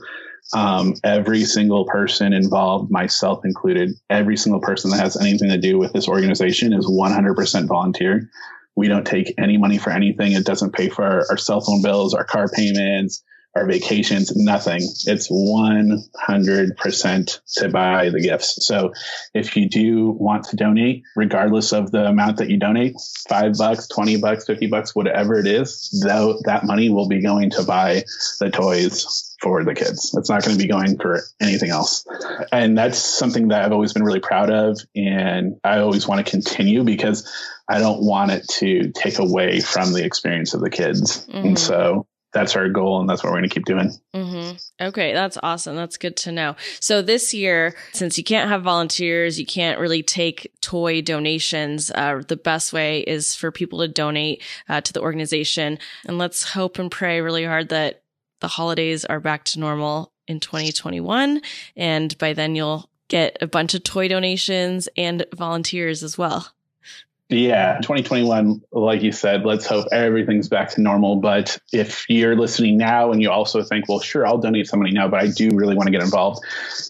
um, 0.53 0.95
every 1.03 1.43
single 1.43 1.85
person 1.85 2.33
involved, 2.33 2.91
myself 2.91 3.45
included, 3.45 3.91
every 4.09 4.38
single 4.38 4.62
person 4.62 4.89
that 4.91 4.99
has 4.99 5.19
anything 5.19 5.49
to 5.49 5.57
do 5.57 5.77
with 5.77 5.93
this 5.93 6.07
organization 6.07 6.73
is 6.73 6.88
100% 6.88 7.67
volunteer. 7.67 8.29
We 8.75 8.88
don't 8.88 9.05
take 9.05 9.33
any 9.38 9.57
money 9.57 9.77
for 9.77 9.91
anything. 9.91 10.31
It 10.31 10.45
doesn't 10.45 10.73
pay 10.73 10.89
for 10.89 11.03
our, 11.03 11.25
our 11.29 11.38
cell 11.38 11.62
phone 11.62 11.81
bills, 11.81 12.13
our 12.13 12.23
car 12.23 12.47
payments, 12.49 13.23
our 13.55 13.65
vacations, 13.65 14.35
nothing. 14.35 14.81
It's 15.07 15.31
100% 15.31 17.39
to 17.57 17.69
buy 17.69 18.09
the 18.09 18.21
gifts. 18.21 18.65
So 18.65 18.93
if 19.33 19.57
you 19.57 19.67
do 19.67 20.12
want 20.12 20.45
to 20.45 20.55
donate, 20.55 21.03
regardless 21.15 21.73
of 21.73 21.91
the 21.91 22.05
amount 22.05 22.38
that 22.38 22.49
you 22.49 22.57
donate, 22.57 22.95
five 23.27 23.53
bucks, 23.57 23.88
20 23.88 24.17
bucks, 24.17 24.45
50 24.45 24.67
bucks, 24.67 24.95
whatever 24.95 25.39
it 25.39 25.47
is, 25.47 25.89
though 26.05 26.39
that 26.45 26.65
money 26.65 26.89
will 26.89 27.07
be 27.07 27.21
going 27.21 27.49
to 27.51 27.63
buy 27.63 28.03
the 28.39 28.51
toys 28.51 29.35
for 29.41 29.63
the 29.63 29.73
kids. 29.73 30.13
It's 30.17 30.29
not 30.29 30.43
going 30.43 30.57
to 30.57 30.63
be 30.63 30.69
going 30.69 30.97
for 30.97 31.21
anything 31.41 31.69
else. 31.69 32.05
And 32.51 32.77
that's 32.77 32.99
something 32.99 33.47
that 33.47 33.63
I've 33.63 33.71
always 33.71 33.93
been 33.93 34.03
really 34.03 34.19
proud 34.19 34.51
of. 34.51 34.79
And 34.95 35.55
I 35.63 35.79
always 35.79 36.07
want 36.07 36.23
to 36.23 36.29
continue 36.29 36.83
because 36.83 37.27
I 37.67 37.79
don't 37.79 38.03
want 38.03 38.31
it 38.31 38.47
to 38.59 38.91
take 38.91 39.19
away 39.19 39.62
from 39.62 39.93
the 39.93 40.03
experience 40.03 40.53
of 40.53 40.62
the 40.62 40.69
kids. 40.69 41.25
Mm-hmm. 41.27 41.47
And 41.47 41.59
so 41.59 42.05
that's 42.31 42.55
our 42.55 42.69
goal 42.69 42.99
and 42.99 43.09
that's 43.09 43.23
what 43.23 43.31
we're 43.31 43.39
going 43.39 43.49
to 43.49 43.53
keep 43.53 43.65
doing. 43.65 43.91
Mm-hmm. 44.13 44.57
Okay, 44.85 45.13
that's 45.13 45.37
awesome. 45.41 45.75
That's 45.75 45.97
good 45.97 46.15
to 46.17 46.31
know. 46.31 46.55
So 46.79 47.01
this 47.01 47.33
year, 47.33 47.75
since 47.93 48.17
you 48.17 48.23
can't 48.23 48.49
have 48.49 48.61
volunteers, 48.61 49.39
you 49.39 49.45
can't 49.45 49.79
really 49.79 50.03
take 50.03 50.51
toy 50.61 51.01
donations. 51.01 51.91
Uh, 51.93 52.21
the 52.27 52.37
best 52.37 52.71
way 52.71 53.01
is 53.01 53.35
for 53.35 53.51
people 53.51 53.79
to 53.79 53.87
donate 53.87 54.43
uh, 54.67 54.81
to 54.81 54.93
the 54.93 55.01
organization. 55.01 55.79
And 56.05 56.17
let's 56.17 56.43
hope 56.43 56.77
and 56.77 56.91
pray 56.91 57.21
really 57.21 57.45
hard 57.45 57.69
that 57.69 58.03
the 58.41 58.47
holidays 58.47 59.05
are 59.05 59.19
back 59.19 59.43
to 59.45 59.59
normal 59.59 60.13
in 60.27 60.39
2021. 60.39 61.41
And 61.75 62.17
by 62.19 62.33
then 62.33 62.55
you'll 62.55 62.89
get 63.07 63.37
a 63.41 63.47
bunch 63.47 63.73
of 63.73 63.83
toy 63.83 64.07
donations 64.07 64.87
and 64.95 65.25
volunteers 65.35 66.03
as 66.03 66.17
well. 66.17 66.47
Yeah, 67.29 67.77
2021, 67.77 68.63
like 68.71 69.03
you 69.03 69.11
said, 69.11 69.45
let's 69.45 69.67
hope 69.67 69.85
everything's 69.91 70.49
back 70.49 70.69
to 70.71 70.81
normal. 70.81 71.17
But 71.17 71.59
if 71.71 72.09
you're 72.09 72.35
listening 72.35 72.77
now 72.77 73.11
and 73.11 73.21
you 73.21 73.29
also 73.29 73.61
think, 73.61 73.87
well, 73.87 73.99
sure, 73.99 74.25
I'll 74.25 74.39
donate 74.39 74.67
some 74.67 74.79
money 74.79 74.91
now, 74.91 75.07
but 75.07 75.19
I 75.19 75.27
do 75.27 75.51
really 75.53 75.75
want 75.75 75.85
to 75.85 75.91
get 75.91 76.01
involved. 76.01 76.43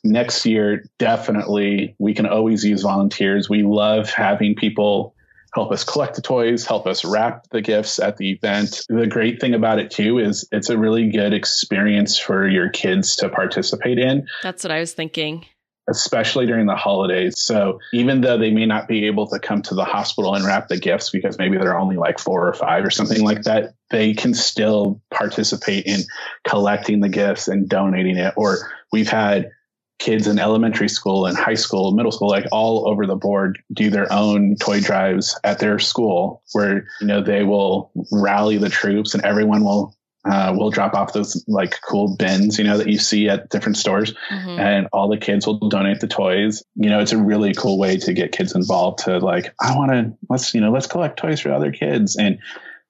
Next 0.05 0.45
year, 0.45 0.85
definitely, 0.97 1.93
we 1.99 2.13
can 2.13 2.25
always 2.25 2.63
use 2.63 2.83
volunteers. 2.83 3.49
We 3.49 3.63
love 3.63 4.09
having 4.09 4.55
people 4.55 5.13
help 5.53 5.71
us 5.73 5.83
collect 5.83 6.15
the 6.15 6.21
toys, 6.21 6.65
help 6.65 6.87
us 6.87 7.03
wrap 7.03 7.49
the 7.49 7.61
gifts 7.61 7.99
at 7.99 8.15
the 8.15 8.31
event. 8.31 8.85
The 8.87 9.07
great 9.07 9.41
thing 9.41 9.53
about 9.53 9.79
it 9.79 9.91
too 9.91 10.19
is 10.19 10.47
it's 10.51 10.69
a 10.69 10.77
really 10.77 11.09
good 11.09 11.33
experience 11.33 12.17
for 12.17 12.47
your 12.47 12.69
kids 12.69 13.17
to 13.17 13.29
participate 13.29 13.99
in. 13.99 14.27
That's 14.41 14.63
what 14.63 14.71
I 14.71 14.79
was 14.79 14.93
thinking. 14.93 15.45
Especially 15.89 16.45
during 16.45 16.67
the 16.67 16.75
holidays. 16.75 17.41
So 17.41 17.79
even 17.93 18.21
though 18.21 18.37
they 18.37 18.51
may 18.51 18.65
not 18.65 18.87
be 18.87 19.05
able 19.07 19.27
to 19.27 19.39
come 19.39 19.61
to 19.63 19.75
the 19.75 19.85
hospital 19.85 20.35
and 20.35 20.45
wrap 20.45 20.67
the 20.67 20.77
gifts 20.77 21.09
because 21.09 21.37
maybe 21.37 21.57
they're 21.57 21.77
only 21.77 21.97
like 21.97 22.19
four 22.19 22.47
or 22.47 22.53
five 22.53 22.85
or 22.85 22.91
something 22.91 23.23
like 23.23 23.43
that, 23.43 23.73
they 23.89 24.13
can 24.13 24.33
still 24.33 25.01
participate 25.11 25.85
in 25.85 26.01
collecting 26.47 26.99
the 26.99 27.09
gifts 27.09 27.47
and 27.47 27.67
donating 27.67 28.17
it. 28.17 28.33
Or 28.37 28.57
we've 28.91 29.09
had 29.09 29.51
kids 29.99 30.27
in 30.27 30.39
elementary 30.39 30.89
school 30.89 31.25
and 31.25 31.37
high 31.37 31.55
school, 31.55 31.91
middle 31.91 32.11
school, 32.11 32.29
like 32.29 32.45
all 32.51 32.87
over 32.87 33.05
the 33.05 33.17
board 33.17 33.59
do 33.73 33.89
their 33.89 34.11
own 34.11 34.55
toy 34.55 34.79
drives 34.79 35.37
at 35.43 35.59
their 35.59 35.77
school 35.77 36.41
where, 36.53 36.87
you 37.01 37.07
know, 37.07 37.21
they 37.21 37.43
will 37.43 37.91
rally 38.11 38.57
the 38.57 38.69
troops 38.69 39.13
and 39.13 39.23
everyone 39.25 39.63
will 39.63 39.93
uh, 40.25 40.53
will 40.55 40.69
drop 40.69 40.93
off 40.93 41.13
those 41.13 41.43
like 41.47 41.79
cool 41.81 42.15
bins, 42.17 42.57
you 42.57 42.63
know, 42.63 42.77
that 42.77 42.87
you 42.87 42.97
see 42.97 43.29
at 43.29 43.49
different 43.49 43.77
stores, 43.77 44.13
mm-hmm. 44.29 44.59
and 44.59 44.87
all 44.91 45.09
the 45.09 45.17
kids 45.17 45.47
will 45.47 45.69
donate 45.69 45.99
the 45.99 46.07
toys. 46.07 46.63
You 46.75 46.89
know, 46.89 46.99
it's 46.99 47.13
a 47.13 47.17
really 47.17 47.53
cool 47.53 47.77
way 47.77 47.97
to 47.97 48.13
get 48.13 48.31
kids 48.31 48.55
involved. 48.55 48.99
To 49.05 49.19
like, 49.19 49.53
I 49.61 49.75
want 49.75 49.91
to 49.91 50.13
let's 50.29 50.53
you 50.53 50.61
know 50.61 50.71
let's 50.71 50.87
collect 50.87 51.17
toys 51.17 51.39
for 51.39 51.51
other 51.51 51.71
kids, 51.71 52.15
and 52.15 52.39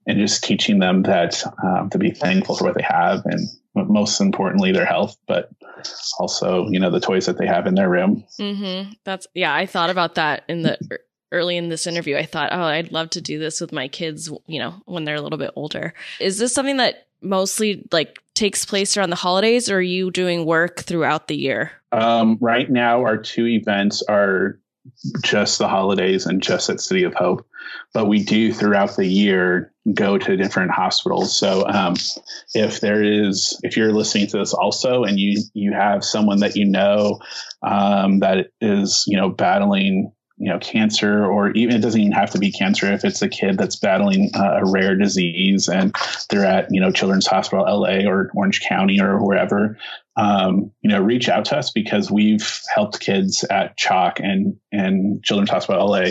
and 0.07 0.19
just 0.19 0.43
teaching 0.43 0.79
them 0.79 1.03
that 1.03 1.43
um, 1.63 1.89
to 1.91 1.97
be 1.97 2.11
thankful 2.11 2.55
for 2.55 2.65
what 2.65 2.75
they 2.75 2.83
have, 2.83 3.23
and 3.25 3.47
most 3.75 4.19
importantly, 4.19 4.71
their 4.71 4.85
health, 4.85 5.15
but 5.27 5.51
also, 6.19 6.67
you 6.69 6.79
know, 6.79 6.89
the 6.89 6.99
toys 6.99 7.25
that 7.27 7.37
they 7.37 7.47
have 7.47 7.67
in 7.67 7.75
their 7.75 7.89
room. 7.89 8.23
Mm-hmm. 8.39 8.91
That's, 9.03 9.27
yeah, 9.33 9.53
I 9.53 9.65
thought 9.65 9.89
about 9.89 10.15
that 10.15 10.43
in 10.49 10.63
the 10.63 10.77
early 11.31 11.57
in 11.57 11.69
this 11.69 11.87
interview. 11.87 12.17
I 12.17 12.25
thought, 12.25 12.51
oh, 12.51 12.61
I'd 12.61 12.91
love 12.91 13.11
to 13.11 13.21
do 13.21 13.39
this 13.39 13.61
with 13.61 13.71
my 13.71 13.87
kids, 13.87 14.31
you 14.47 14.59
know, 14.59 14.81
when 14.85 15.05
they're 15.05 15.15
a 15.15 15.21
little 15.21 15.37
bit 15.37 15.51
older. 15.55 15.93
Is 16.19 16.39
this 16.39 16.53
something 16.53 16.77
that 16.77 17.07
mostly 17.22 17.88
like 17.91 18.20
takes 18.36 18.65
place 18.65 18.95
around 18.95 19.09
the 19.09 19.15
holidays 19.15 19.70
or 19.70 19.78
are 19.78 19.82
you 19.82 20.11
doing 20.11 20.45
work 20.45 20.82
throughout 20.82 21.28
the 21.28 21.36
year? 21.36 21.72
Um, 21.91 22.38
right 22.39 22.70
now, 22.70 23.03
our 23.03 23.17
two 23.17 23.47
events 23.47 24.03
are 24.03 24.59
just 25.24 25.57
the 25.59 25.67
holidays 25.67 26.26
and 26.26 26.41
just 26.41 26.70
at 26.70 26.82
City 26.82 27.03
of 27.03 27.13
Hope. 27.13 27.45
But 27.93 28.07
we 28.07 28.24
do 28.24 28.53
throughout 28.53 28.95
the 28.95 29.05
year 29.05 29.74
go 29.93 30.17
to 30.17 30.38
different 30.38 30.72
hospitals. 30.72 31.38
So 31.38 31.65
um, 31.67 31.95
if 32.53 32.80
there 32.80 33.03
is, 33.03 33.59
if 33.63 33.78
you're 33.78 33.93
listening 33.93 34.28
to 34.28 34.38
this 34.38 34.53
also, 34.53 35.03
and 35.03 35.20
you 35.20 35.41
you 35.53 35.74
have 35.74 36.03
someone 36.03 36.39
that 36.39 36.55
you 36.55 36.65
know 36.65 37.20
um, 37.61 38.20
that 38.20 38.47
is 38.61 39.03
you 39.07 39.17
know 39.17 39.30
battling 39.30 40.11
you 40.39 40.49
know 40.49 40.57
cancer 40.59 41.25
or 41.25 41.51
even 41.51 41.75
it 41.75 41.81
doesn't 41.81 41.99
even 41.99 42.13
have 42.13 42.31
to 42.31 42.39
be 42.39 42.51
cancer 42.51 42.91
if 42.91 43.03
it's 43.03 43.21
a 43.21 43.27
kid 43.29 43.57
that's 43.57 43.75
battling 43.75 44.31
uh, 44.33 44.61
a 44.63 44.71
rare 44.71 44.95
disease 44.95 45.67
and 45.67 45.93
they're 46.29 46.45
at 46.45 46.67
you 46.71 46.79
know 46.79 46.91
children's 46.91 47.27
hospital 47.27 47.65
la 47.65 48.09
or 48.09 48.31
orange 48.33 48.61
county 48.61 48.99
or 49.01 49.23
wherever 49.23 49.77
um, 50.15 50.71
you 50.81 50.89
know 50.89 51.01
reach 51.01 51.29
out 51.29 51.45
to 51.45 51.57
us 51.57 51.71
because 51.71 52.09
we've 52.09 52.61
helped 52.73 52.99
kids 52.99 53.43
at 53.49 53.77
CHOC 53.77 54.19
and 54.19 54.55
and 54.71 55.23
children's 55.23 55.49
hospital 55.49 55.89
la 55.89 56.05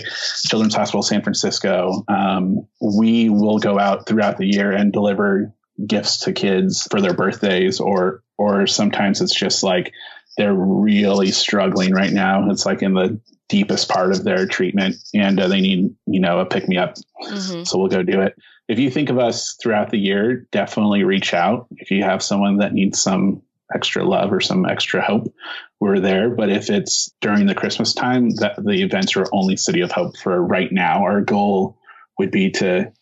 children's 0.46 0.74
hospital 0.74 1.02
san 1.02 1.22
francisco. 1.22 2.04
Um, 2.08 2.66
we 2.80 3.28
will 3.28 3.58
go 3.58 3.78
out 3.78 4.06
throughout 4.06 4.38
the 4.38 4.46
year 4.46 4.72
and 4.72 4.92
deliver 4.92 5.52
gifts 5.86 6.18
to 6.20 6.32
kids 6.32 6.86
for 6.90 7.00
their 7.00 7.14
birthdays 7.14 7.80
or 7.80 8.22
or 8.36 8.66
sometimes 8.66 9.20
it's 9.20 9.34
just 9.34 9.62
like 9.62 9.92
they're 10.38 10.54
really 10.54 11.32
struggling 11.32 11.92
right 11.92 12.12
now. 12.12 12.48
It's 12.48 12.64
like 12.64 12.82
in 12.82 12.94
the 12.94 13.20
deepest 13.49 13.88
part 13.88 14.12
of 14.12 14.24
their 14.24 14.46
treatment 14.46 14.96
and 15.14 15.40
uh, 15.40 15.49
they 15.49 15.61
need 15.61 15.94
you 16.07 16.20
know 16.20 16.38
a 16.38 16.46
pick 16.46 16.68
me 16.68 16.76
up 16.76 16.96
mm-hmm. 17.22 17.64
so 17.64 17.78
we'll 17.78 17.88
go 17.88 18.03
do 18.03 18.20
it. 18.20 18.36
If 18.68 18.78
you 18.78 18.90
think 18.90 19.09
of 19.09 19.18
us 19.18 19.57
throughout 19.62 19.90
the 19.90 19.99
year 19.99 20.46
definitely 20.53 21.05
reach 21.05 21.32
out. 21.32 21.66
If 21.76 21.90
you 21.90 22.03
have 22.03 22.22
someone 22.22 22.59
that 22.59 22.74
needs 22.74 23.01
some 23.01 23.42
extra 23.74 24.05
love 24.05 24.32
or 24.32 24.40
some 24.40 24.66
extra 24.66 25.03
hope 25.03 25.32
we're 25.80 26.01
there. 26.01 26.30
But 26.30 26.51
if 26.51 26.70
it's 26.70 27.12
during 27.20 27.46
the 27.46 27.55
christmas 27.55 27.94
time 27.94 28.30
that 28.36 28.57
the 28.62 28.82
events 28.82 29.16
are 29.16 29.26
only 29.32 29.57
city 29.57 29.80
of 29.80 29.92
hope 29.92 30.16
for 30.16 30.42
right 30.42 30.72
now. 30.72 31.03
Our 31.03 31.20
goal 31.20 31.78
would 32.18 32.30
be 32.30 32.51
to 32.53 32.92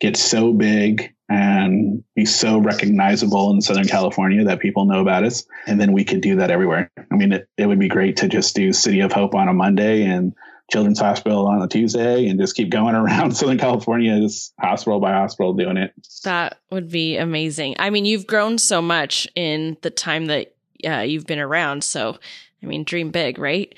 get 0.00 0.16
so 0.16 0.52
big 0.52 1.14
and 1.32 2.04
be 2.14 2.26
so 2.26 2.58
recognizable 2.58 3.52
in 3.52 3.62
Southern 3.62 3.86
California 3.86 4.44
that 4.44 4.60
people 4.60 4.84
know 4.84 5.00
about 5.00 5.24
us. 5.24 5.44
And 5.66 5.80
then 5.80 5.92
we 5.92 6.04
could 6.04 6.20
do 6.20 6.36
that 6.36 6.50
everywhere. 6.50 6.90
I 7.10 7.14
mean, 7.16 7.32
it, 7.32 7.48
it 7.56 7.66
would 7.66 7.78
be 7.78 7.88
great 7.88 8.18
to 8.18 8.28
just 8.28 8.54
do 8.54 8.72
City 8.72 9.00
of 9.00 9.12
Hope 9.12 9.34
on 9.34 9.48
a 9.48 9.54
Monday 9.54 10.02
and 10.02 10.34
Children's 10.70 11.00
Hospital 11.00 11.46
on 11.46 11.62
a 11.62 11.68
Tuesday 11.68 12.28
and 12.28 12.38
just 12.38 12.54
keep 12.54 12.68
going 12.68 12.94
around 12.94 13.34
Southern 13.34 13.56
California, 13.56 14.20
just 14.20 14.52
hospital 14.60 15.00
by 15.00 15.12
hospital 15.12 15.54
doing 15.54 15.78
it. 15.78 15.94
That 16.24 16.58
would 16.70 16.90
be 16.90 17.16
amazing. 17.16 17.76
I 17.78 17.88
mean, 17.88 18.04
you've 18.04 18.26
grown 18.26 18.58
so 18.58 18.82
much 18.82 19.26
in 19.34 19.78
the 19.80 19.90
time 19.90 20.26
that 20.26 20.54
uh, 20.86 21.00
you've 21.00 21.26
been 21.26 21.38
around. 21.38 21.82
So, 21.82 22.18
I 22.62 22.66
mean, 22.66 22.84
dream 22.84 23.10
big, 23.10 23.38
right? 23.38 23.74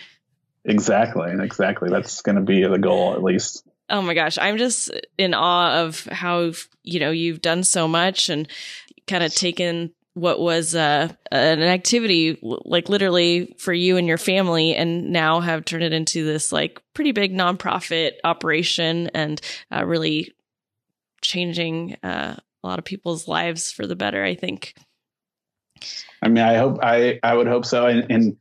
Exactly. 0.64 1.30
Exactly. 1.38 1.88
That's 1.88 2.22
going 2.22 2.36
to 2.36 2.42
be 2.42 2.64
the 2.64 2.78
goal, 2.78 3.14
at 3.14 3.22
least. 3.22 3.64
Oh 3.90 4.00
my 4.02 4.14
gosh, 4.14 4.38
I'm 4.38 4.56
just 4.56 4.90
in 5.18 5.34
awe 5.34 5.82
of 5.82 6.04
how 6.06 6.52
you 6.82 7.00
know 7.00 7.10
you've 7.10 7.42
done 7.42 7.64
so 7.64 7.86
much 7.86 8.28
and 8.28 8.48
kind 9.06 9.22
of 9.22 9.34
taken 9.34 9.92
what 10.14 10.38
was 10.38 10.76
uh, 10.76 11.08
an 11.32 11.62
activity 11.62 12.38
like 12.40 12.88
literally 12.88 13.54
for 13.58 13.72
you 13.72 13.96
and 13.96 14.06
your 14.06 14.18
family 14.18 14.74
and 14.74 15.10
now 15.12 15.40
have 15.40 15.64
turned 15.64 15.82
it 15.82 15.92
into 15.92 16.24
this 16.24 16.52
like 16.52 16.80
pretty 16.94 17.12
big 17.12 17.34
nonprofit 17.34 18.12
operation 18.22 19.10
and 19.12 19.40
uh, 19.74 19.84
really 19.84 20.32
changing 21.20 21.96
uh, 22.04 22.36
a 22.62 22.66
lot 22.66 22.78
of 22.78 22.84
people's 22.84 23.26
lives 23.26 23.72
for 23.72 23.86
the 23.86 23.96
better 23.96 24.22
i 24.24 24.34
think. 24.34 24.74
I 26.22 26.28
mean 26.28 26.44
i 26.44 26.56
hope 26.56 26.78
i 26.82 27.18
i 27.24 27.34
would 27.34 27.48
hope 27.48 27.66
so 27.66 27.86
and, 27.86 28.06
and 28.10 28.36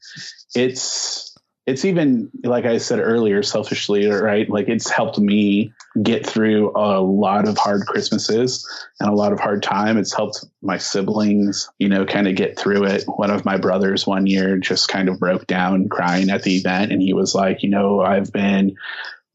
it's 0.56 1.33
it's 1.66 1.86
even 1.86 2.30
like 2.43 2.66
I 2.66 2.78
said 2.78 2.99
earlier, 2.99 3.41
selfishly, 3.41 4.07
right? 4.07 4.49
Like 4.49 4.68
it's 4.68 4.89
helped 4.89 5.18
me 5.18 5.72
get 6.01 6.26
through 6.26 6.74
a 6.76 6.99
lot 7.01 7.47
of 7.47 7.57
hard 7.57 7.86
Christmases 7.86 8.68
and 8.99 9.09
a 9.09 9.16
lot 9.16 9.32
of 9.32 9.39
hard 9.39 9.64
time. 9.64 9.97
It's 9.97 10.14
helped 10.14 10.43
my 10.61 10.78
siblings, 10.78 11.70
you 11.80 11.88
know, 11.88 12.05
kind 12.05 12.28
of 12.28 12.36
get 12.36 12.59
through 12.59 12.86
it. 12.86 13.05
One 13.05 13.32
of 13.32 13.45
my 13.45 13.57
brothers 13.57 14.05
one 14.05 14.28
year 14.28 14.57
just 14.57 14.89
kind 14.89 15.07
of 15.07 15.20
broke 15.20 15.47
down 15.47 15.88
crying 15.88 16.30
at 16.30 16.43
the 16.43 16.57
event 16.57 16.91
and 16.91 17.01
he 17.01 17.14
was 17.14 17.34
like, 17.34 17.64
you 17.64 17.70
know, 17.70 18.01
I've 18.01 18.32
been 18.34 18.76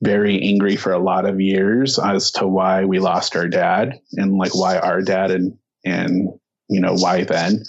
very 0.02 0.42
angry 0.42 0.76
for 0.76 0.92
a 0.92 0.98
lot 0.98 1.24
of 1.24 1.40
years 1.40 1.98
as 1.98 2.30
to 2.32 2.46
why 2.46 2.84
we 2.84 2.98
lost 2.98 3.36
our 3.36 3.48
dad 3.48 4.00
and 4.12 4.36
like 4.36 4.54
why 4.54 4.78
our 4.78 5.00
dad 5.00 5.30
and 5.30 5.58
and 5.84 6.28
you 6.68 6.80
know 6.80 6.94
why 6.94 7.24
then 7.24 7.64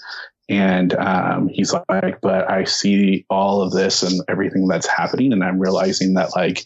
and 0.50 0.96
um, 0.96 1.48
he's 1.48 1.72
like, 1.72 2.22
but 2.22 2.50
I 2.50 2.64
see 2.64 3.26
all 3.30 3.62
of 3.62 3.72
this 3.72 4.02
and 4.02 4.22
everything 4.28 4.68
that's 4.68 4.88
happening. 4.88 5.32
And 5.32 5.44
I'm 5.44 5.60
realizing 5.60 6.16
that, 6.16 6.36
like, 6.36 6.66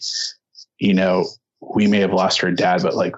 you 0.78 0.94
know, 0.94 1.26
we 1.60 1.86
may 1.86 2.00
have 2.00 2.12
lost 2.12 2.42
our 2.42 2.50
dad, 2.50 2.82
but 2.82 2.94
like, 2.94 3.14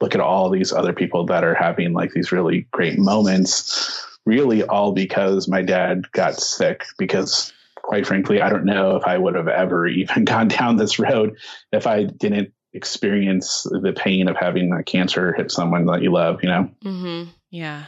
look 0.00 0.14
at 0.14 0.20
all 0.20 0.50
these 0.50 0.72
other 0.72 0.92
people 0.92 1.26
that 1.26 1.42
are 1.42 1.54
having 1.54 1.92
like 1.92 2.12
these 2.12 2.30
really 2.30 2.68
great 2.70 2.96
moments, 2.96 4.06
really 4.24 4.62
all 4.62 4.92
because 4.92 5.48
my 5.48 5.62
dad 5.62 6.10
got 6.12 6.36
sick. 6.36 6.84
Because 6.96 7.52
quite 7.74 8.06
frankly, 8.06 8.40
I 8.40 8.50
don't 8.50 8.64
know 8.64 8.94
if 8.94 9.04
I 9.04 9.18
would 9.18 9.34
have 9.34 9.48
ever 9.48 9.88
even 9.88 10.24
gone 10.24 10.46
down 10.46 10.76
this 10.76 11.00
road 11.00 11.36
if 11.72 11.88
I 11.88 12.04
didn't 12.04 12.52
experience 12.72 13.66
the 13.68 13.92
pain 13.92 14.28
of 14.28 14.36
having 14.36 14.72
a 14.72 14.84
cancer 14.84 15.32
hit 15.32 15.50
someone 15.50 15.86
that 15.86 16.02
you 16.02 16.12
love, 16.12 16.38
you 16.44 16.50
know? 16.50 16.70
Mm-hmm. 16.84 17.30
Yeah. 17.50 17.86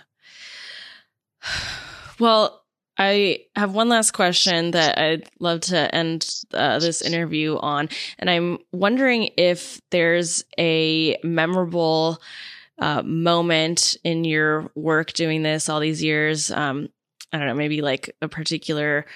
Well, 2.20 2.60
I 2.98 3.46
have 3.56 3.74
one 3.74 3.88
last 3.88 4.10
question 4.10 4.72
that 4.72 4.98
I'd 4.98 5.30
love 5.40 5.60
to 5.62 5.92
end 5.94 6.28
uh, 6.52 6.78
this 6.78 7.00
interview 7.00 7.56
on. 7.56 7.88
And 8.18 8.28
I'm 8.28 8.58
wondering 8.72 9.30
if 9.38 9.80
there's 9.90 10.44
a 10.58 11.16
memorable 11.24 12.20
uh, 12.78 13.02
moment 13.02 13.96
in 14.04 14.24
your 14.24 14.70
work 14.74 15.14
doing 15.14 15.42
this 15.42 15.70
all 15.70 15.80
these 15.80 16.02
years. 16.02 16.50
Um, 16.50 16.90
I 17.32 17.38
don't 17.38 17.46
know, 17.46 17.54
maybe 17.54 17.80
like 17.80 18.14
a 18.20 18.28
particular 18.28 19.06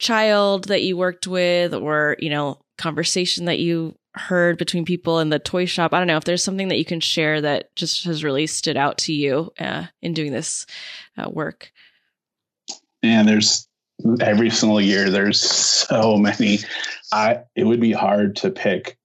child 0.00 0.64
that 0.64 0.82
you 0.82 0.96
worked 0.96 1.28
with 1.28 1.72
or, 1.72 2.16
you 2.18 2.30
know, 2.30 2.58
conversation 2.78 3.44
that 3.44 3.60
you 3.60 3.94
heard 4.14 4.58
between 4.58 4.84
people 4.84 5.20
in 5.20 5.28
the 5.28 5.38
toy 5.38 5.66
shop. 5.66 5.94
I 5.94 5.98
don't 5.98 6.08
know 6.08 6.16
if 6.16 6.24
there's 6.24 6.42
something 6.42 6.66
that 6.68 6.78
you 6.78 6.84
can 6.84 7.00
share 7.00 7.40
that 7.42 7.76
just 7.76 8.04
has 8.06 8.24
really 8.24 8.48
stood 8.48 8.76
out 8.76 8.98
to 8.98 9.12
you 9.12 9.52
uh, 9.60 9.84
in 10.02 10.14
doing 10.14 10.32
this 10.32 10.66
uh, 11.16 11.30
work 11.30 11.70
and 13.02 13.28
there's 13.28 13.68
every 14.20 14.50
single 14.50 14.80
year 14.80 15.10
there's 15.10 15.40
so 15.40 16.16
many. 16.16 16.60
I 17.12 17.40
it 17.56 17.64
would 17.64 17.80
be 17.80 17.92
hard 17.92 18.36
to 18.36 18.50
pick 18.50 18.98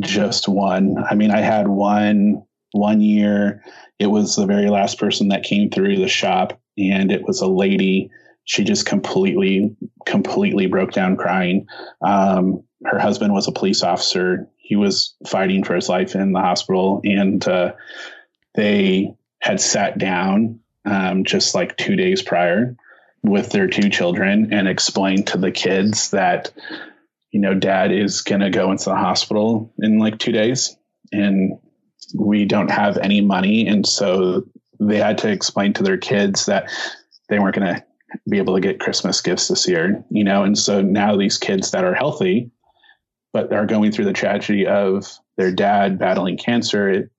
just 0.00 0.48
one. 0.48 0.96
I 1.08 1.14
mean 1.14 1.30
i 1.30 1.40
had 1.40 1.68
one 1.68 2.44
one 2.72 3.00
year 3.00 3.62
it 3.98 4.08
was 4.08 4.36
the 4.36 4.46
very 4.46 4.68
last 4.68 4.98
person 4.98 5.28
that 5.28 5.44
came 5.44 5.70
through 5.70 5.96
the 5.96 6.08
shop 6.08 6.60
and 6.76 7.12
it 7.12 7.22
was 7.22 7.40
a 7.40 7.46
lady. 7.46 8.10
She 8.44 8.64
just 8.64 8.86
completely 8.86 9.74
completely 10.06 10.66
broke 10.66 10.92
down 10.92 11.16
crying. 11.16 11.66
Um, 12.02 12.64
her 12.84 12.98
husband 12.98 13.32
was 13.32 13.48
a 13.48 13.52
police 13.52 13.82
officer. 13.82 14.48
He 14.56 14.76
was 14.76 15.14
fighting 15.26 15.64
for 15.64 15.74
his 15.74 15.88
life 15.88 16.14
in 16.14 16.32
the 16.32 16.40
hospital 16.40 17.00
and 17.04 17.46
uh, 17.46 17.72
they 18.54 19.14
had 19.40 19.60
sat 19.60 19.98
down 19.98 20.58
um, 20.84 21.24
just 21.24 21.54
like 21.54 21.76
two 21.76 21.96
days 21.96 22.20
prior 22.20 22.76
with 23.24 23.50
their 23.50 23.66
two 23.66 23.88
children 23.88 24.52
and 24.52 24.68
explain 24.68 25.24
to 25.24 25.38
the 25.38 25.50
kids 25.50 26.10
that 26.10 26.52
you 27.32 27.40
know 27.40 27.54
dad 27.54 27.90
is 27.90 28.20
going 28.20 28.42
to 28.42 28.50
go 28.50 28.70
into 28.70 28.84
the 28.84 28.94
hospital 28.94 29.72
in 29.78 29.98
like 29.98 30.18
2 30.18 30.30
days 30.30 30.76
and 31.10 31.58
we 32.14 32.44
don't 32.44 32.70
have 32.70 32.98
any 32.98 33.22
money. 33.22 33.66
And 33.66 33.86
so 33.86 34.44
they 34.78 34.98
had 34.98 35.18
to 35.18 35.30
explain 35.30 35.72
to 35.72 35.82
their 35.82 35.96
kids 35.96 36.46
that 36.46 36.70
they 37.28 37.38
weren't 37.38 37.56
going 37.56 37.74
to 37.74 37.84
be 38.28 38.38
able 38.38 38.54
to 38.54 38.60
get 38.60 38.78
christmas 38.78 39.20
gifts 39.20 39.48
this 39.48 39.66
year 39.66 40.04
you 40.10 40.22
know? 40.22 40.44
And 40.44 40.56
so 40.56 40.80
now 40.80 41.16
these 41.16 41.38
kids 41.38 41.72
that 41.72 41.84
are 41.84 41.94
healthy 41.94 42.50
but 43.32 43.52
are 43.52 43.66
going 43.66 43.90
through 43.90 44.04
the 44.04 44.12
tragedy 44.12 44.66
of 44.66 45.06
their 45.36 45.50
dad 45.50 45.98
battling 45.98 46.36
cancer 46.36 47.10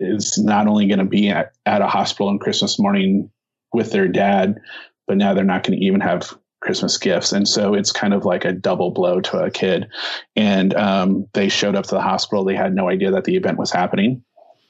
is 0.00 0.38
not 0.38 0.66
only 0.66 0.86
going 0.86 1.00
to 1.00 1.04
be 1.04 1.28
at, 1.28 1.52
at 1.66 1.82
a 1.82 1.86
hospital 1.86 2.28
on 2.28 2.38
christmas 2.38 2.78
morning 2.78 3.30
with 3.72 3.92
their 3.92 4.08
dad 4.08 4.58
but 5.06 5.16
now 5.16 5.34
they're 5.34 5.44
not 5.44 5.64
going 5.64 5.78
to 5.78 5.84
even 5.84 6.00
have 6.00 6.36
Christmas 6.60 6.96
gifts. 6.96 7.32
And 7.32 7.46
so 7.46 7.74
it's 7.74 7.92
kind 7.92 8.14
of 8.14 8.24
like 8.24 8.44
a 8.44 8.52
double 8.52 8.92
blow 8.92 9.20
to 9.20 9.38
a 9.38 9.50
kid. 9.50 9.88
And 10.36 10.72
um, 10.74 11.28
they 11.34 11.48
showed 11.48 11.74
up 11.74 11.84
to 11.86 11.94
the 11.96 12.00
hospital. 12.00 12.44
They 12.44 12.54
had 12.54 12.74
no 12.74 12.88
idea 12.88 13.10
that 13.12 13.24
the 13.24 13.36
event 13.36 13.58
was 13.58 13.72
happening. 13.72 14.24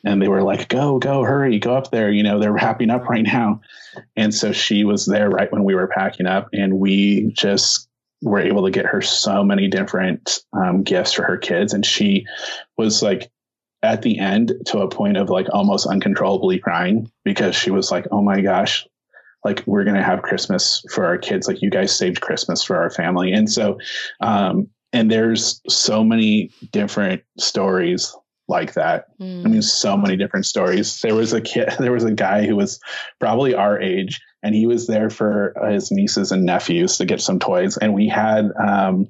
And 0.04 0.20
they 0.20 0.26
were 0.26 0.42
like, 0.42 0.68
go, 0.68 0.98
go, 0.98 1.22
hurry, 1.22 1.60
go 1.60 1.76
up 1.76 1.90
there. 1.90 2.10
You 2.10 2.24
know, 2.24 2.40
they're 2.40 2.52
wrapping 2.52 2.90
up 2.90 3.08
right 3.08 3.22
now. 3.22 3.60
And 4.16 4.34
so 4.34 4.52
she 4.52 4.84
was 4.84 5.06
there 5.06 5.30
right 5.30 5.52
when 5.52 5.62
we 5.62 5.74
were 5.74 5.86
packing 5.86 6.26
up. 6.26 6.48
And 6.52 6.80
we 6.80 7.30
just 7.32 7.88
were 8.20 8.40
able 8.40 8.64
to 8.64 8.70
get 8.70 8.86
her 8.86 9.02
so 9.02 9.44
many 9.44 9.68
different 9.68 10.40
um, 10.52 10.82
gifts 10.82 11.12
for 11.12 11.22
her 11.24 11.36
kids. 11.36 11.74
And 11.74 11.84
she 11.86 12.26
was 12.76 13.02
like, 13.02 13.30
at 13.82 14.02
the 14.02 14.20
end 14.20 14.52
to 14.66 14.78
a 14.78 14.88
point 14.88 15.16
of 15.16 15.28
like 15.28 15.48
almost 15.52 15.86
uncontrollably 15.86 16.58
crying 16.60 17.10
because 17.24 17.56
she 17.56 17.70
was 17.70 17.90
like, 17.90 18.06
oh 18.12 18.22
my 18.22 18.40
gosh, 18.40 18.86
like 19.44 19.62
we're 19.66 19.84
going 19.84 19.96
to 19.96 20.02
have 20.02 20.22
Christmas 20.22 20.84
for 20.92 21.04
our 21.04 21.18
kids. 21.18 21.48
Like 21.48 21.62
you 21.62 21.70
guys 21.70 21.96
saved 21.96 22.20
Christmas 22.20 22.62
for 22.62 22.76
our 22.76 22.90
family. 22.90 23.32
And 23.32 23.50
so, 23.50 23.78
um, 24.20 24.68
and 24.92 25.10
there's 25.10 25.60
so 25.68 26.04
many 26.04 26.50
different 26.70 27.22
stories 27.38 28.14
like 28.48 28.74
that. 28.74 29.06
Mm. 29.18 29.44
I 29.44 29.48
mean, 29.48 29.62
so 29.62 29.96
many 29.96 30.16
different 30.16 30.46
stories. 30.46 31.00
There 31.00 31.14
was 31.14 31.32
a 31.32 31.40
kid, 31.40 31.70
there 31.78 31.92
was 31.92 32.04
a 32.04 32.12
guy 32.12 32.46
who 32.46 32.56
was 32.56 32.78
probably 33.18 33.54
our 33.54 33.80
age, 33.80 34.20
and 34.42 34.54
he 34.54 34.66
was 34.66 34.86
there 34.86 35.10
for 35.10 35.54
his 35.68 35.90
nieces 35.90 36.32
and 36.32 36.44
nephews 36.44 36.98
to 36.98 37.04
get 37.04 37.20
some 37.20 37.38
toys. 37.38 37.76
And 37.78 37.94
we 37.94 38.08
had 38.08 38.50
um, 38.62 39.08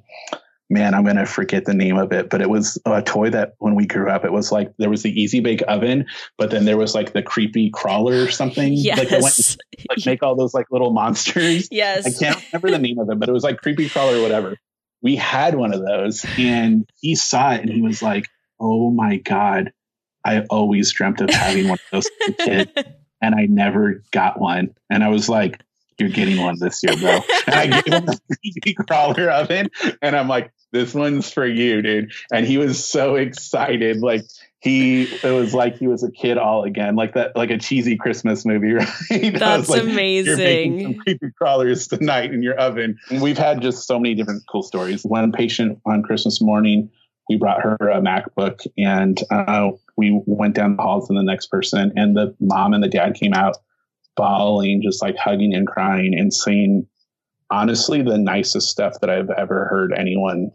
man, 0.72 0.94
I'm 0.94 1.04
going 1.04 1.16
to 1.16 1.26
forget 1.26 1.66
the 1.66 1.74
name 1.74 1.98
of 1.98 2.12
it, 2.12 2.30
but 2.30 2.40
it 2.40 2.48
was 2.48 2.78
a 2.86 3.02
toy 3.02 3.30
that 3.30 3.54
when 3.58 3.74
we 3.74 3.86
grew 3.86 4.10
up, 4.10 4.24
it 4.24 4.32
was 4.32 4.50
like 4.50 4.72
there 4.78 4.88
was 4.88 5.02
the 5.02 5.20
easy 5.20 5.40
bake 5.40 5.62
oven, 5.68 6.06
but 6.38 6.50
then 6.50 6.64
there 6.64 6.78
was 6.78 6.94
like 6.94 7.12
the 7.12 7.22
creepy 7.22 7.70
crawler 7.70 8.24
or 8.24 8.30
something. 8.30 8.72
Yes. 8.82 8.98
Like, 8.98 9.22
went, 9.22 9.56
like 9.90 10.06
make 10.06 10.22
all 10.22 10.34
those 10.34 10.54
like 10.54 10.66
little 10.70 10.92
monsters. 10.92 11.68
Yes. 11.72 12.06
I 12.06 12.24
can't 12.24 12.44
remember 12.52 12.70
the 12.70 12.78
name 12.78 12.98
of 12.98 13.10
it, 13.10 13.18
but 13.18 13.28
it 13.28 13.32
was 13.32 13.44
like 13.44 13.58
creepy 13.58 13.88
crawler 13.88 14.18
or 14.18 14.22
whatever. 14.22 14.56
We 15.02 15.16
had 15.16 15.54
one 15.54 15.72
of 15.72 15.84
those 15.84 16.24
and 16.38 16.88
he 17.00 17.14
saw 17.14 17.52
it 17.52 17.60
and 17.60 17.70
he 17.70 17.82
was 17.82 18.02
like, 18.02 18.28
oh 18.60 18.90
my 18.90 19.16
God, 19.16 19.72
I 20.24 20.40
always 20.50 20.92
dreamt 20.92 21.20
of 21.20 21.30
having 21.30 21.68
one 21.68 21.78
of 21.78 21.90
those 21.92 22.10
as 22.22 22.28
a 22.28 22.32
kid 22.32 22.94
and 23.22 23.34
I 23.34 23.46
never 23.46 24.02
got 24.10 24.40
one. 24.40 24.74
And 24.90 25.04
I 25.04 25.08
was 25.08 25.28
like, 25.28 25.60
you're 25.98 26.10
getting 26.10 26.42
one 26.42 26.56
this 26.58 26.82
year, 26.82 26.96
bro. 26.96 27.20
And 27.46 27.54
I 27.54 27.80
gave 27.80 27.94
him 27.94 28.06
the 28.06 28.20
creepy 28.26 28.74
crawler 28.74 29.30
oven, 29.30 29.70
and 30.00 30.16
I'm 30.16 30.28
like, 30.28 30.52
this 30.72 30.94
one's 30.94 31.30
for 31.30 31.46
you, 31.46 31.82
dude. 31.82 32.12
And 32.32 32.46
he 32.46 32.58
was 32.58 32.84
so 32.84 33.16
excited. 33.16 34.00
Like 34.00 34.24
he, 34.60 35.02
it 35.02 35.30
was 35.30 35.52
like 35.54 35.76
he 35.76 35.86
was 35.86 36.02
a 36.02 36.10
kid 36.10 36.38
all 36.38 36.64
again, 36.64 36.96
like 36.96 37.14
that, 37.14 37.36
like 37.36 37.50
a 37.50 37.58
cheesy 37.58 37.96
Christmas 37.96 38.46
movie, 38.46 38.72
right? 39.10 39.38
That's 39.38 39.68
like, 39.68 39.82
amazing. 39.82 40.26
You're 40.26 40.36
making 40.36 40.82
some 40.82 40.94
creepy 41.02 41.30
crawlers 41.36 41.88
tonight 41.88 42.32
in 42.32 42.42
your 42.42 42.54
oven. 42.54 42.98
And 43.10 43.20
we've 43.20 43.38
had 43.38 43.60
just 43.60 43.86
so 43.86 43.98
many 44.00 44.14
different 44.14 44.44
cool 44.50 44.62
stories. 44.62 45.02
One 45.04 45.30
patient 45.30 45.78
on 45.84 46.02
Christmas 46.02 46.40
morning, 46.40 46.90
we 47.28 47.36
brought 47.36 47.62
her 47.62 47.76
a 47.76 48.00
MacBook, 48.00 48.66
and 48.78 49.20
uh, 49.30 49.70
we 49.96 50.20
went 50.26 50.54
down 50.54 50.76
the 50.76 50.82
hall 50.82 51.06
to 51.06 51.12
the 51.12 51.22
next 51.22 51.46
person, 51.48 51.92
and 51.96 52.16
the 52.16 52.34
mom 52.40 52.72
and 52.72 52.82
the 52.82 52.88
dad 52.88 53.14
came 53.14 53.32
out 53.32 53.58
bawling, 54.16 54.82
just 54.82 55.02
like 55.02 55.16
hugging 55.16 55.54
and 55.54 55.66
crying 55.66 56.18
and 56.18 56.32
saying, 56.32 56.86
honestly, 57.50 58.02
the 58.02 58.18
nicest 58.18 58.68
stuff 58.68 59.00
that 59.00 59.10
I've 59.10 59.30
ever 59.30 59.66
heard 59.66 59.92
anyone 59.96 60.50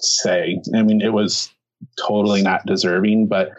say. 0.00 0.60
I 0.74 0.82
mean, 0.82 1.00
it 1.00 1.12
was 1.12 1.52
totally 1.98 2.42
not 2.42 2.66
deserving, 2.66 3.28
but 3.28 3.50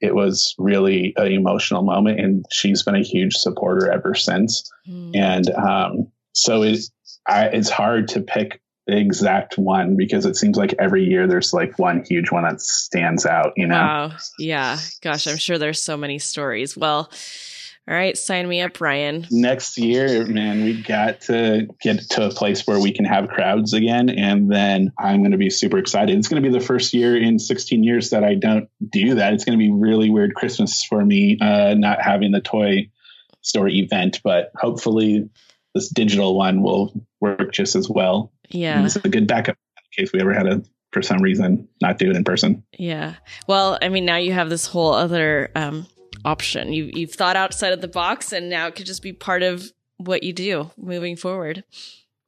it 0.00 0.14
was 0.14 0.54
really 0.58 1.14
an 1.16 1.30
emotional 1.30 1.82
moment. 1.82 2.20
And 2.20 2.44
she's 2.50 2.82
been 2.82 2.96
a 2.96 3.02
huge 3.02 3.34
supporter 3.34 3.90
ever 3.90 4.14
since. 4.14 4.68
Mm. 4.88 5.16
And 5.16 5.50
um, 5.50 6.12
so 6.32 6.62
it, 6.62 6.80
I, 7.28 7.46
it's 7.46 7.70
hard 7.70 8.08
to 8.08 8.20
pick 8.20 8.60
the 8.88 8.96
exact 8.96 9.58
one 9.58 9.96
because 9.96 10.26
it 10.26 10.34
seems 10.34 10.56
like 10.56 10.74
every 10.80 11.04
year 11.04 11.28
there's 11.28 11.52
like 11.52 11.78
one 11.78 12.04
huge 12.04 12.32
one 12.32 12.42
that 12.42 12.60
stands 12.60 13.24
out, 13.24 13.52
you 13.56 13.66
know? 13.66 13.76
Wow. 13.76 14.12
Yeah. 14.40 14.78
Gosh, 15.02 15.28
I'm 15.28 15.36
sure 15.36 15.56
there's 15.56 15.80
so 15.80 15.96
many 15.96 16.18
stories. 16.18 16.76
Well, 16.76 17.08
all 17.88 17.94
right, 17.94 18.16
sign 18.16 18.48
me 18.48 18.60
up, 18.60 18.80
Ryan. 18.80 19.26
Next 19.32 19.76
year, 19.76 20.24
man, 20.24 20.62
we 20.62 20.80
got 20.82 21.22
to 21.22 21.66
get 21.80 21.98
to 22.10 22.26
a 22.26 22.30
place 22.30 22.64
where 22.64 22.78
we 22.78 22.92
can 22.92 23.04
have 23.04 23.28
crowds 23.28 23.72
again. 23.72 24.08
And 24.08 24.50
then 24.50 24.92
I'm 24.96 25.18
going 25.20 25.32
to 25.32 25.36
be 25.36 25.50
super 25.50 25.78
excited. 25.78 26.16
It's 26.16 26.28
going 26.28 26.40
to 26.40 26.48
be 26.48 26.56
the 26.56 26.64
first 26.64 26.94
year 26.94 27.20
in 27.20 27.40
16 27.40 27.82
years 27.82 28.10
that 28.10 28.22
I 28.22 28.34
don't 28.34 28.68
do 28.88 29.16
that. 29.16 29.32
It's 29.32 29.44
going 29.44 29.58
to 29.58 29.62
be 29.62 29.72
really 29.72 30.10
weird 30.10 30.36
Christmas 30.36 30.84
for 30.84 31.04
me, 31.04 31.38
uh, 31.40 31.74
not 31.74 32.00
having 32.00 32.30
the 32.30 32.40
toy 32.40 32.88
store 33.40 33.68
event, 33.68 34.20
but 34.22 34.52
hopefully 34.54 35.28
this 35.74 35.88
digital 35.88 36.36
one 36.36 36.62
will 36.62 36.92
work 37.20 37.52
just 37.52 37.74
as 37.74 37.88
well. 37.88 38.32
Yeah. 38.48 38.84
it's 38.84 38.94
a 38.94 39.08
good 39.08 39.26
backup 39.26 39.56
in 39.96 40.04
case 40.04 40.12
we 40.12 40.20
ever 40.20 40.32
had 40.32 40.46
a 40.46 40.62
for 40.92 41.02
some 41.02 41.22
reason, 41.22 41.68
not 41.80 41.98
do 41.98 42.10
it 42.10 42.16
in 42.16 42.22
person. 42.22 42.62
Yeah. 42.78 43.14
Well, 43.46 43.78
I 43.80 43.88
mean, 43.88 44.04
now 44.04 44.16
you 44.16 44.32
have 44.34 44.50
this 44.50 44.66
whole 44.66 44.92
other 44.92 45.50
um, 45.54 45.86
option. 46.24 46.72
You 46.72 46.90
you've 46.92 47.14
thought 47.14 47.36
outside 47.36 47.72
of 47.72 47.80
the 47.80 47.88
box, 47.88 48.32
and 48.32 48.48
now 48.48 48.66
it 48.66 48.74
could 48.74 48.86
just 48.86 49.02
be 49.02 49.12
part 49.12 49.42
of 49.42 49.72
what 49.98 50.22
you 50.22 50.32
do 50.32 50.70
moving 50.76 51.16
forward. 51.16 51.64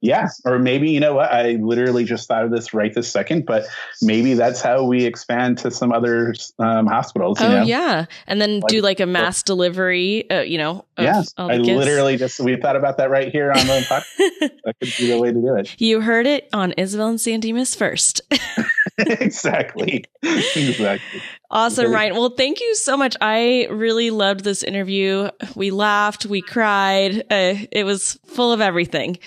Yeah, 0.01 0.27
or 0.45 0.59
maybe 0.59 0.91
you 0.91 0.99
know 0.99 1.15
what? 1.15 1.31
I 1.31 1.53
literally 1.53 2.03
just 2.03 2.27
thought 2.27 2.43
of 2.43 2.51
this 2.51 2.75
right 2.75 2.93
this 2.93 3.11
second, 3.11 3.47
but 3.47 3.65
maybe 4.03 4.35
that's 4.35 4.61
how 4.61 4.83
we 4.83 5.03
expand 5.03 5.57
to 5.59 5.71
some 5.71 5.91
other 5.91 6.35
um, 6.59 6.85
hospitals. 6.85 7.41
oh 7.41 7.49
know? 7.49 7.63
yeah, 7.63 8.05
and 8.27 8.39
then 8.39 8.59
like, 8.59 8.67
do 8.67 8.81
like 8.81 8.99
a 8.99 9.07
mass 9.07 9.41
delivery. 9.41 10.29
Uh, 10.29 10.41
you 10.41 10.59
know, 10.59 10.85
yeah. 10.99 11.23
I 11.37 11.57
kids. 11.57 11.69
literally 11.69 12.17
just 12.17 12.39
we 12.39 12.55
thought 12.55 12.75
about 12.75 12.97
that 12.97 13.09
right 13.09 13.31
here 13.31 13.49
on 13.49 13.65
the 13.65 13.85
podcast. 13.89 14.51
that 14.63 14.75
could 14.79 14.93
be 14.95 15.07
the 15.07 15.19
way 15.19 15.31
to 15.31 15.41
do 15.41 15.55
it. 15.55 15.73
You 15.79 16.01
heard 16.01 16.27
it 16.27 16.49
on 16.53 16.73
Isabel 16.73 17.07
in 17.07 17.17
San 17.17 17.39
Dimas 17.39 17.73
first. 17.73 18.21
exactly. 18.97 20.05
Exactly. 20.23 21.21
Awesome, 21.51 21.91
Ryan. 21.91 22.13
Well, 22.15 22.29
thank 22.29 22.61
you 22.61 22.75
so 22.75 22.95
much. 22.95 23.15
I 23.19 23.67
really 23.69 24.09
loved 24.09 24.43
this 24.43 24.63
interview. 24.63 25.29
We 25.55 25.71
laughed, 25.71 26.25
we 26.25 26.41
cried. 26.41 27.19
Uh, 27.31 27.55
it 27.71 27.85
was 27.85 28.17
full 28.25 28.51
of 28.51 28.61
everything. 28.61 29.17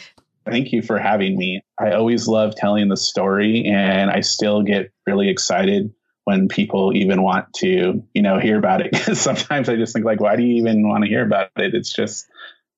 Thank 0.46 0.72
you 0.72 0.80
for 0.80 0.98
having 0.98 1.36
me. 1.36 1.62
I 1.78 1.92
always 1.92 2.26
love 2.26 2.54
telling 2.54 2.88
the 2.88 2.96
story, 2.96 3.66
and 3.66 4.10
I 4.10 4.20
still 4.20 4.62
get 4.62 4.90
really 5.06 5.28
excited 5.28 5.92
when 6.24 6.48
people 6.48 6.92
even 6.94 7.22
want 7.22 7.52
to, 7.54 8.02
you 8.14 8.22
know, 8.22 8.38
hear 8.38 8.58
about 8.58 8.80
it. 8.80 8.92
Because 8.92 9.20
sometimes 9.20 9.68
I 9.68 9.76
just 9.76 9.92
think, 9.92 10.06
like, 10.06 10.20
why 10.20 10.36
do 10.36 10.42
you 10.42 10.56
even 10.56 10.88
want 10.88 11.04
to 11.04 11.08
hear 11.08 11.24
about 11.24 11.50
it? 11.56 11.74
It's 11.74 11.92
just 11.92 12.26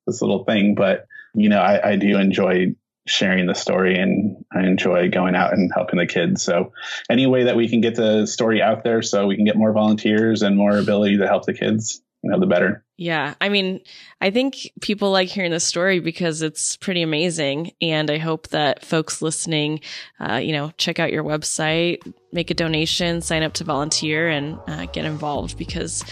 this 0.06 0.20
little 0.20 0.44
thing. 0.44 0.74
But 0.74 1.06
you 1.34 1.48
know, 1.48 1.60
I, 1.60 1.90
I 1.90 1.96
do 1.96 2.18
enjoy 2.18 2.74
sharing 3.06 3.46
the 3.46 3.54
story 3.54 3.98
and 3.98 4.44
I 4.54 4.66
enjoy 4.66 5.10
going 5.10 5.34
out 5.34 5.52
and 5.52 5.70
helping 5.74 5.98
the 5.98 6.06
kids. 6.06 6.42
So 6.42 6.72
any 7.08 7.26
way 7.26 7.44
that 7.44 7.56
we 7.56 7.68
can 7.68 7.80
get 7.80 7.94
the 7.94 8.26
story 8.26 8.62
out 8.62 8.84
there 8.84 9.02
so 9.02 9.26
we 9.26 9.36
can 9.36 9.44
get 9.44 9.56
more 9.56 9.72
volunteers 9.72 10.42
and 10.42 10.56
more 10.56 10.76
ability 10.76 11.18
to 11.18 11.26
help 11.26 11.46
the 11.46 11.54
kids, 11.54 12.02
you 12.22 12.30
know, 12.30 12.38
the 12.38 12.46
better. 12.46 12.84
Yeah. 12.96 13.34
I 13.40 13.48
mean, 13.48 13.80
I 14.20 14.30
think 14.30 14.70
people 14.82 15.10
like 15.10 15.28
hearing 15.28 15.50
the 15.50 15.60
story 15.60 16.00
because 16.00 16.42
it's 16.42 16.76
pretty 16.76 17.00
amazing. 17.00 17.72
And 17.80 18.10
I 18.10 18.18
hope 18.18 18.48
that 18.48 18.84
folks 18.84 19.22
listening, 19.22 19.80
uh, 20.20 20.34
you 20.34 20.52
know, 20.52 20.70
check 20.76 20.98
out 20.98 21.12
your 21.12 21.24
website, 21.24 22.00
make 22.32 22.50
a 22.50 22.54
donation, 22.54 23.22
sign 23.22 23.42
up 23.42 23.54
to 23.54 23.64
volunteer 23.64 24.28
and 24.28 24.58
uh, 24.68 24.84
get 24.86 25.06
involved 25.06 25.56
because 25.56 26.04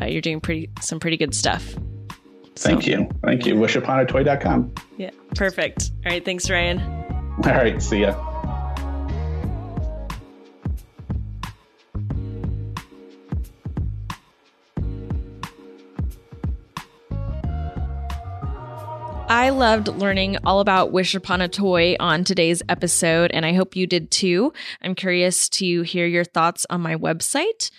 uh, 0.00 0.06
you're 0.06 0.20
doing 0.20 0.40
pretty, 0.40 0.70
some 0.80 0.98
pretty 0.98 1.16
good 1.16 1.34
stuff. 1.34 1.76
Thank 2.56 2.82
so, 2.82 2.90
you. 2.90 3.08
Thank 3.24 3.46
you. 3.46 3.54
Wishuponatoy.com. 3.54 4.74
Yeah. 4.98 5.10
Perfect. 5.34 5.92
All 6.04 6.12
right. 6.12 6.24
Thanks, 6.24 6.50
Ryan. 6.50 6.80
All 7.44 7.52
right. 7.52 7.82
See 7.82 8.00
ya. 8.00 8.14
I 19.32 19.48
loved 19.48 19.88
learning 19.88 20.36
all 20.44 20.60
about 20.60 20.92
Wish 20.92 21.14
Upon 21.14 21.40
a 21.40 21.48
Toy 21.48 21.96
on 21.98 22.22
today's 22.22 22.62
episode, 22.68 23.30
and 23.32 23.46
I 23.46 23.54
hope 23.54 23.74
you 23.74 23.86
did 23.86 24.10
too. 24.10 24.52
I'm 24.82 24.94
curious 24.94 25.48
to 25.48 25.82
hear 25.82 26.06
your 26.06 26.22
thoughts 26.22 26.66
on 26.68 26.82
my 26.82 26.96
website, 26.96 27.70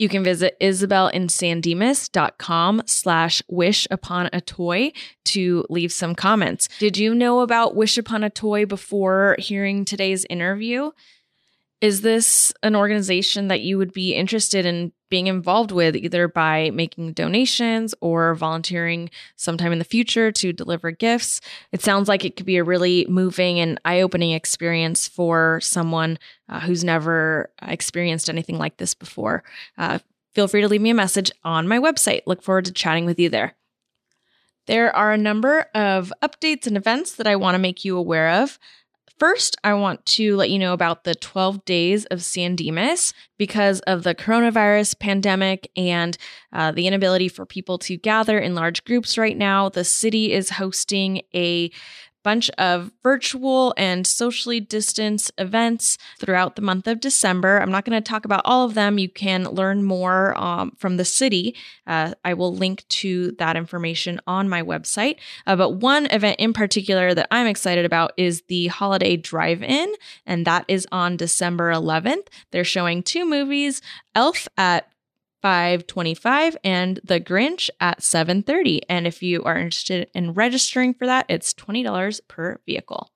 you 0.00 0.08
can 0.08 0.24
visit 0.24 0.56
isabelinsandimas.com 0.62 2.82
slash 2.86 3.42
wish 3.48 3.86
upon 3.90 4.30
a 4.32 4.40
toy 4.40 4.92
to 5.26 5.66
leave 5.68 5.92
some 5.92 6.14
comments. 6.14 6.70
Did 6.78 6.96
you 6.96 7.14
know 7.14 7.40
about 7.40 7.76
Wish 7.76 7.98
Upon 7.98 8.24
a 8.24 8.30
Toy 8.30 8.64
before 8.64 9.36
hearing 9.38 9.84
today's 9.84 10.24
interview? 10.30 10.92
Is 11.82 12.00
this 12.00 12.54
an 12.62 12.74
organization 12.74 13.48
that 13.48 13.60
you 13.60 13.76
would 13.76 13.92
be 13.92 14.14
interested 14.14 14.64
in 14.64 14.92
being 15.10 15.26
involved 15.26 15.72
with, 15.72 15.96
either 15.96 16.28
by 16.28 16.70
making 16.70 17.12
donations 17.12 17.94
or 18.00 18.34
volunteering 18.34 19.10
sometime 19.36 19.72
in 19.72 19.78
the 19.78 19.84
future 19.84 20.32
to 20.32 20.52
deliver 20.52 20.90
gifts? 20.90 21.40
It 21.72 21.82
sounds 21.82 22.08
like 22.08 22.24
it 22.24 22.36
could 22.36 22.46
be 22.46 22.56
a 22.56 22.64
really 22.64 23.06
moving 23.08 23.60
and 23.60 23.80
eye 23.84 24.00
opening 24.00 24.30
experience 24.30 25.06
for 25.08 25.60
someone 25.62 26.18
uh, 26.48 26.60
who's 26.60 26.84
never 26.84 27.50
experienced 27.60 28.30
anything 28.30 28.58
like 28.58 28.78
this 28.78 28.94
before. 28.94 29.42
Uh, 29.76 29.98
feel 30.34 30.48
free 30.48 30.62
to 30.62 30.68
leave 30.68 30.80
me 30.80 30.90
a 30.90 30.94
message 30.94 31.30
on 31.44 31.68
my 31.68 31.78
website. 31.78 32.22
Look 32.26 32.42
forward 32.42 32.64
to 32.66 32.72
chatting 32.72 33.04
with 33.04 33.18
you 33.18 33.28
there. 33.28 33.56
There 34.66 34.94
are 34.94 35.12
a 35.12 35.18
number 35.18 35.66
of 35.74 36.12
updates 36.22 36.66
and 36.66 36.76
events 36.76 37.16
that 37.16 37.26
I 37.26 37.34
want 37.34 37.56
to 37.56 37.58
make 37.58 37.84
you 37.84 37.96
aware 37.96 38.28
of. 38.42 38.58
First, 39.20 39.58
I 39.62 39.74
want 39.74 40.06
to 40.06 40.34
let 40.34 40.48
you 40.48 40.58
know 40.58 40.72
about 40.72 41.04
the 41.04 41.14
12 41.14 41.66
days 41.66 42.06
of 42.06 42.24
San 42.24 42.56
Dimas 42.56 43.12
because 43.36 43.80
of 43.80 44.02
the 44.02 44.14
coronavirus 44.14 44.98
pandemic 44.98 45.70
and 45.76 46.16
uh, 46.54 46.72
the 46.72 46.86
inability 46.86 47.28
for 47.28 47.44
people 47.44 47.76
to 47.80 47.98
gather 47.98 48.38
in 48.38 48.54
large 48.54 48.82
groups 48.84 49.18
right 49.18 49.36
now. 49.36 49.68
The 49.68 49.84
city 49.84 50.32
is 50.32 50.48
hosting 50.48 51.20
a 51.34 51.70
bunch 52.22 52.50
of 52.58 52.92
virtual 53.02 53.74
and 53.76 54.06
socially 54.06 54.60
distanced 54.60 55.30
events 55.38 55.98
throughout 56.18 56.56
the 56.56 56.62
month 56.62 56.86
of 56.86 57.00
December. 57.00 57.60
I'm 57.60 57.70
not 57.70 57.84
going 57.84 58.00
to 58.00 58.08
talk 58.08 58.24
about 58.24 58.42
all 58.44 58.64
of 58.64 58.74
them. 58.74 58.98
You 58.98 59.08
can 59.08 59.44
learn 59.44 59.82
more 59.82 60.36
um, 60.38 60.72
from 60.76 60.96
the 60.96 61.04
city. 61.04 61.54
Uh, 61.86 62.14
I 62.24 62.34
will 62.34 62.54
link 62.54 62.86
to 62.88 63.32
that 63.32 63.56
information 63.56 64.20
on 64.26 64.48
my 64.48 64.62
website. 64.62 65.16
Uh, 65.46 65.56
but 65.56 65.70
one 65.70 66.06
event 66.06 66.36
in 66.38 66.52
particular 66.52 67.14
that 67.14 67.28
I'm 67.30 67.46
excited 67.46 67.84
about 67.84 68.12
is 68.16 68.42
the 68.48 68.68
Holiday 68.68 69.16
Drive 69.16 69.62
In, 69.62 69.92
and 70.26 70.46
that 70.46 70.64
is 70.68 70.86
on 70.92 71.16
December 71.16 71.72
11th. 71.72 72.26
They're 72.50 72.64
showing 72.64 73.02
two 73.02 73.24
movies 73.24 73.82
Elf 74.14 74.48
at 74.56 74.90
525 75.42 76.56
and 76.64 77.00
The 77.04 77.20
Grinch 77.20 77.70
at 77.80 78.02
730. 78.02 78.82
And 78.88 79.06
if 79.06 79.22
you 79.22 79.42
are 79.44 79.56
interested 79.56 80.10
in 80.14 80.34
registering 80.34 80.94
for 80.94 81.06
that, 81.06 81.26
it's 81.28 81.54
$20 81.54 82.20
per 82.28 82.60
vehicle. 82.66 83.10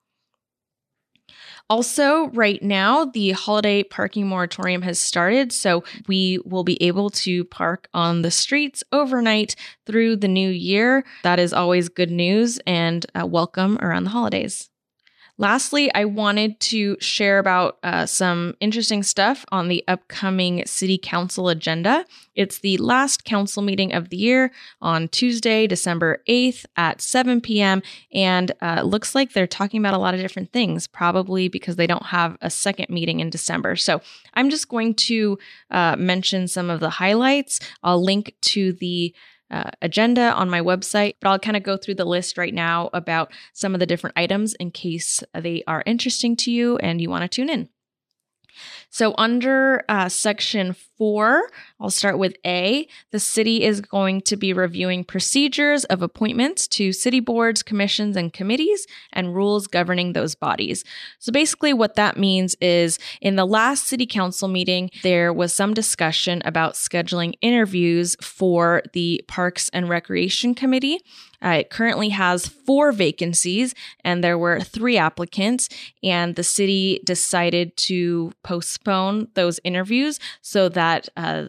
Also, 1.71 2.29
right 2.29 2.63
now, 2.63 3.07
the 3.07 3.31
holiday 3.31 3.83
parking 3.83 4.27
moratorium 4.27 4.83
has 4.83 4.99
started, 4.99 5.51
so 5.51 5.83
we 6.07 6.39
will 6.45 6.65
be 6.65 6.81
able 6.83 7.09
to 7.09 7.45
park 7.45 7.89
on 7.95 8.21
the 8.21 8.31
streets 8.31 8.85
overnight 8.93 9.57
through 9.87 10.17
the 10.17 10.29
new 10.29 10.51
year. 10.51 11.05
That 11.23 11.39
is 11.39 11.55
always 11.55 11.89
good 11.89 12.11
news 12.11 12.59
and 12.67 13.07
uh, 13.15 13.27
welcome 13.27 13.79
around 13.81 14.05
the 14.05 14.11
holidays. 14.11 14.69
Lastly, 15.37 15.93
I 15.93 16.05
wanted 16.05 16.61
to 16.61 16.97
share 17.01 17.41
about 17.41 17.79
uh, 17.83 18.07
some 18.07 18.55
interesting 18.61 19.03
stuff 19.03 19.45
on 19.51 19.67
the 19.67 19.83
upcoming 19.89 20.65
City 20.65 20.97
Council 20.97 21.49
agenda. 21.49 22.05
It's 22.37 22.61
the 22.61 22.77
last 22.79 23.25
council 23.25 23.61
meeting 23.61 23.93
of 23.93 24.11
the 24.11 24.17
year 24.17 24.53
on 24.81 25.09
Tuesday, 25.09 25.67
December 25.67 26.23
8th 26.29 26.67
at 26.77 27.01
7 27.01 27.41
p.m. 27.41 27.83
And 28.13 28.53
uh, 28.63 28.83
looks 28.83 29.17
like 29.17 29.33
they're 29.33 29.49
talking 29.49 29.81
about 29.81 29.95
a 29.95 29.99
lot 29.99 30.15
of 30.15 30.21
different 30.21 30.53
things, 30.53 30.87
probably 30.87 31.49
because 31.49 31.75
they 31.75 31.89
don't 31.89 32.07
have 32.07 32.37
a 32.41 32.49
second 32.49 32.89
meeting 32.89 33.19
in 33.19 33.29
December. 33.29 33.75
So 33.75 34.03
I'm 34.35 34.51
just 34.51 34.69
going 34.69 34.95
to 34.95 35.37
uh, 35.69 35.97
mention 35.99 36.47
some 36.47 36.71
of 36.71 36.79
the 36.79 36.91
highlights. 36.91 37.59
I'll 37.83 38.03
link 38.03 38.37
to 38.43 38.73
the 38.75 39.13
uh, 39.51 39.71
agenda 39.83 40.33
on 40.33 40.51
my 40.51 40.61
website, 40.61 41.17
but 41.21 41.29
I'll 41.29 41.39
kind 41.39 41.57
of 41.57 41.63
go 41.63 41.77
through 41.77 41.97
the 41.97 42.05
list 42.05 42.39
right 42.39 42.55
now 42.55 42.91
about 42.93 43.33
some 43.53 43.75
of 43.75 43.81
the 43.81 43.87
different 43.87 44.17
items 44.17 44.55
in 44.55 44.71
case 44.71 45.23
they 45.35 45.63
are 45.67 45.83
interesting 45.87 46.37
to 46.37 46.51
you 46.51 46.77
and 46.79 47.01
you 47.01 47.11
want 47.11 47.23
to 47.23 47.29
tune 47.29 47.51
in. 47.51 47.69
So, 48.95 49.13
under 49.19 49.83
uh, 49.89 50.09
section 50.09 50.73
four, 50.73 51.51
I'll 51.81 51.91
start 51.91 52.17
with 52.17 52.37
A. 52.47 52.87
The 53.11 53.19
city 53.19 53.65
is 53.65 53.81
going 53.81 54.21
to 54.21 54.37
be 54.37 54.53
reviewing 54.53 55.03
procedures 55.03 55.83
of 55.87 56.01
appointments 56.01 56.69
to 56.69 56.93
city 56.93 57.19
boards, 57.19 57.65
commissions, 57.65 58.17
and 58.17 58.33
committees 58.33 58.87
and 59.13 59.35
rules 59.35 59.67
governing 59.67 60.13
those 60.13 60.37
bodies. 60.37 60.85
So, 61.19 61.33
basically, 61.33 61.73
what 61.73 61.97
that 61.97 62.17
means 62.17 62.55
is 62.61 63.01
in 63.21 63.35
the 63.35 63.45
last 63.45 63.89
city 63.89 64.07
council 64.07 64.47
meeting, 64.47 64.93
there 65.03 65.33
was 65.33 65.53
some 65.53 65.75
discussion 65.75 66.41
about 66.45 66.75
scheduling 66.75 67.35
interviews 67.41 68.15
for 68.23 68.85
the 68.93 69.25
Parks 69.27 69.71
and 69.71 69.89
Recreation 69.89 70.55
Committee. 70.55 71.01
Uh, 71.45 71.59
it 71.59 71.69
currently 71.69 72.11
has 72.11 72.47
four 72.47 72.93
vacancies, 72.93 73.75
and 74.05 74.23
there 74.23 74.39
were 74.39 74.61
three 74.61 74.97
applicants, 74.97 75.69
and 76.03 76.37
the 76.37 76.45
city 76.45 77.01
decided 77.05 77.77
to 77.77 78.33
postpone 78.45 78.84
those 78.85 79.61
interviews 79.65 80.21
so 80.43 80.69
that 80.69 81.09
uh, 81.17 81.47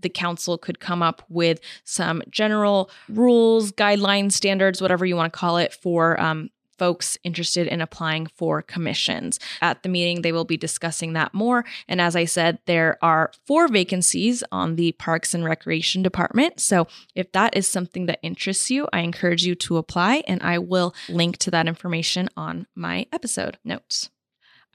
the 0.00 0.08
council 0.08 0.58
could 0.58 0.80
come 0.80 1.02
up 1.02 1.22
with 1.28 1.60
some 1.84 2.22
general 2.30 2.90
rules, 3.08 3.72
guidelines, 3.72 4.32
standards, 4.32 4.80
whatever 4.80 5.04
you 5.04 5.16
want 5.16 5.32
to 5.32 5.38
call 5.38 5.56
it, 5.56 5.72
for 5.72 6.20
um, 6.20 6.50
folks 6.78 7.18
interested 7.24 7.66
in 7.66 7.80
applying 7.80 8.26
for 8.26 8.62
commissions. 8.62 9.40
At 9.60 9.82
the 9.82 9.88
meeting, 9.88 10.22
they 10.22 10.32
will 10.32 10.44
be 10.44 10.56
discussing 10.56 11.12
that 11.14 11.34
more. 11.34 11.64
And 11.88 12.00
as 12.00 12.14
I 12.14 12.24
said, 12.24 12.60
there 12.66 12.96
are 13.02 13.32
four 13.44 13.68
vacancies 13.68 14.44
on 14.52 14.76
the 14.76 14.92
Parks 14.92 15.34
and 15.34 15.44
Recreation 15.44 16.02
Department. 16.02 16.60
So 16.60 16.86
if 17.16 17.32
that 17.32 17.56
is 17.56 17.66
something 17.66 18.06
that 18.06 18.20
interests 18.22 18.70
you, 18.70 18.86
I 18.92 19.00
encourage 19.00 19.44
you 19.44 19.56
to 19.56 19.76
apply, 19.76 20.22
and 20.28 20.40
I 20.42 20.58
will 20.58 20.94
link 21.08 21.38
to 21.38 21.50
that 21.50 21.66
information 21.66 22.28
on 22.36 22.68
my 22.74 23.06
episode 23.12 23.58
notes. 23.64 24.10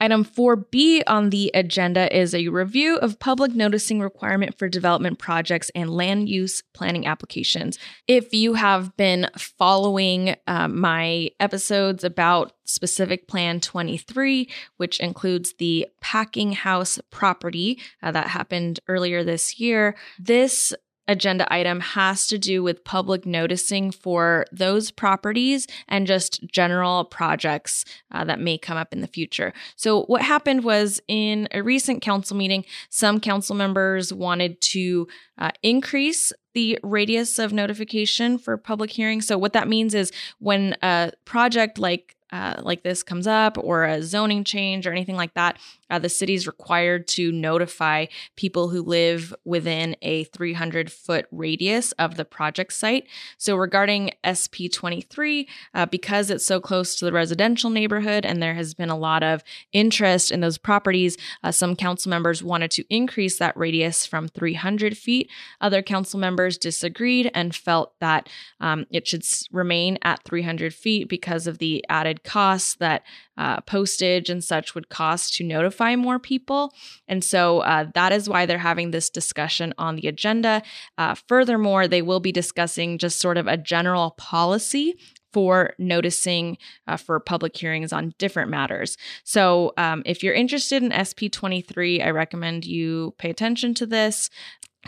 Item 0.00 0.24
4B 0.24 1.02
on 1.06 1.30
the 1.30 1.50
agenda 1.54 2.14
is 2.14 2.34
a 2.34 2.48
review 2.48 2.96
of 2.96 3.18
public 3.20 3.54
noticing 3.54 4.00
requirement 4.00 4.58
for 4.58 4.68
development 4.68 5.18
projects 5.18 5.70
and 5.74 5.88
land 5.88 6.28
use 6.28 6.62
planning 6.74 7.06
applications. 7.06 7.78
If 8.08 8.34
you 8.34 8.54
have 8.54 8.96
been 8.96 9.30
following 9.38 10.34
uh, 10.46 10.68
my 10.68 11.30
episodes 11.38 12.02
about 12.02 12.52
specific 12.64 13.28
plan 13.28 13.60
23, 13.60 14.48
which 14.78 14.98
includes 15.00 15.54
the 15.58 15.86
packing 16.00 16.52
house 16.52 16.98
property 17.10 17.78
uh, 18.02 18.10
that 18.10 18.28
happened 18.28 18.80
earlier 18.88 19.22
this 19.22 19.60
year, 19.60 19.96
this 20.18 20.74
agenda 21.06 21.52
item 21.52 21.80
has 21.80 22.26
to 22.28 22.38
do 22.38 22.62
with 22.62 22.84
public 22.84 23.26
noticing 23.26 23.90
for 23.90 24.46
those 24.50 24.90
properties 24.90 25.66
and 25.88 26.06
just 26.06 26.44
general 26.46 27.04
projects 27.04 27.84
uh, 28.10 28.24
that 28.24 28.40
may 28.40 28.56
come 28.56 28.76
up 28.76 28.92
in 28.92 29.00
the 29.00 29.06
future. 29.06 29.52
So, 29.76 30.02
what 30.04 30.22
happened 30.22 30.64
was 30.64 31.00
in 31.08 31.48
a 31.52 31.62
recent 31.62 32.02
council 32.02 32.36
meeting, 32.36 32.64
some 32.90 33.20
council 33.20 33.54
members 33.54 34.12
wanted 34.12 34.60
to 34.62 35.06
uh, 35.38 35.50
increase 35.62 36.32
the 36.54 36.78
radius 36.82 37.38
of 37.38 37.52
notification 37.52 38.38
for 38.38 38.56
public 38.56 38.90
hearings. 38.90 39.26
So, 39.26 39.36
what 39.36 39.52
that 39.52 39.68
means 39.68 39.94
is 39.94 40.12
when 40.38 40.76
a 40.82 41.12
project 41.24 41.78
like 41.78 42.13
uh, 42.34 42.60
like 42.62 42.82
this 42.82 43.04
comes 43.04 43.28
up 43.28 43.56
or 43.56 43.84
a 43.84 44.02
zoning 44.02 44.42
change 44.42 44.88
or 44.88 44.90
anything 44.90 45.14
like 45.14 45.34
that, 45.34 45.56
uh, 45.88 46.00
the 46.00 46.08
city 46.08 46.34
is 46.34 46.48
required 46.48 47.06
to 47.06 47.30
notify 47.30 48.06
people 48.34 48.70
who 48.70 48.82
live 48.82 49.32
within 49.44 49.94
a 50.02 50.24
300 50.24 50.90
foot 50.90 51.26
radius 51.30 51.92
of 51.92 52.16
the 52.16 52.24
project 52.24 52.72
site. 52.72 53.06
So, 53.38 53.54
regarding 53.54 54.10
SP 54.26 54.66
23, 54.72 55.46
uh, 55.74 55.86
because 55.86 56.28
it's 56.28 56.44
so 56.44 56.58
close 56.58 56.96
to 56.96 57.04
the 57.04 57.12
residential 57.12 57.70
neighborhood 57.70 58.26
and 58.26 58.42
there 58.42 58.54
has 58.54 58.74
been 58.74 58.90
a 58.90 58.98
lot 58.98 59.22
of 59.22 59.44
interest 59.72 60.32
in 60.32 60.40
those 60.40 60.58
properties, 60.58 61.16
uh, 61.44 61.52
some 61.52 61.76
council 61.76 62.10
members 62.10 62.42
wanted 62.42 62.72
to 62.72 62.84
increase 62.92 63.38
that 63.38 63.56
radius 63.56 64.06
from 64.06 64.26
300 64.26 64.98
feet. 64.98 65.30
Other 65.60 65.82
council 65.82 66.18
members 66.18 66.58
disagreed 66.58 67.30
and 67.32 67.54
felt 67.54 67.92
that 68.00 68.28
um, 68.60 68.86
it 68.90 69.06
should 69.06 69.24
remain 69.52 69.98
at 70.02 70.24
300 70.24 70.74
feet 70.74 71.08
because 71.08 71.46
of 71.46 71.58
the 71.58 71.84
added 71.88 72.23
costs 72.24 72.74
that 72.76 73.02
uh, 73.36 73.60
postage 73.62 74.30
and 74.30 74.42
such 74.42 74.74
would 74.74 74.88
cost 74.88 75.34
to 75.34 75.44
notify 75.44 75.96
more 75.96 76.18
people. 76.18 76.72
And 77.08 77.22
so 77.22 77.60
uh, 77.60 77.86
that 77.94 78.12
is 78.12 78.28
why 78.28 78.46
they're 78.46 78.58
having 78.58 78.90
this 78.90 79.10
discussion 79.10 79.74
on 79.78 79.96
the 79.96 80.08
agenda. 80.08 80.62
Uh, 80.98 81.14
furthermore, 81.28 81.86
they 81.86 82.02
will 82.02 82.20
be 82.20 82.32
discussing 82.32 82.98
just 82.98 83.20
sort 83.20 83.36
of 83.36 83.46
a 83.46 83.56
general 83.56 84.12
policy 84.12 84.96
for 85.32 85.74
noticing 85.78 86.56
uh, 86.86 86.96
for 86.96 87.18
public 87.18 87.56
hearings 87.56 87.92
on 87.92 88.14
different 88.18 88.50
matters. 88.50 88.96
So, 89.24 89.72
um, 89.76 90.04
if 90.06 90.22
you're 90.22 90.32
interested 90.32 90.80
in 90.80 90.90
SP23, 90.90 92.06
I 92.06 92.10
recommend 92.10 92.64
you 92.64 93.14
pay 93.18 93.30
attention 93.30 93.74
to 93.74 93.86
this 93.86 94.30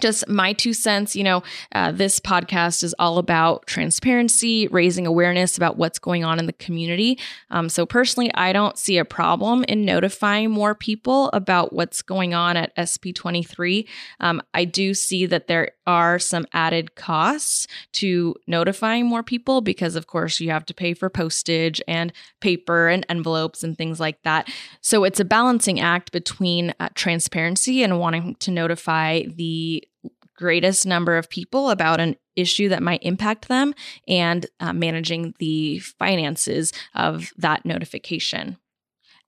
just 0.00 0.28
my 0.28 0.52
two 0.52 0.72
cents. 0.72 1.16
You 1.16 1.24
know, 1.24 1.42
uh, 1.72 1.92
this 1.92 2.20
podcast 2.20 2.82
is 2.82 2.94
all 2.98 3.18
about 3.18 3.66
transparency, 3.66 4.68
raising 4.68 5.06
awareness 5.06 5.56
about 5.56 5.76
what's 5.76 5.98
going 5.98 6.24
on 6.24 6.38
in 6.38 6.46
the 6.46 6.52
community. 6.52 7.18
Um, 7.50 7.68
so, 7.68 7.86
personally, 7.86 8.32
I 8.34 8.52
don't 8.52 8.78
see 8.78 8.98
a 8.98 9.04
problem 9.04 9.64
in 9.64 9.84
notifying 9.84 10.50
more 10.50 10.74
people 10.74 11.30
about 11.32 11.72
what's 11.72 12.02
going 12.02 12.34
on 12.34 12.56
at 12.56 12.74
SP23. 12.76 13.86
Um, 14.20 14.42
I 14.54 14.64
do 14.64 14.94
see 14.94 15.26
that 15.26 15.46
there 15.46 15.72
are 15.86 16.18
some 16.18 16.46
added 16.52 16.94
costs 16.94 17.66
to 17.92 18.34
notifying 18.46 19.06
more 19.06 19.22
people 19.22 19.60
because, 19.60 19.96
of 19.96 20.06
course, 20.06 20.40
you 20.40 20.50
have 20.50 20.66
to 20.66 20.74
pay 20.74 20.94
for 20.94 21.08
postage 21.08 21.80
and 21.86 22.12
paper 22.40 22.88
and 22.88 23.06
envelopes 23.08 23.62
and 23.62 23.76
things 23.76 24.00
like 24.00 24.22
that. 24.22 24.48
So, 24.80 25.04
it's 25.04 25.20
a 25.20 25.24
balancing 25.24 25.80
act 25.80 26.12
between 26.12 26.74
uh, 26.80 26.88
transparency 26.94 27.82
and 27.82 27.98
wanting 27.98 28.36
to 28.36 28.50
notify 28.50 29.22
the 29.22 29.85
greatest 30.36 30.86
number 30.86 31.16
of 31.16 31.30
people 31.30 31.70
about 31.70 32.00
an 32.00 32.16
issue 32.34 32.68
that 32.68 32.82
might 32.82 33.02
impact 33.02 33.48
them 33.48 33.74
and 34.06 34.46
uh, 34.60 34.72
managing 34.72 35.34
the 35.38 35.78
finances 35.78 36.72
of 36.94 37.32
that 37.36 37.64
notification. 37.64 38.58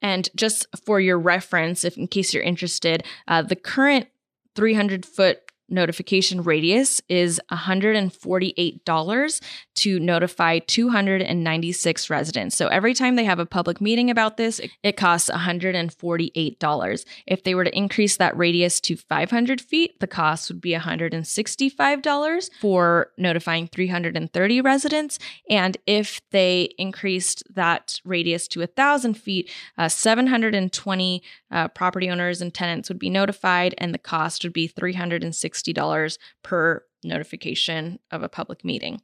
And 0.01 0.29
just 0.37 0.67
for 0.85 1.01
your 1.01 1.19
reference, 1.19 1.85
if 1.85 1.97
in 1.97 2.07
case 2.07 2.33
you're 2.33 2.43
interested, 2.43 3.05
uh, 3.27 3.43
the 3.43 3.57
current 3.57 4.07
300 4.55 5.05
foot 5.05 5.41
notification 5.69 6.43
radius 6.43 7.01
is 7.09 7.41
$148 7.51 9.41
to 9.79 9.99
notify 10.01 10.59
296 10.61 12.11
residents. 12.11 12.57
So 12.57 12.69
every 12.69 12.95
time 12.95 13.17
they 13.17 13.25
have 13.25 13.39
a 13.39 13.47
public 13.47 13.81
meeting 13.81 14.11
about 14.11 14.37
this, 14.37 14.61
it 14.83 14.97
costs 14.97 15.31
$148. 15.31 17.05
If 17.27 17.43
they 17.45 17.55
were 17.55 17.65
to 17.65 17.77
increase 17.77 18.17
that 18.17 18.37
radius 18.37 18.81
to 18.83 18.97
500 18.97 19.61
feet, 19.61 20.01
the 20.01 20.07
cost 20.07 20.49
would 20.51 20.61
be 20.61 20.73
$165 20.73 22.51
for 22.61 23.13
notifying 23.17 23.69
330 23.69 24.61
residents. 24.61 25.19
And 25.51 25.77
if 25.87 26.21
they 26.31 26.75
increased 26.79 27.43
that 27.55 28.01
radius 28.05 28.49
to 28.49 28.61
1,000 28.61 29.15
feet, 29.15 29.51
uh, 29.77 29.89
720 29.89 31.23
uh, 31.51 31.69
property 31.69 32.11
owners 32.11 32.41
and 32.41 32.53
tenants 32.53 32.89
would 32.89 32.99
be 32.99 33.11
notified, 33.11 33.75
and 33.79 33.93
the 33.95 33.99
cost 33.99 34.45
would 34.45 34.53
be 34.53 34.67
360 34.67 35.69
$60 35.69 36.19
per 36.43 36.85
notification 37.05 37.99
of 38.11 38.23
a 38.23 38.29
public 38.29 38.65
meeting. 38.65 39.01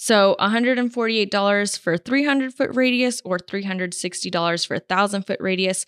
So 0.00 0.36
$148 0.38 1.78
for 1.80 1.98
300 1.98 2.54
foot 2.54 2.70
radius 2.72 3.20
or 3.24 3.36
$360 3.36 4.66
for 4.66 4.74
a 4.74 4.78
1,000 4.78 5.26
foot 5.26 5.40
radius. 5.40 5.86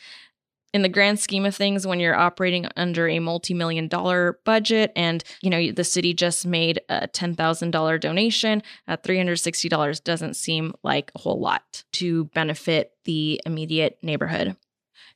In 0.74 0.82
the 0.82 0.88
grand 0.88 1.20
scheme 1.20 1.46
of 1.46 1.54
things, 1.54 1.86
when 1.86 2.00
you're 2.00 2.16
operating 2.16 2.66
under 2.76 3.08
a 3.08 3.20
multi-million 3.20 3.86
dollar 3.86 4.40
budget 4.44 4.90
and 4.96 5.22
you 5.42 5.50
know 5.50 5.70
the 5.70 5.84
city 5.84 6.12
just 6.12 6.44
made 6.44 6.80
a 6.88 7.06
$10,000 7.06 8.00
donation, 8.00 8.62
uh, 8.88 8.92
at 8.92 9.04
$360 9.04 10.02
doesn't 10.02 10.34
seem 10.34 10.74
like 10.82 11.12
a 11.14 11.20
whole 11.20 11.38
lot 11.38 11.84
to 11.92 12.24
benefit 12.26 12.92
the 13.04 13.40
immediate 13.46 13.98
neighborhood. 14.02 14.56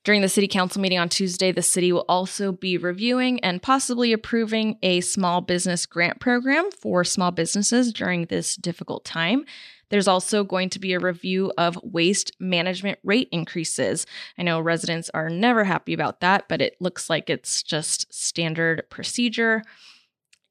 During 0.05 0.21
the 0.21 0.29
city 0.29 0.47
council 0.47 0.83
meeting 0.83 0.99
on 0.99 1.09
Tuesday, 1.09 1.51
the 1.51 1.63
city 1.63 1.91
will 1.91 2.05
also 2.11 2.53
be 2.53 2.77
reviewing 2.77 3.41
and 3.41 3.63
possibly 3.63 4.13
approving 4.13 4.77
a 4.83 5.01
small 5.01 5.41
business 5.41 5.87
grant 5.87 6.21
program 6.21 6.71
for 6.71 7.05
small 7.05 7.31
businesses 7.31 7.91
during 7.91 8.27
this 8.27 8.55
difficult 8.55 9.07
time. 9.07 9.47
There's 9.89 10.07
also 10.07 10.45
going 10.45 10.69
to 10.71 10.79
be 10.79 10.93
a 10.93 11.01
review 11.01 11.53
of 11.57 11.79
waste 11.83 12.33
management 12.39 12.99
rate 13.03 13.31
increases. 13.33 14.07
I 14.37 14.43
know 14.43 14.61
residents 14.61 15.09
are 15.15 15.31
never 15.31 15.65
happy 15.65 15.95
about 15.95 16.21
that, 16.21 16.51
but 16.51 16.61
it 16.61 16.77
looks 16.81 17.09
like 17.09 17.31
it's 17.31 17.63
just 17.63 18.13
standard 18.13 18.85
procedure. 18.91 19.63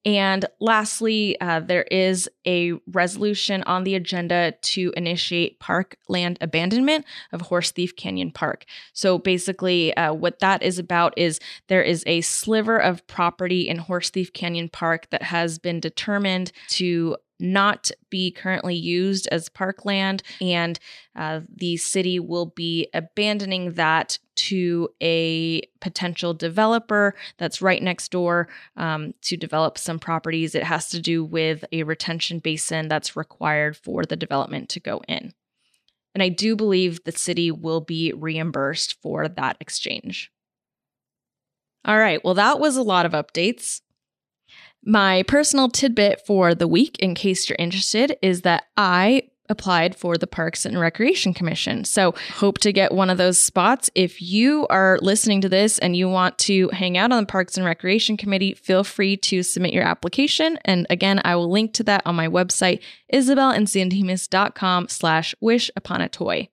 And 0.05 0.45
lastly, 0.59 1.39
uh, 1.39 1.61
there 1.61 1.83
is 1.83 2.29
a 2.45 2.73
resolution 2.91 3.63
on 3.63 3.85
the 3.85 3.95
agenda 3.95 4.53
to 4.61 4.93
initiate 4.97 5.59
park 5.59 5.97
land 6.09 6.37
abandonment 6.41 7.05
of 7.31 7.41
Horse 7.41 7.71
Thief 7.71 7.95
Canyon 7.95 8.31
Park. 8.31 8.65
So 8.91 9.17
basically, 9.17 9.95
uh, 9.95 10.13
what 10.13 10.39
that 10.39 10.61
is 10.61 10.77
about 10.77 11.17
is 11.17 11.39
there 11.67 11.81
is 11.81 12.03
a 12.05 12.19
sliver 12.21 12.77
of 12.77 13.05
property 13.07 13.69
in 13.69 13.77
Horse 13.77 14.09
Thief 14.09 14.33
Canyon 14.33 14.67
Park 14.67 15.09
that 15.11 15.23
has 15.23 15.57
been 15.57 15.79
determined 15.79 16.51
to 16.69 17.15
not 17.39 17.91
be 18.09 18.31
currently 18.31 18.75
used 18.75 19.27
as 19.31 19.49
parkland, 19.49 20.23
and 20.41 20.79
uh, 21.15 21.41
the 21.53 21.77
city 21.77 22.19
will 22.19 22.45
be 22.45 22.87
abandoning 22.93 23.73
that 23.73 24.17
to 24.35 24.89
a 25.01 25.61
potential 25.79 26.33
developer 26.33 27.15
that's 27.37 27.61
right 27.61 27.83
next 27.83 28.09
door 28.09 28.47
um, 28.77 29.13
to 29.21 29.37
develop 29.37 29.77
some 29.77 29.99
properties. 29.99 30.55
It 30.55 30.63
has 30.63 30.89
to 30.89 30.99
do 30.99 31.23
with 31.23 31.65
a 31.71 31.83
retention 31.83 32.39
basin 32.39 32.87
that's 32.87 33.15
required 33.15 33.77
for 33.77 34.05
the 34.05 34.15
development 34.15 34.69
to 34.69 34.79
go 34.79 35.01
in. 35.07 35.33
And 36.13 36.21
I 36.21 36.29
do 36.29 36.55
believe 36.55 37.03
the 37.03 37.11
city 37.11 37.51
will 37.51 37.81
be 37.81 38.13
reimbursed 38.13 39.01
for 39.01 39.27
that 39.27 39.57
exchange. 39.59 40.31
All 41.85 41.97
right, 41.97 42.23
well, 42.23 42.35
that 42.35 42.59
was 42.59 42.77
a 42.77 42.83
lot 42.83 43.05
of 43.05 43.11
updates. 43.11 43.81
My 44.85 45.23
personal 45.23 45.69
tidbit 45.69 46.25
for 46.25 46.53
the 46.53 46.67
week, 46.67 46.99
in 46.99 47.15
case 47.15 47.49
you're 47.49 47.55
interested, 47.57 48.17
is 48.21 48.41
that 48.41 48.65
I 48.75 49.29
applied 49.49 49.95
for 49.95 50.17
the 50.17 50.27
Parks 50.27 50.65
and 50.65 50.79
Recreation 50.79 51.33
Commission. 51.33 51.83
So, 51.85 52.13
hope 52.35 52.57
to 52.59 52.71
get 52.71 52.93
one 52.93 53.09
of 53.09 53.17
those 53.17 53.41
spots. 53.41 53.89
If 53.93 54.21
you 54.21 54.67
are 54.69 54.97
listening 55.01 55.41
to 55.41 55.49
this 55.49 55.79
and 55.79 55.95
you 55.95 56.09
want 56.09 56.37
to 56.39 56.69
hang 56.69 56.97
out 56.97 57.11
on 57.11 57.23
the 57.23 57.27
Parks 57.27 57.57
and 57.57 57.65
Recreation 57.65 58.17
Committee, 58.17 58.53
feel 58.53 58.83
free 58.83 59.17
to 59.17 59.43
submit 59.43 59.73
your 59.73 59.83
application. 59.83 60.57
And 60.65 60.87
again, 60.89 61.21
I 61.23 61.35
will 61.35 61.51
link 61.51 61.73
to 61.73 61.83
that 61.83 62.03
on 62.05 62.15
my 62.15 62.27
website, 62.27 62.81
isabelinsandimas.com 63.13 64.87
slash 64.89 65.35
wish 65.39 65.71
upon 65.75 66.01
a 66.01 66.09
toy. 66.09 66.49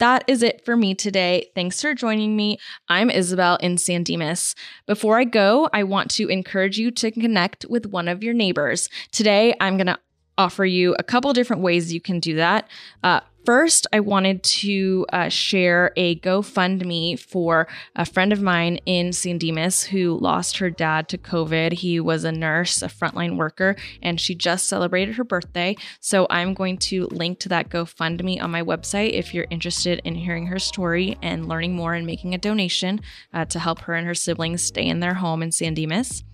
That 0.00 0.24
is 0.26 0.42
it 0.42 0.64
for 0.64 0.76
me 0.76 0.94
today. 0.94 1.50
Thanks 1.54 1.80
for 1.80 1.94
joining 1.94 2.34
me. 2.34 2.58
I'm 2.88 3.10
Isabel 3.10 3.56
in 3.56 3.78
San 3.78 4.02
Dimas. 4.02 4.56
Before 4.86 5.18
I 5.18 5.24
go, 5.24 5.68
I 5.72 5.84
want 5.84 6.10
to 6.12 6.28
encourage 6.28 6.78
you 6.78 6.90
to 6.90 7.12
connect 7.12 7.64
with 7.68 7.86
one 7.86 8.08
of 8.08 8.24
your 8.24 8.34
neighbors. 8.34 8.88
Today, 9.12 9.54
I'm 9.60 9.76
going 9.76 9.86
to 9.86 9.98
offer 10.36 10.64
you 10.64 10.94
a 10.98 11.02
couple 11.02 11.32
different 11.32 11.62
ways 11.62 11.92
you 11.92 12.00
can 12.00 12.20
do 12.20 12.36
that. 12.36 12.68
Uh, 13.02 13.20
First, 13.44 13.86
I 13.92 14.00
wanted 14.00 14.42
to 14.42 15.04
uh, 15.12 15.28
share 15.28 15.92
a 15.96 16.16
GoFundMe 16.20 17.18
for 17.18 17.68
a 17.94 18.06
friend 18.06 18.32
of 18.32 18.40
mine 18.40 18.78
in 18.86 19.12
San 19.12 19.36
Dimas 19.36 19.82
who 19.82 20.18
lost 20.18 20.56
her 20.58 20.70
dad 20.70 21.10
to 21.10 21.18
COVID. 21.18 21.72
He 21.72 22.00
was 22.00 22.24
a 22.24 22.32
nurse, 22.32 22.80
a 22.80 22.88
frontline 22.88 23.36
worker, 23.36 23.76
and 24.02 24.18
she 24.18 24.34
just 24.34 24.66
celebrated 24.66 25.16
her 25.16 25.24
birthday. 25.24 25.76
So 26.00 26.26
I'm 26.30 26.54
going 26.54 26.78
to 26.78 27.06
link 27.08 27.38
to 27.40 27.50
that 27.50 27.68
GoFundMe 27.68 28.42
on 28.42 28.50
my 28.50 28.62
website 28.62 29.12
if 29.12 29.34
you're 29.34 29.46
interested 29.50 30.00
in 30.04 30.14
hearing 30.14 30.46
her 30.46 30.58
story 30.58 31.18
and 31.20 31.46
learning 31.46 31.76
more 31.76 31.92
and 31.92 32.06
making 32.06 32.32
a 32.32 32.38
donation 32.38 33.02
uh, 33.34 33.44
to 33.46 33.58
help 33.58 33.80
her 33.80 33.92
and 33.92 34.06
her 34.06 34.14
siblings 34.14 34.62
stay 34.62 34.86
in 34.86 35.00
their 35.00 35.14
home 35.14 35.42
in 35.42 35.52
San 35.52 35.74
Dimas. 35.74 36.24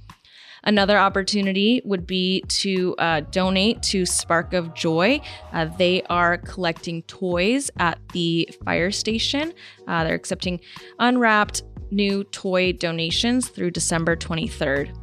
Another 0.64 0.98
opportunity 0.98 1.80
would 1.84 2.06
be 2.06 2.42
to 2.48 2.94
uh, 2.98 3.20
donate 3.30 3.82
to 3.84 4.04
Spark 4.04 4.52
of 4.52 4.74
Joy. 4.74 5.20
Uh, 5.52 5.66
they 5.78 6.02
are 6.10 6.38
collecting 6.38 7.02
toys 7.02 7.70
at 7.78 7.98
the 8.12 8.48
fire 8.64 8.90
station. 8.90 9.52
Uh, 9.88 10.04
they're 10.04 10.14
accepting 10.14 10.60
unwrapped 10.98 11.62
new 11.90 12.24
toy 12.24 12.72
donations 12.72 13.48
through 13.48 13.70
December 13.70 14.16
23rd. 14.16 14.96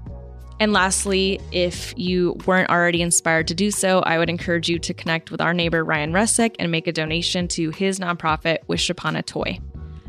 And 0.59 0.73
lastly, 0.73 1.39
if 1.51 1.93
you 1.97 2.35
weren't 2.45 2.69
already 2.69 3.01
inspired 3.01 3.47
to 3.49 3.53
do 3.53 3.69
so, 3.69 3.99
I 3.99 4.17
would 4.17 4.29
encourage 4.29 4.69
you 4.69 4.79
to 4.79 4.93
connect 4.93 5.29
with 5.29 5.39
our 5.39 5.53
neighbor 5.53 5.83
Ryan 5.83 6.13
Resick 6.13 6.55
and 6.57 6.71
make 6.71 6.87
a 6.87 6.91
donation 6.91 7.47
to 7.49 7.69
his 7.69 7.99
nonprofit 7.99 8.59
Wish 8.67 8.89
Upon 8.89 9.15
a 9.15 9.21
Toy. 9.21 9.59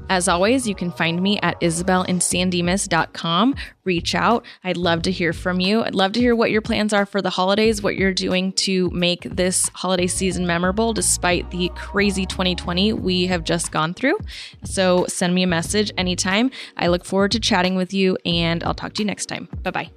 As 0.09 0.29
always, 0.29 0.67
you 0.67 0.75
can 0.75 0.91
find 0.91 1.23
me 1.23 1.39
at 1.41 1.61
isabelinsandimas.com. 1.61 3.55
Reach 3.85 4.15
out. 4.15 4.45
I'd 4.65 4.77
love 4.77 5.03
to 5.03 5.11
hear 5.11 5.33
from 5.33 5.61
you. 5.61 5.83
I'd 5.83 5.95
love 5.95 6.13
to 6.13 6.21
hear 6.21 6.35
what 6.35 6.51
your 6.51 6.63
plans 6.63 6.93
are 6.93 7.07
for 7.07 7.23
the 7.23 7.31
holidays, 7.31 7.83
what 7.83 7.97
you're 7.97 8.13
doing 8.13 8.53
to 8.53 8.91
make 8.91 9.23
this 9.23 9.69
holiday 9.75 10.07
season 10.07 10.47
memorable 10.47 10.93
despite 10.93 11.51
the 11.51 11.71
crazy 11.75 12.27
2020 12.27 12.93
we 12.93 13.27
have 13.27 13.45
just 13.45 13.73
gone 13.73 13.95
through. 13.95 14.19
So 14.65 15.07
send 15.09 15.35
me 15.35 15.43
a 15.43 15.47
message 15.47 15.93
anytime. 15.97 16.51
I 16.77 16.89
look 16.89 17.05
forward 17.05 17.33
to 17.33 17.41
chatting 17.41 17.77
with 17.77 17.93
you, 17.93 18.17
and 18.25 18.63
I'll 18.65 18.75
talk 18.75 18.95
to 18.95 19.03
you 19.03 19.07
next 19.07 19.27
time. 19.27 19.49
Bye 19.63 19.71
bye. 19.71 19.91